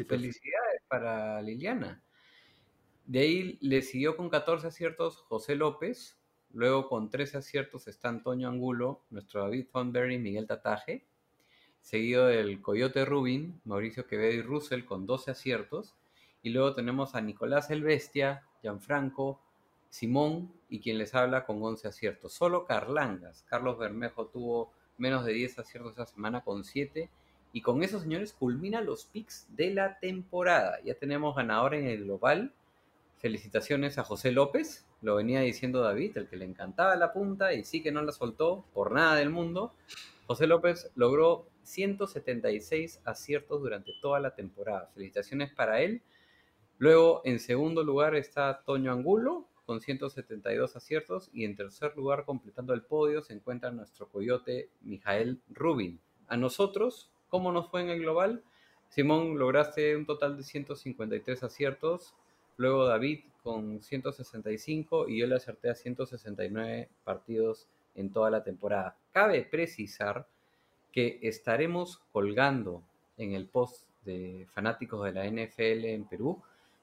[0.09, 2.03] Felicidades para Liliana.
[3.05, 6.19] De ahí le siguió con 14 aciertos José López.
[6.55, 11.07] Luego con 13 aciertos está Antonio Angulo, nuestro David Thornberry y Miguel Tataje.
[11.83, 15.95] Seguido del Coyote Rubin, Mauricio Quevedo y Russell con 12 aciertos.
[16.43, 19.41] Y luego tenemos a Nicolás El Bestia, Gianfranco,
[19.91, 22.33] Simón y quien les habla con 11 aciertos.
[22.33, 23.45] Solo Carlangas.
[23.49, 27.11] Carlos Bermejo tuvo menos de 10 aciertos esta semana con 7.
[27.53, 30.79] Y con eso, señores, culmina los picks de la temporada.
[30.85, 32.53] Ya tenemos ganador en el global.
[33.19, 34.87] Felicitaciones a José López.
[35.03, 38.13] Lo venía diciendo David, el que le encantaba la punta y sí que no la
[38.13, 39.75] soltó por nada del mundo.
[40.27, 44.91] José López logró 176 aciertos durante toda la temporada.
[44.95, 46.03] Felicitaciones para él.
[46.81, 52.73] Luego, en segundo lugar está Toño Angulo con 172 aciertos y en tercer lugar, completando
[52.73, 56.01] el podio, se encuentra nuestro coyote Mijael Rubin.
[56.27, 58.43] A nosotros, ¿cómo nos fue en el global?
[58.89, 62.15] Simón, lograste un total de 153 aciertos,
[62.57, 68.97] luego David con 165 y yo le acerté a 169 partidos en toda la temporada.
[69.13, 70.27] Cabe precisar
[70.93, 72.83] que estaremos colgando
[73.19, 76.43] en el post de fanáticos de la NFL en Perú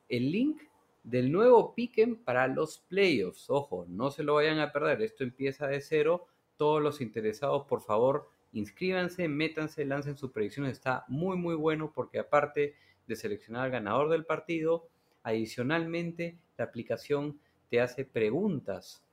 [0.10, 0.62] el link
[1.04, 3.50] del nuevo Piquen para los playoffs.
[3.50, 6.28] Ojo, no se lo vayan a perder, esto empieza de cero.
[6.58, 10.74] Todos los interesados, por favor, inscríbanse, métanse, lancen sus predicciones.
[10.74, 12.76] Está muy, muy bueno porque aparte
[13.06, 14.88] de seleccionar al ganador del partido,
[15.24, 17.40] adicionalmente la aplicación
[17.70, 19.04] te hace preguntas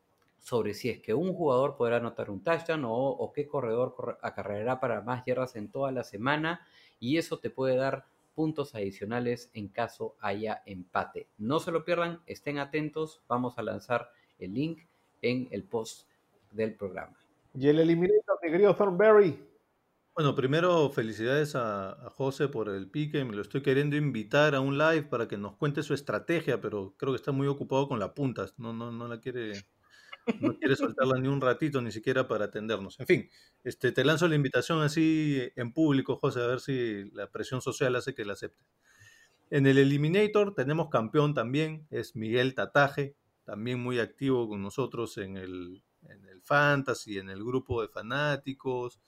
[0.41, 4.79] sobre si es que un jugador podrá anotar un touchdown o, qué corredor corre- acarreará
[4.79, 6.67] para más yardas en toda la semana
[7.01, 11.29] y eso te puede dar puntos adicionales en caso haya empate.
[11.39, 14.81] No se lo pierdan, estén atentos, vamos a lanzar el link
[15.23, 16.09] en el post
[16.53, 17.17] del programa.
[17.55, 19.39] Y el eliminator, mi querido Thornberry.
[20.15, 23.25] Bueno, primero felicidades a, a José por el pique.
[23.25, 26.95] Me lo estoy queriendo invitar a un live para que nos cuente su estrategia, pero
[26.97, 28.55] creo que está muy ocupado con la puntas.
[28.57, 29.53] No, no, no la quiere,
[30.41, 32.99] no quiere soltarla ni un ratito, ni siquiera para atendernos.
[33.01, 33.31] En fin,
[33.63, 37.95] este, te lanzo la invitación así en público, José, a ver si la presión social
[37.97, 38.65] hace que la acepte.
[39.51, 45.37] En el Eliminator tenemos campeón también, es Miguel Tataje, también muy activo con nosotros en
[45.37, 49.01] el, en el Fantasy, en el grupo de fanáticos.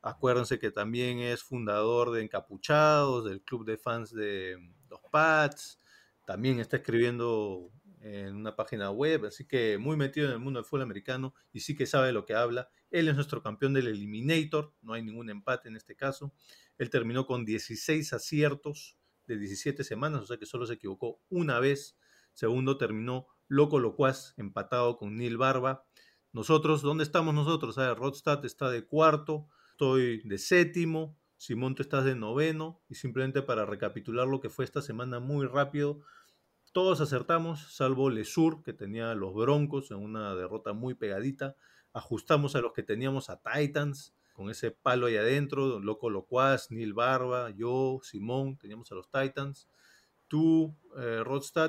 [0.00, 4.56] Acuérdense que también es fundador de Encapuchados, del club de fans de
[4.88, 5.78] los Pats.
[6.24, 7.70] También está escribiendo
[8.02, 11.60] en una página web, así que muy metido en el mundo del fútbol americano y
[11.60, 12.68] sí que sabe lo que habla.
[12.90, 16.34] Él es nuestro campeón del Eliminator, no hay ningún empate en este caso.
[16.78, 21.60] Él terminó con 16 aciertos de 17 semanas, o sea que solo se equivocó una
[21.60, 21.96] vez.
[22.32, 25.86] Segundo terminó Loco Locuaz, empatado con Neil Barba.
[26.32, 27.78] Nosotros, ¿dónde estamos nosotros?
[27.78, 32.94] A ver, Rodstad está de cuarto, estoy de séptimo, Simón, tú estás de noveno, y
[32.94, 36.00] simplemente para recapitular lo que fue esta semana muy rápido,
[36.72, 41.56] todos acertamos, salvo Lesur, que tenía a los Broncos en una derrota muy pegadita.
[41.92, 46.94] Ajustamos a los que teníamos a Titans, con ese palo ahí adentro, Loco Locuaz, Neil
[46.94, 49.68] Barba, yo, Simón, teníamos a los Titans.
[50.28, 51.22] Tú, eh,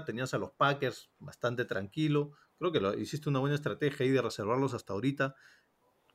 [0.05, 2.31] tenías a los Packers bastante tranquilo.
[2.57, 5.35] Creo que lo, hiciste una buena estrategia ahí de reservarlos hasta ahorita.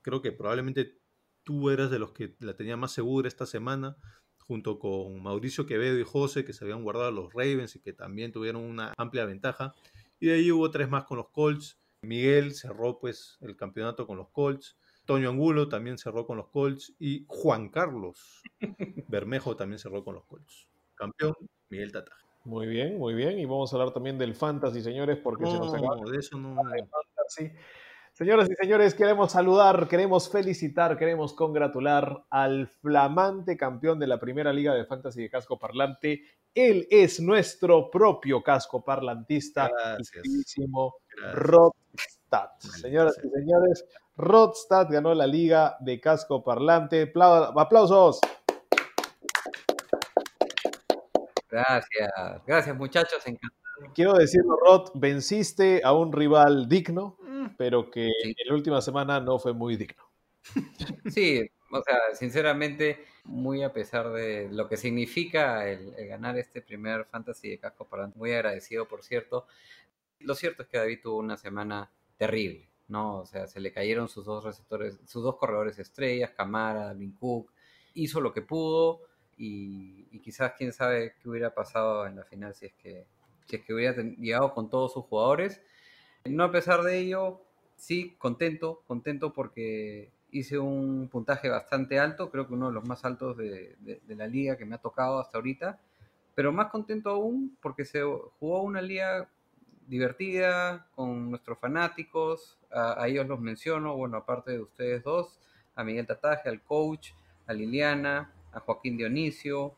[0.00, 0.98] Creo que probablemente
[1.44, 3.96] tú eras de los que la tenía más segura esta semana,
[4.48, 7.92] junto con Mauricio Quevedo y José, que se habían guardado a los Ravens y que
[7.92, 9.74] también tuvieron una amplia ventaja.
[10.18, 11.78] Y de ahí hubo tres más con los Colts.
[12.02, 14.76] Miguel cerró pues el campeonato con los Colts.
[15.04, 16.94] Toño Angulo también cerró con los Colts.
[16.98, 18.42] Y Juan Carlos
[19.08, 20.66] Bermejo también cerró con los Colts.
[20.94, 21.34] Campeón,
[21.68, 22.12] Miguel Tata.
[22.44, 23.38] Muy bien, muy bien.
[23.38, 26.38] Y vamos a hablar también del fantasy, señores, porque se nos acaba No, de eso
[26.38, 26.54] no.
[26.70, 27.52] de fantasy.
[28.18, 34.52] Señoras y señores, queremos saludar, queremos felicitar, queremos congratular al flamante campeón de la primera
[34.52, 36.22] liga de fantasy de casco parlante.
[36.52, 39.70] Él es nuestro propio casco parlantista.
[41.32, 42.48] Rodstad.
[42.58, 43.84] Señoras y señores,
[44.16, 47.12] Rodstad ganó la liga de casco parlante.
[47.14, 48.18] Apla- Aplausos.
[51.48, 52.10] Gracias,
[52.44, 53.52] gracias muchachos, encantado.
[53.94, 57.16] Quiero decirlo, Rod, venciste a un rival digno,
[57.56, 58.36] pero que Sí.
[58.36, 60.04] en la última semana no fue muy digno.
[61.06, 66.62] Sí, o sea, sinceramente, muy a pesar de lo que significa el, el ganar este
[66.62, 69.46] primer Fantasy de Casco para muy agradecido, por cierto.
[70.20, 73.20] Lo cierto es que David tuvo una semana terrible, ¿no?
[73.20, 77.52] O sea, se le cayeron sus dos receptores, sus dos corredores estrellas, Camara, Dalvin Cook,
[77.94, 79.02] hizo lo que pudo
[79.36, 83.06] y, y quizás quién sabe qué hubiera pasado en la final si es que,
[83.46, 85.62] si es que hubiera llegado con todos sus jugadores.
[86.24, 87.40] No a pesar de ello,
[87.76, 93.04] sí, contento, contento porque hice un puntaje bastante alto, creo que uno de los más
[93.04, 95.80] altos de, de- la liga que me ha tocado hasta ahorita,
[96.34, 99.28] pero más contento aún porque se jugó una liga
[99.86, 105.38] divertida con nuestros fanáticos, a, a ellos los menciono, bueno, aparte de ustedes dos,
[105.74, 107.12] a Miguel Tataje, al coach,
[107.46, 109.74] a Liliana, a Joaquín Dionisio,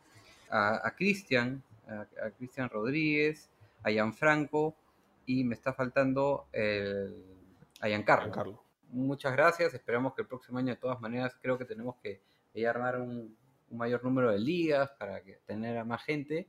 [0.50, 3.50] a, Cristian, a Cristian Rodríguez,
[3.84, 4.74] a Gianfranco
[5.30, 7.24] y me está faltando el,
[7.80, 8.24] a Giancarlo.
[8.24, 8.64] Giancarlo.
[8.88, 12.20] Muchas gracias, esperamos que el próximo año de todas maneras creo que tenemos que
[12.66, 13.36] armar un,
[13.70, 16.48] un mayor número de ligas para que, tener a más gente.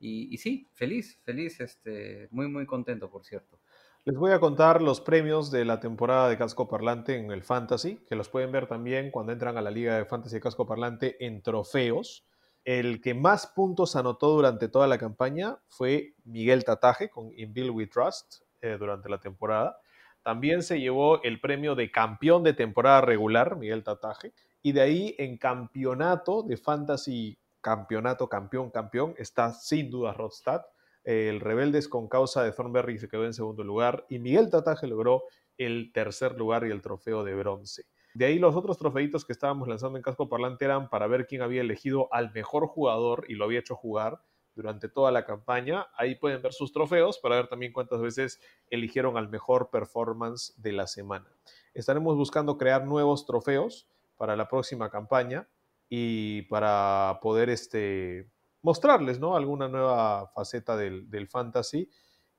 [0.00, 3.58] Y, y sí, feliz, feliz, este, muy, muy contento, por cierto.
[4.04, 8.00] Les voy a contar los premios de la temporada de Casco Parlante en el Fantasy,
[8.06, 11.24] que los pueden ver también cuando entran a la Liga de Fantasy de Casco Parlante
[11.24, 12.26] en trofeos.
[12.64, 17.70] El que más puntos anotó durante toda la campaña fue Miguel Tataje con In Bill
[17.70, 19.78] We Trust eh, durante la temporada.
[20.22, 24.32] También se llevó el premio de campeón de temporada regular, Miguel Tataje.
[24.62, 30.62] Y de ahí en campeonato de fantasy, campeonato, campeón, campeón, está sin duda Rodstad.
[31.04, 34.06] Eh, el Rebeldes con causa de Thornberry se quedó en segundo lugar.
[34.08, 35.24] Y Miguel Tataje logró
[35.58, 37.84] el tercer lugar y el trofeo de bronce.
[38.14, 41.42] De ahí los otros trofeitos que estábamos lanzando en casco parlante eran para ver quién
[41.42, 44.22] había elegido al mejor jugador y lo había hecho jugar
[44.54, 45.88] durante toda la campaña.
[45.96, 50.70] Ahí pueden ver sus trofeos para ver también cuántas veces eligieron al mejor performance de
[50.70, 51.26] la semana.
[51.74, 55.48] Estaremos buscando crear nuevos trofeos para la próxima campaña
[55.88, 58.30] y para poder este,
[58.62, 59.34] mostrarles ¿no?
[59.34, 61.90] alguna nueva faceta del, del fantasy.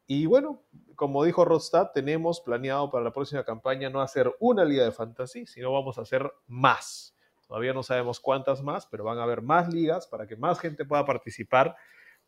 [0.08, 0.64] Y bueno,
[0.96, 5.46] como dijo Rodstad, tenemos planeado para la próxima campaña no hacer una liga de fantasy,
[5.46, 7.16] sino vamos a hacer más.
[7.48, 10.86] Todavía no sabemos cuántas más, pero van a haber más ligas para que más gente
[10.86, 11.76] pueda participar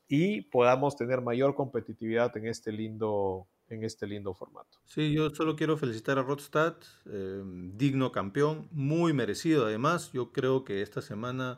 [0.08, 4.80] y podamos tener mayor competitividad en este lindo, en este lindo formato.
[4.86, 6.76] Sí, yo solo quiero felicitar a Rodstad,
[7.06, 7.44] eh,
[7.74, 10.12] digno campeón, muy merecido además.
[10.14, 11.58] Yo creo que esta semana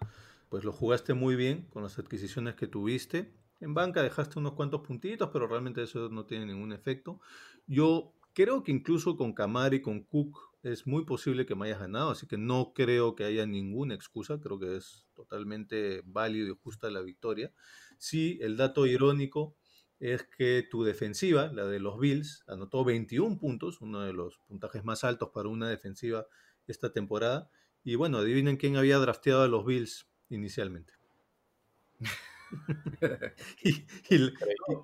[0.50, 3.32] pues lo jugaste muy bien con las adquisiciones que tuviste.
[3.60, 7.20] En banca dejaste unos cuantos puntitos, pero realmente eso no tiene ningún efecto.
[7.68, 11.80] Yo creo que incluso con Camara y con Cook es muy posible que me hayas
[11.80, 14.40] ganado, así que no creo que haya ninguna excusa.
[14.40, 17.52] Creo que es totalmente válido y justa la victoria.
[17.98, 19.56] Sí, el dato irónico
[20.00, 24.86] es que tu defensiva, la de los Bills, anotó 21 puntos, uno de los puntajes
[24.86, 26.26] más altos para una defensiva
[26.68, 27.50] esta temporada.
[27.84, 30.94] Y bueno, adivinen quién había drafteado a los Bills inicialmente.
[33.64, 33.70] y,
[34.16, 34.34] y-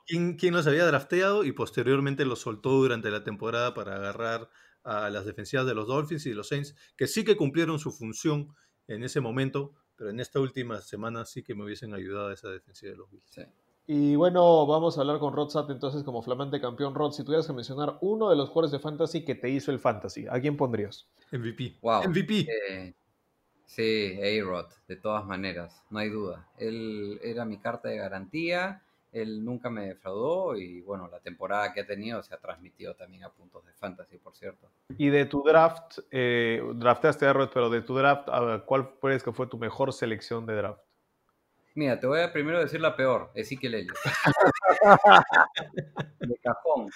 [0.07, 4.49] quién, quién los había drafteado y posteriormente los soltó durante la temporada para agarrar
[4.83, 7.91] a las defensivas de los Dolphins y de los Saints, que sí que cumplieron su
[7.91, 8.55] función
[8.87, 12.49] en ese momento, pero en esta última semana sí que me hubiesen ayudado a esa
[12.49, 13.25] defensiva de los Bills.
[13.29, 13.41] Sí.
[13.87, 16.95] Y bueno, vamos a hablar con Rodsat entonces como flamante campeón.
[16.95, 19.79] Rod, si tuvieras que mencionar uno de los jugadores de fantasy que te hizo el
[19.79, 21.07] fantasy, ¿a quién pondrías?
[21.31, 21.77] MVP.
[21.81, 22.03] Wow.
[22.09, 22.47] MVP.
[22.69, 22.95] Eh,
[23.65, 26.47] sí, A-Rod, de todas maneras, no hay duda.
[26.57, 28.81] Él era mi carta de garantía,
[29.11, 33.23] él nunca me defraudó y bueno, la temporada que ha tenido se ha transmitido también
[33.23, 34.69] a puntos de fantasy, por cierto.
[34.97, 38.27] Y de tu draft, eh, drafteaste a Rod, pero de tu draft,
[38.65, 40.81] ¿cuál crees que fue tu mejor selección de draft?
[41.75, 43.97] Mira, te voy a primero decir la peor, Ezequiel Elliott.
[46.19, 46.89] de cajón,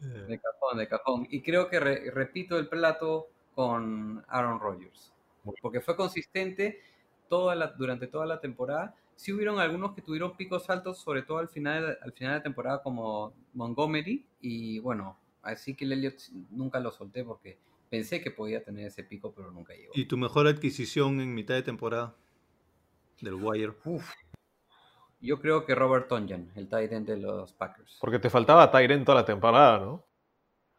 [0.00, 1.26] de cajón, de cajón.
[1.30, 5.12] Y creo que re- repito el plato con Aaron Rodgers.
[5.60, 6.80] Porque fue consistente
[7.28, 8.94] toda la, durante toda la temporada.
[9.16, 12.42] Sí hubieron algunos que tuvieron picos altos, sobre todo al final, al final de la
[12.42, 14.26] temporada, como Montgomery.
[14.40, 17.58] Y bueno, así que Elliott nunca lo solté porque
[17.90, 19.92] pensé que podía tener ese pico, pero nunca llegó.
[19.94, 22.16] ¿Y tu mejor adquisición en mitad de temporada?
[23.20, 23.74] Del Wire.
[23.84, 24.10] Uf.
[25.20, 27.96] Yo creo que Robert Tonyan, el tight end de los Packers.
[28.00, 30.04] Porque te faltaba Tyren toda la temporada, ¿no?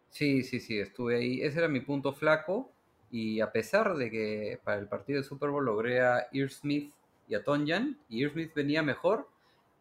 [0.09, 1.41] Sí, sí, sí, estuve ahí.
[1.41, 2.74] Ese era mi punto flaco.
[3.15, 6.91] Y a pesar de que para el partido de Super Bowl logré a Ear Smith
[7.29, 9.29] y a Tonyan, y Ear Smith venía mejor,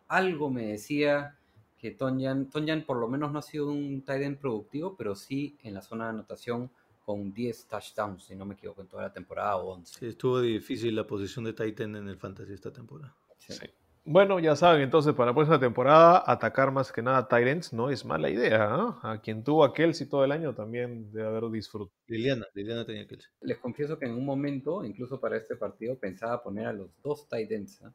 [0.06, 1.36] algo me decía
[1.76, 5.58] que Tonyan, Tonyan por lo menos no ha sido un tight end productivo, pero sí
[5.64, 6.70] en la zona de anotación
[7.04, 9.98] con 10 touchdowns, si no me equivoco, en toda la temporada o 11.
[9.98, 13.16] Sí, estuvo difícil la posición de Titan en el Fantasy esta temporada.
[13.38, 13.52] Sí.
[13.52, 13.66] Sí.
[14.06, 18.04] Bueno, ya saben, entonces para la próxima temporada atacar más que nada Tyrants no es
[18.04, 18.68] mala idea.
[18.68, 18.98] ¿no?
[19.02, 21.96] A quien tuvo a Kelsey todo el año también debe haber disfrutado.
[22.08, 26.42] Liliana, Liliana tenía que Les confieso que en un momento, incluso para este partido, pensaba
[26.42, 27.92] poner a los dos tight ends, ¿ah?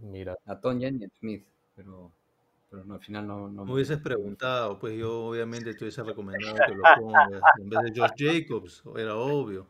[0.00, 1.46] Mira, a Tonyan y a Smith,
[1.76, 2.12] pero,
[2.68, 6.56] pero no, al final no, no Me hubieses preguntado, pues yo obviamente te hubiese recomendado
[6.66, 9.66] que lo pongas en vez de Josh Jacobs, era obvio.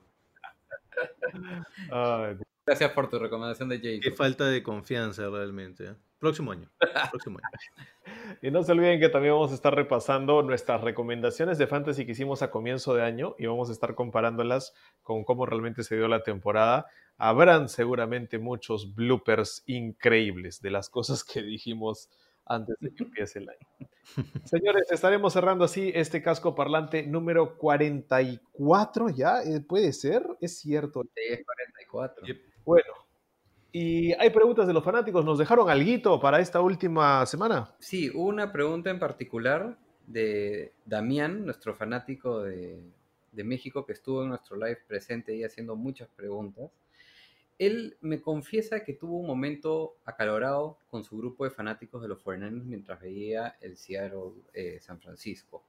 [1.93, 4.01] ay, Gracias por tu recomendación de Jake.
[4.01, 5.85] Qué falta de confianza realmente.
[5.85, 5.95] ¿eh?
[6.19, 6.71] Próximo año.
[7.11, 7.87] Próximo año.
[8.43, 12.13] Y no se olviden que también vamos a estar repasando nuestras recomendaciones de fantasy que
[12.13, 16.09] hicimos a comienzo de año y vamos a estar comparándolas con cómo realmente se dio
[16.09, 16.87] la temporada.
[17.19, 22.11] Habrán seguramente muchos bloopers increíbles de las cosas que dijimos
[22.47, 23.91] antes de que empiece el año.
[24.45, 29.43] Señores, estaremos cerrando así este casco parlante número 44 ya.
[29.43, 30.25] Eh, ¿Puede ser?
[30.41, 31.03] Es cierto.
[31.03, 32.27] Sí, es 44.
[32.27, 32.52] Yep.
[32.65, 33.03] Bueno.
[33.73, 35.25] Y hay preguntas de los fanáticos.
[35.25, 37.75] ¿Nos dejaron alguito para esta última semana?
[37.79, 42.83] Sí, una pregunta en particular de Damián, nuestro fanático de,
[43.33, 46.71] México, que estuvo en nuestro live presente y haciendo muchas preguntas.
[47.59, 52.23] Él me confiesa que tuvo un momento acalorado con su grupo de fanáticos de los
[52.23, 55.65] 49ers mientras veía el Seattle eh, San Francisco.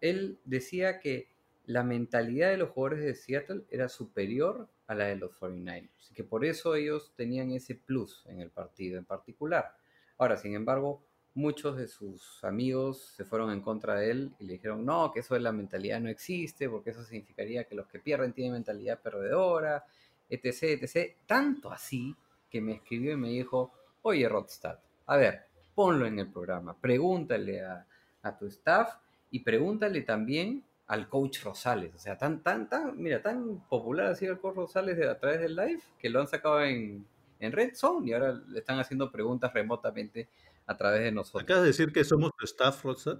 [0.00, 1.28] Él decía que
[1.70, 6.10] la mentalidad de los jugadores de Seattle era superior a la de los 49ers.
[6.10, 9.76] Y que por eso ellos tenían ese plus en el partido en particular.
[10.18, 11.00] Ahora, sin embargo,
[11.34, 15.20] muchos de sus amigos se fueron en contra de él y le dijeron, no, que
[15.20, 19.00] eso de la mentalidad no existe, porque eso significaría que los que pierden tienen mentalidad
[19.00, 19.84] perdedora,
[20.28, 21.14] etc., etc.
[21.24, 22.16] Tanto así
[22.50, 23.72] que me escribió y me dijo,
[24.02, 25.42] oye, Rodstad, a ver,
[25.72, 27.86] ponlo en el programa, pregúntale a,
[28.22, 28.96] a tu staff
[29.30, 31.94] y pregúntale también al coach Rosales.
[31.94, 35.16] O sea, tan, tan, tan, mira, tan popular ha sido el coach Rosales de- a
[35.18, 37.06] través del live que lo han sacado en,
[37.38, 40.28] en Red Zone y ahora le están haciendo preguntas remotamente
[40.66, 41.44] a través de nosotros.
[41.44, 43.18] Acabas de decir que somos tu staff, Rodstad.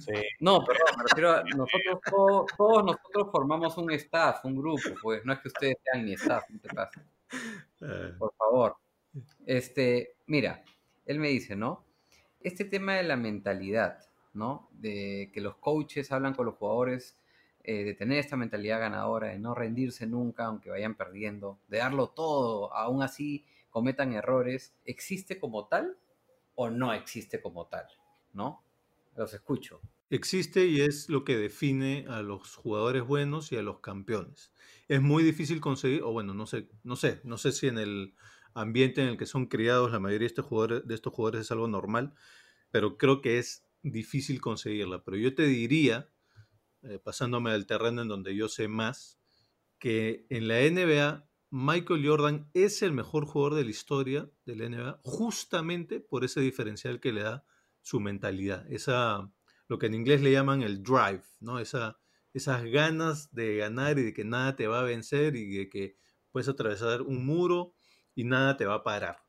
[0.00, 0.12] Sí.
[0.40, 5.22] No, perdón, me refiero a nosotros, todos, todos nosotros formamos un staff, un grupo, pues
[5.24, 7.02] no es que ustedes sean mi staff, no te pasa,
[7.82, 8.76] Eh, por favor.
[9.46, 10.62] Este, mira,
[11.06, 11.84] él me dice, ¿no?
[12.40, 13.98] Este tema de la mentalidad,
[14.34, 14.68] ¿no?
[14.72, 17.18] De que los coaches hablan con los jugadores,
[17.64, 22.08] eh, de tener esta mentalidad ganadora, de no rendirse nunca, aunque vayan perdiendo, de darlo
[22.08, 25.96] todo, aún así cometan errores, ¿existe como tal
[26.54, 27.86] o no existe como tal?
[28.32, 28.64] ¿No?
[29.16, 29.80] Los escucho.
[30.10, 34.52] existe y es lo que define a los jugadores buenos y a los campeones.
[34.88, 38.14] Es muy difícil conseguir, o bueno, no sé, no sé, no sé si en el
[38.54, 41.50] ambiente en el que son criados la mayoría de estos jugadores, de estos jugadores es
[41.52, 42.14] algo normal,
[42.70, 45.02] pero creo que es difícil conseguirla.
[45.04, 46.08] Pero yo te diría,
[46.82, 49.18] eh, pasándome al terreno en donde yo sé más,
[49.78, 54.68] que en la NBA Michael Jordan es el mejor jugador de la historia de la
[54.68, 57.44] NBA justamente por ese diferencial que le da
[57.82, 59.30] su mentalidad, esa
[59.68, 61.58] lo que en inglés le llaman el drive, ¿no?
[61.58, 61.98] Esa,
[62.32, 65.96] esas ganas de ganar y de que nada te va a vencer y de que
[66.30, 67.74] puedes atravesar un muro
[68.14, 69.24] y nada te va a parar.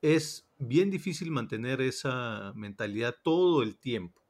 [0.00, 4.22] Es bien difícil mantener esa mentalidad todo el tiempo,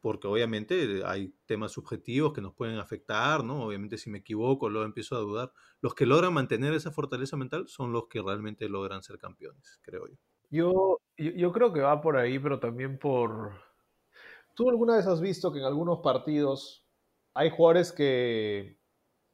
[0.00, 3.64] porque obviamente hay temas subjetivos que nos pueden afectar, ¿no?
[3.64, 5.52] Obviamente si me equivoco, luego empiezo a dudar.
[5.80, 10.06] Los que logran mantener esa fortaleza mental son los que realmente logran ser campeones, creo
[10.06, 10.16] yo.
[10.50, 13.52] Yo, yo, creo que va por ahí, pero también por...
[14.54, 16.86] ¿Tú alguna vez has visto que en algunos partidos
[17.34, 18.78] hay jugadores que,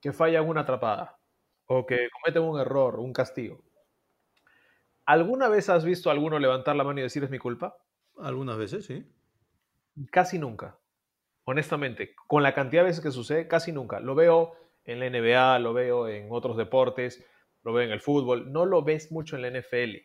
[0.00, 1.18] que fallan una atrapada
[1.66, 3.62] o que cometen un error, un castigo?
[5.06, 7.76] ¿Alguna vez has visto a alguno levantar la mano y decir es mi culpa?
[8.18, 9.04] Algunas veces, sí.
[10.10, 10.78] Casi nunca.
[11.44, 14.00] Honestamente, con la cantidad de veces que sucede, casi nunca.
[14.00, 14.54] Lo veo
[14.84, 17.24] en la NBA, lo veo en otros deportes,
[17.62, 18.50] lo veo en el fútbol.
[18.50, 19.96] No lo ves mucho en la NFL.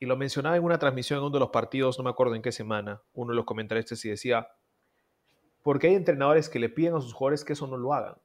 [0.00, 2.42] Y lo mencionaba en una transmisión en uno de los partidos, no me acuerdo en
[2.42, 4.48] qué semana, uno de los comentaristas y decía,
[5.62, 8.16] porque hay entrenadores que le piden a sus jugadores que eso no lo hagan.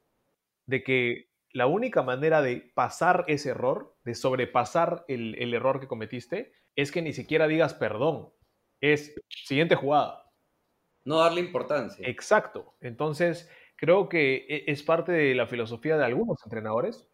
[0.66, 5.88] De que la única manera de pasar ese error, de sobrepasar el, el error que
[5.88, 8.30] cometiste, es que ni siquiera digas perdón.
[8.82, 10.24] Es siguiente jugada.
[11.04, 12.08] No darle importancia.
[12.08, 12.76] Exacto.
[12.82, 17.10] Entonces, creo que e- es parte de la filosofía de algunos entrenadores.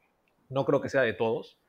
[0.50, 1.60] No creo que sea de todos.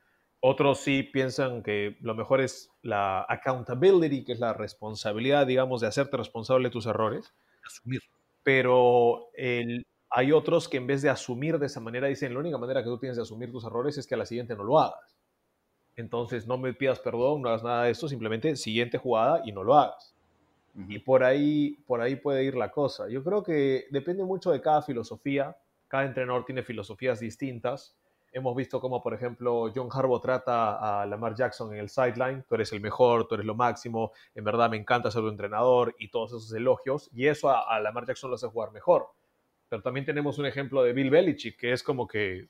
[0.41, 5.87] Otros sí piensan que lo mejor es la accountability, que es la responsabilidad, digamos, de
[5.87, 7.33] hacerte responsable de tus errores.
[7.65, 8.01] Asumir.
[8.43, 9.85] Pero el-
[10.17, 12.87] hay otros que en vez de asumir de esa manera dicen, la única manera que
[12.87, 15.13] tú tienes de asumir tus errores es que a la siguiente no lo hagas.
[15.97, 19.61] Entonces, no me pidas perdón, no hagas nada de esto, simplemente siguiente jugada y no
[19.61, 20.15] lo hagas.
[20.87, 23.09] Y por ahí, por ahí puede ir la cosa.
[23.09, 25.57] Yo creo que depende mucho de cada filosofía.
[25.89, 27.97] Cada entrenador tiene filosofías distintas.
[28.31, 32.45] Hemos visto cómo, por ejemplo, John Harbaugh trata a Lamar Jackson en el sideline.
[32.47, 34.13] Tú eres el mejor, tú eres lo máximo.
[34.33, 37.09] En verdad me encanta ser tu entrenador y todos esos elogios.
[37.13, 39.09] Y eso a, a Lamar Jackson lo hace jugar mejor.
[39.69, 42.47] Pero también tenemos un ejemplo de Bill Belichick, que es como que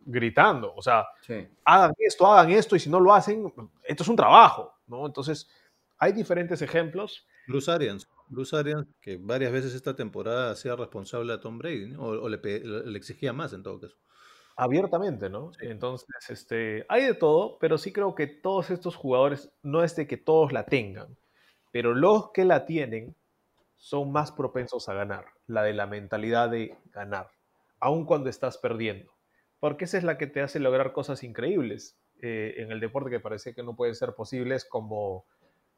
[0.00, 0.74] gritando.
[0.74, 1.46] O sea, Sí.
[1.64, 3.52] hagan esto, hagan esto, y si no lo hacen,
[3.84, 5.06] esto es un trabajo, ¿no?
[5.06, 5.48] Entonces,
[5.98, 7.26] hay diferentes ejemplos.
[7.46, 8.08] Bruce Arians.
[8.28, 12.02] Bruce Arians, que varias veces esta temporada hacía responsable a Tom Brady, ¿no?
[12.02, 13.96] o, o le, pe- le exigía más en todo caso.
[14.56, 15.50] abiertamente, ¿no?
[15.60, 20.06] Entonces, este, hay de todo, pero sí creo que todos estos jugadores, no es de
[20.06, 21.16] que todos la tengan,
[21.70, 23.14] pero los que la tienen
[23.82, 27.32] son más propensos a ganar, la de la mentalidad de ganar,
[27.80, 29.10] aun cuando estás perdiendo,
[29.58, 33.18] porque esa es la que te hace lograr cosas increíbles eh, en el deporte que
[33.18, 35.26] parece que no pueden ser posibles, como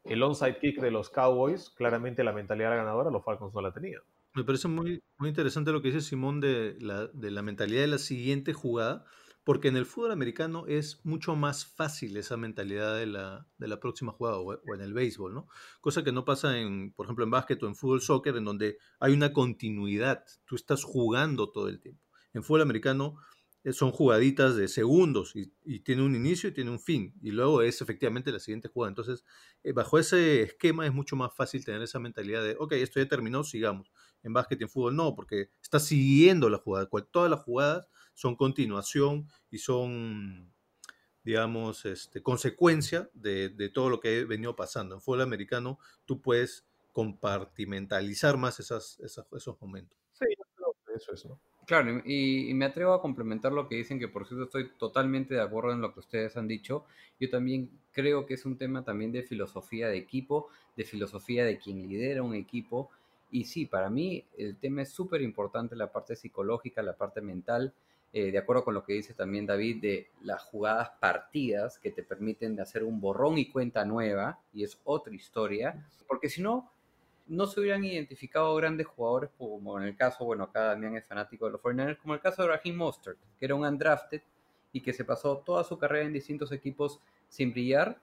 [0.03, 3.73] el onside kick de los Cowboys, claramente la mentalidad era ganadora, los Falcons no la
[3.73, 4.03] tenían.
[4.35, 7.87] Me parece muy, muy interesante lo que dice Simón de la, de la mentalidad de
[7.87, 9.03] la siguiente jugada,
[9.45, 13.79] porque en el fútbol americano es mucho más fácil esa mentalidad de la, de la
[13.79, 15.47] próxima jugada o, en el béisbol, ¿no?
[15.81, 18.79] Cosa que no pasa en, por ejemplo, en básquet o en fútbol soccer, en donde
[18.99, 22.03] hay una continuidad, tú estás jugando todo el tiempo.
[22.33, 23.17] En fútbol americano
[23.63, 27.13] eh, son jugaditas de segundos y, tiene un inicio y tiene un fin.
[27.21, 28.89] Y luego es efectivamente la siguiente jugada.
[28.89, 29.25] Entonces,
[29.63, 33.07] eh, bajo ese esquema es mucho más fácil tener esa mentalidad de, ok, esto ya
[33.07, 33.91] terminó, sigamos.
[34.23, 36.89] En básquet y en fútbol no, porque estás siguiendo la jugada.
[37.11, 40.53] Todas las jugadas son continuación y son,
[41.23, 44.95] digamos, este, consecuencia de, de todo lo que ha venido pasando.
[44.95, 49.97] En fútbol americano tú puedes compartimentalizar más esas, esas- esos momentos.
[50.13, 50.25] Sí,
[50.95, 51.39] eso es, ¿no?
[51.65, 55.33] Claro, y, y me atrevo a complementar lo que dicen, que por cierto estoy totalmente
[55.33, 56.85] de acuerdo en lo que ustedes han dicho.
[57.19, 61.57] Yo también creo que es un tema también de filosofía de equipo, de filosofía de
[61.57, 62.91] quien lidera un equipo.
[63.31, 67.73] Y sí, para mí el tema es súper importante, la parte psicológica, la parte mental,
[68.17, 72.01] eh, de acuerdo con lo que dice también David, de las jugadas partidas que te
[72.01, 76.71] permiten de hacer un borrón y cuenta nueva, y es otra historia, porque si no,
[77.27, 81.45] no se hubieran identificado grandes jugadores como en el caso, bueno, acá Damián es fanático
[81.45, 84.21] de los 49ers, como el caso de Raheem Mostert, que era un undrafted
[84.71, 87.99] y que se pasó toda su carrera en distintos equipos sin brillar.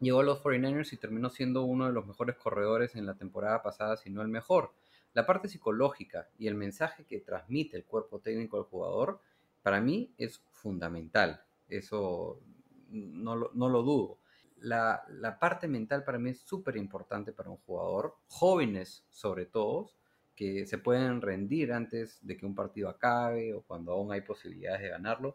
[0.00, 3.62] Llegó a los 49ers y terminó siendo uno de los mejores corredores en la temporada
[3.62, 4.72] pasada, si no el mejor.
[5.14, 9.20] La parte psicológica y el mensaje que transmite el cuerpo técnico del jugador,
[9.66, 11.42] para mí es fundamental.
[11.68, 12.40] Eso
[12.88, 14.20] no lo, dudo
[14.60, 19.90] la, la parte mental para mí es súper importante para un jugador, jóvenes sobre todo,
[20.36, 24.82] que se pueden rendir antes de que un partido acabe o cuando aún hay posibilidades
[24.82, 25.34] de ganarlo.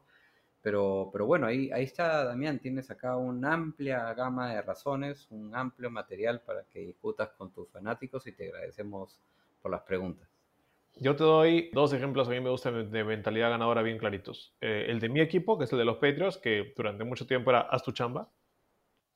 [0.61, 5.53] Pero, pero bueno, ahí, ahí está Damián, tienes acá una amplia gama de razones, un
[5.53, 9.19] amplio material para que discutas con tus fanáticos y te agradecemos
[9.61, 10.30] por las preguntas.
[10.95, 14.55] Yo te doy dos ejemplos a mí me gustan de mentalidad ganadora bien claritos.
[14.61, 17.49] Eh, el de mi equipo, que es el de los Patriots, que durante mucho tiempo
[17.49, 18.29] era haz tu chamba,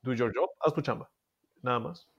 [0.01, 1.11] do your job, haz tu chamba,
[1.61, 2.09] nada más.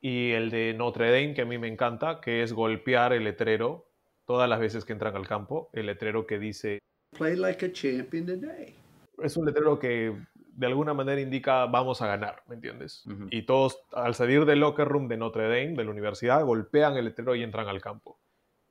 [0.00, 3.90] Y el de Notre Dame, que a mí me encanta, que es golpear el letrero
[4.26, 6.78] todas las veces que entran al campo, el letrero que dice,
[7.16, 8.74] Play like a champion today.
[9.22, 13.04] es un letrero que de alguna manera indica vamos a ganar, ¿me entiendes?
[13.30, 17.06] Y todos al salir del locker room de Notre Dame, de la universidad, golpean el
[17.06, 18.13] letrero y entran al campo.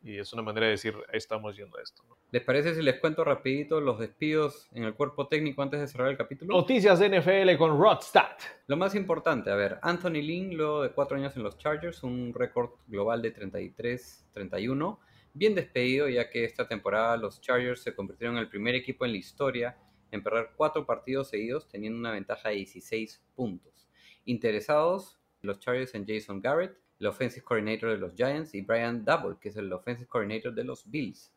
[0.03, 2.03] Y es una manera de decir, estamos yendo a esto.
[2.07, 2.17] ¿no?
[2.29, 6.09] ¿Les parece si les cuento rapidito los despidos en el cuerpo técnico antes de cerrar
[6.09, 6.53] el capítulo?
[6.53, 8.37] Noticias de NFL con Rodstad.
[8.67, 12.33] Lo más importante, a ver, Anthony Lynn, luego de cuatro años en los Chargers, un
[12.33, 14.99] récord global de 33-31,
[15.33, 19.11] bien despedido ya que esta temporada los Chargers se convirtieron en el primer equipo en
[19.11, 19.77] la historia
[20.11, 23.87] en perder cuatro partidos seguidos teniendo una ventaja de 16 puntos.
[24.25, 29.35] Interesados los Chargers en Jason Garrett, el offensive coordinator de los Giants, y Brian Double,
[29.37, 31.33] que es el offensive coordinator de los Bills.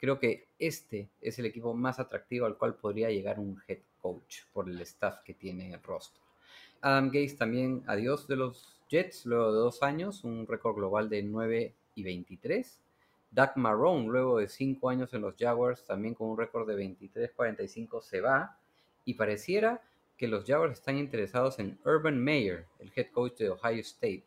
[0.00, 4.40] Creo que este es el equipo más atractivo al cual podría llegar un head coach
[4.52, 6.20] por el staff que tiene en el roster.
[6.80, 11.22] Adam Gates también adiós de los Jets luego de dos años, un récord global de
[11.22, 12.80] 9 y 23.
[13.30, 18.02] Doug Marrone luego de cinco años en los Jaguars también con un récord de 23-45
[18.02, 18.58] se va
[19.04, 19.80] y pareciera
[20.16, 24.24] que los Jaguars están interesados en Urban Meyer, el head coach de Ohio State.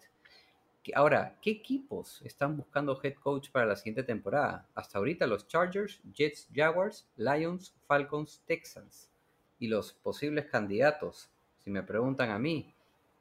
[0.95, 4.65] Ahora, ¿qué equipos están buscando head coach para la siguiente temporada?
[4.75, 9.09] Hasta ahorita los Chargers, Jets, Jaguars, Lions, Falcons, Texans.
[9.59, 11.29] Y los posibles candidatos,
[11.63, 12.73] si me preguntan a mí,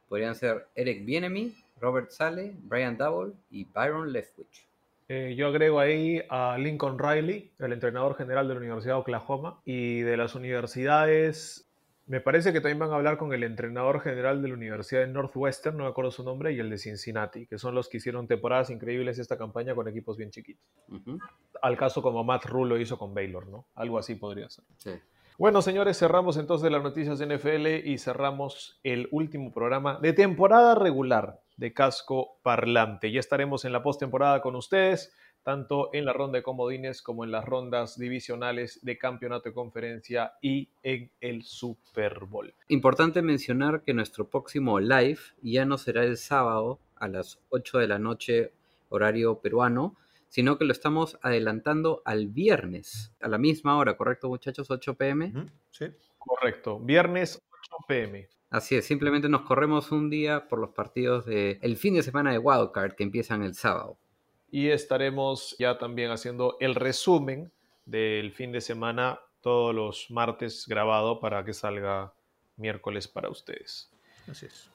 [0.08, 4.66] podrían ser Eric Bienemy, Robert Sale, Brian Double y Byron Leftwich.
[5.08, 9.60] Eh, yo agrego ahí a Lincoln Riley, el entrenador general de la Universidad de Oklahoma.
[9.64, 11.65] Y de las universidades,
[12.06, 15.08] me parece que también van a hablar con el entrenador general de la Universidad de
[15.08, 18.28] Northwestern, no me acuerdo su nombre, y el de Cincinnati, que son los que hicieron
[18.28, 20.64] temporadas increíbles esta campaña con equipos bien chiquitos.
[21.60, 23.66] Al caso como Matt Rule lo hizo con Baylor, ¿no?
[23.74, 24.64] Algo así podría ser.
[24.78, 24.92] sí.
[25.38, 30.74] Bueno, señores, cerramos entonces las noticias de NFL y cerramos el último programa de temporada
[30.74, 33.12] regular de Casco Parlante.
[33.12, 35.14] Ya estaremos en la postemporada con ustedes,
[35.46, 40.32] tanto en la ronda de comodines como en las rondas divisionales de campeonato de conferencia
[40.42, 42.52] y en el Super Bowl.
[42.66, 47.86] Importante mencionar que nuestro próximo live ya no será el sábado a las 8 de
[47.86, 48.54] la noche
[48.88, 49.94] horario peruano,
[50.26, 54.68] sino que lo estamos adelantando al viernes a la misma hora, ¿correcto muchachos?
[54.68, 55.32] 8 pm.
[55.70, 55.86] Sí.
[56.18, 57.40] Correcto, viernes
[57.70, 58.28] 8 pm.
[58.50, 62.32] Así es, simplemente nos corremos un día por los partidos de el fin de semana
[62.32, 63.96] de Wildcard que empiezan el sábado.
[64.50, 67.52] Y estaremos ya también haciendo el resumen
[67.84, 72.12] del fin de semana todos los martes grabado para que salga
[72.56, 73.90] miércoles para ustedes.
[74.28, 74.70] Así es.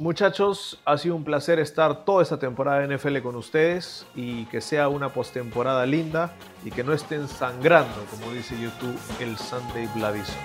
[0.00, 4.62] Muchachos, ha sido un placer estar toda esta temporada de NFL con ustedes y que
[4.62, 6.34] sea una postemporada linda
[6.64, 10.36] y que no estén sangrando, como dice YouTube, el Sunday Blavison.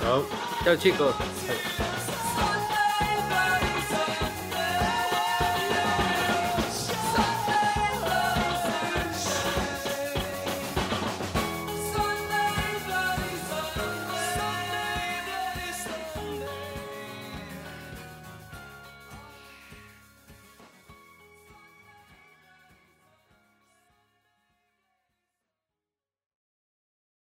[0.00, 0.24] Chao.
[0.64, 1.14] Chao chicos.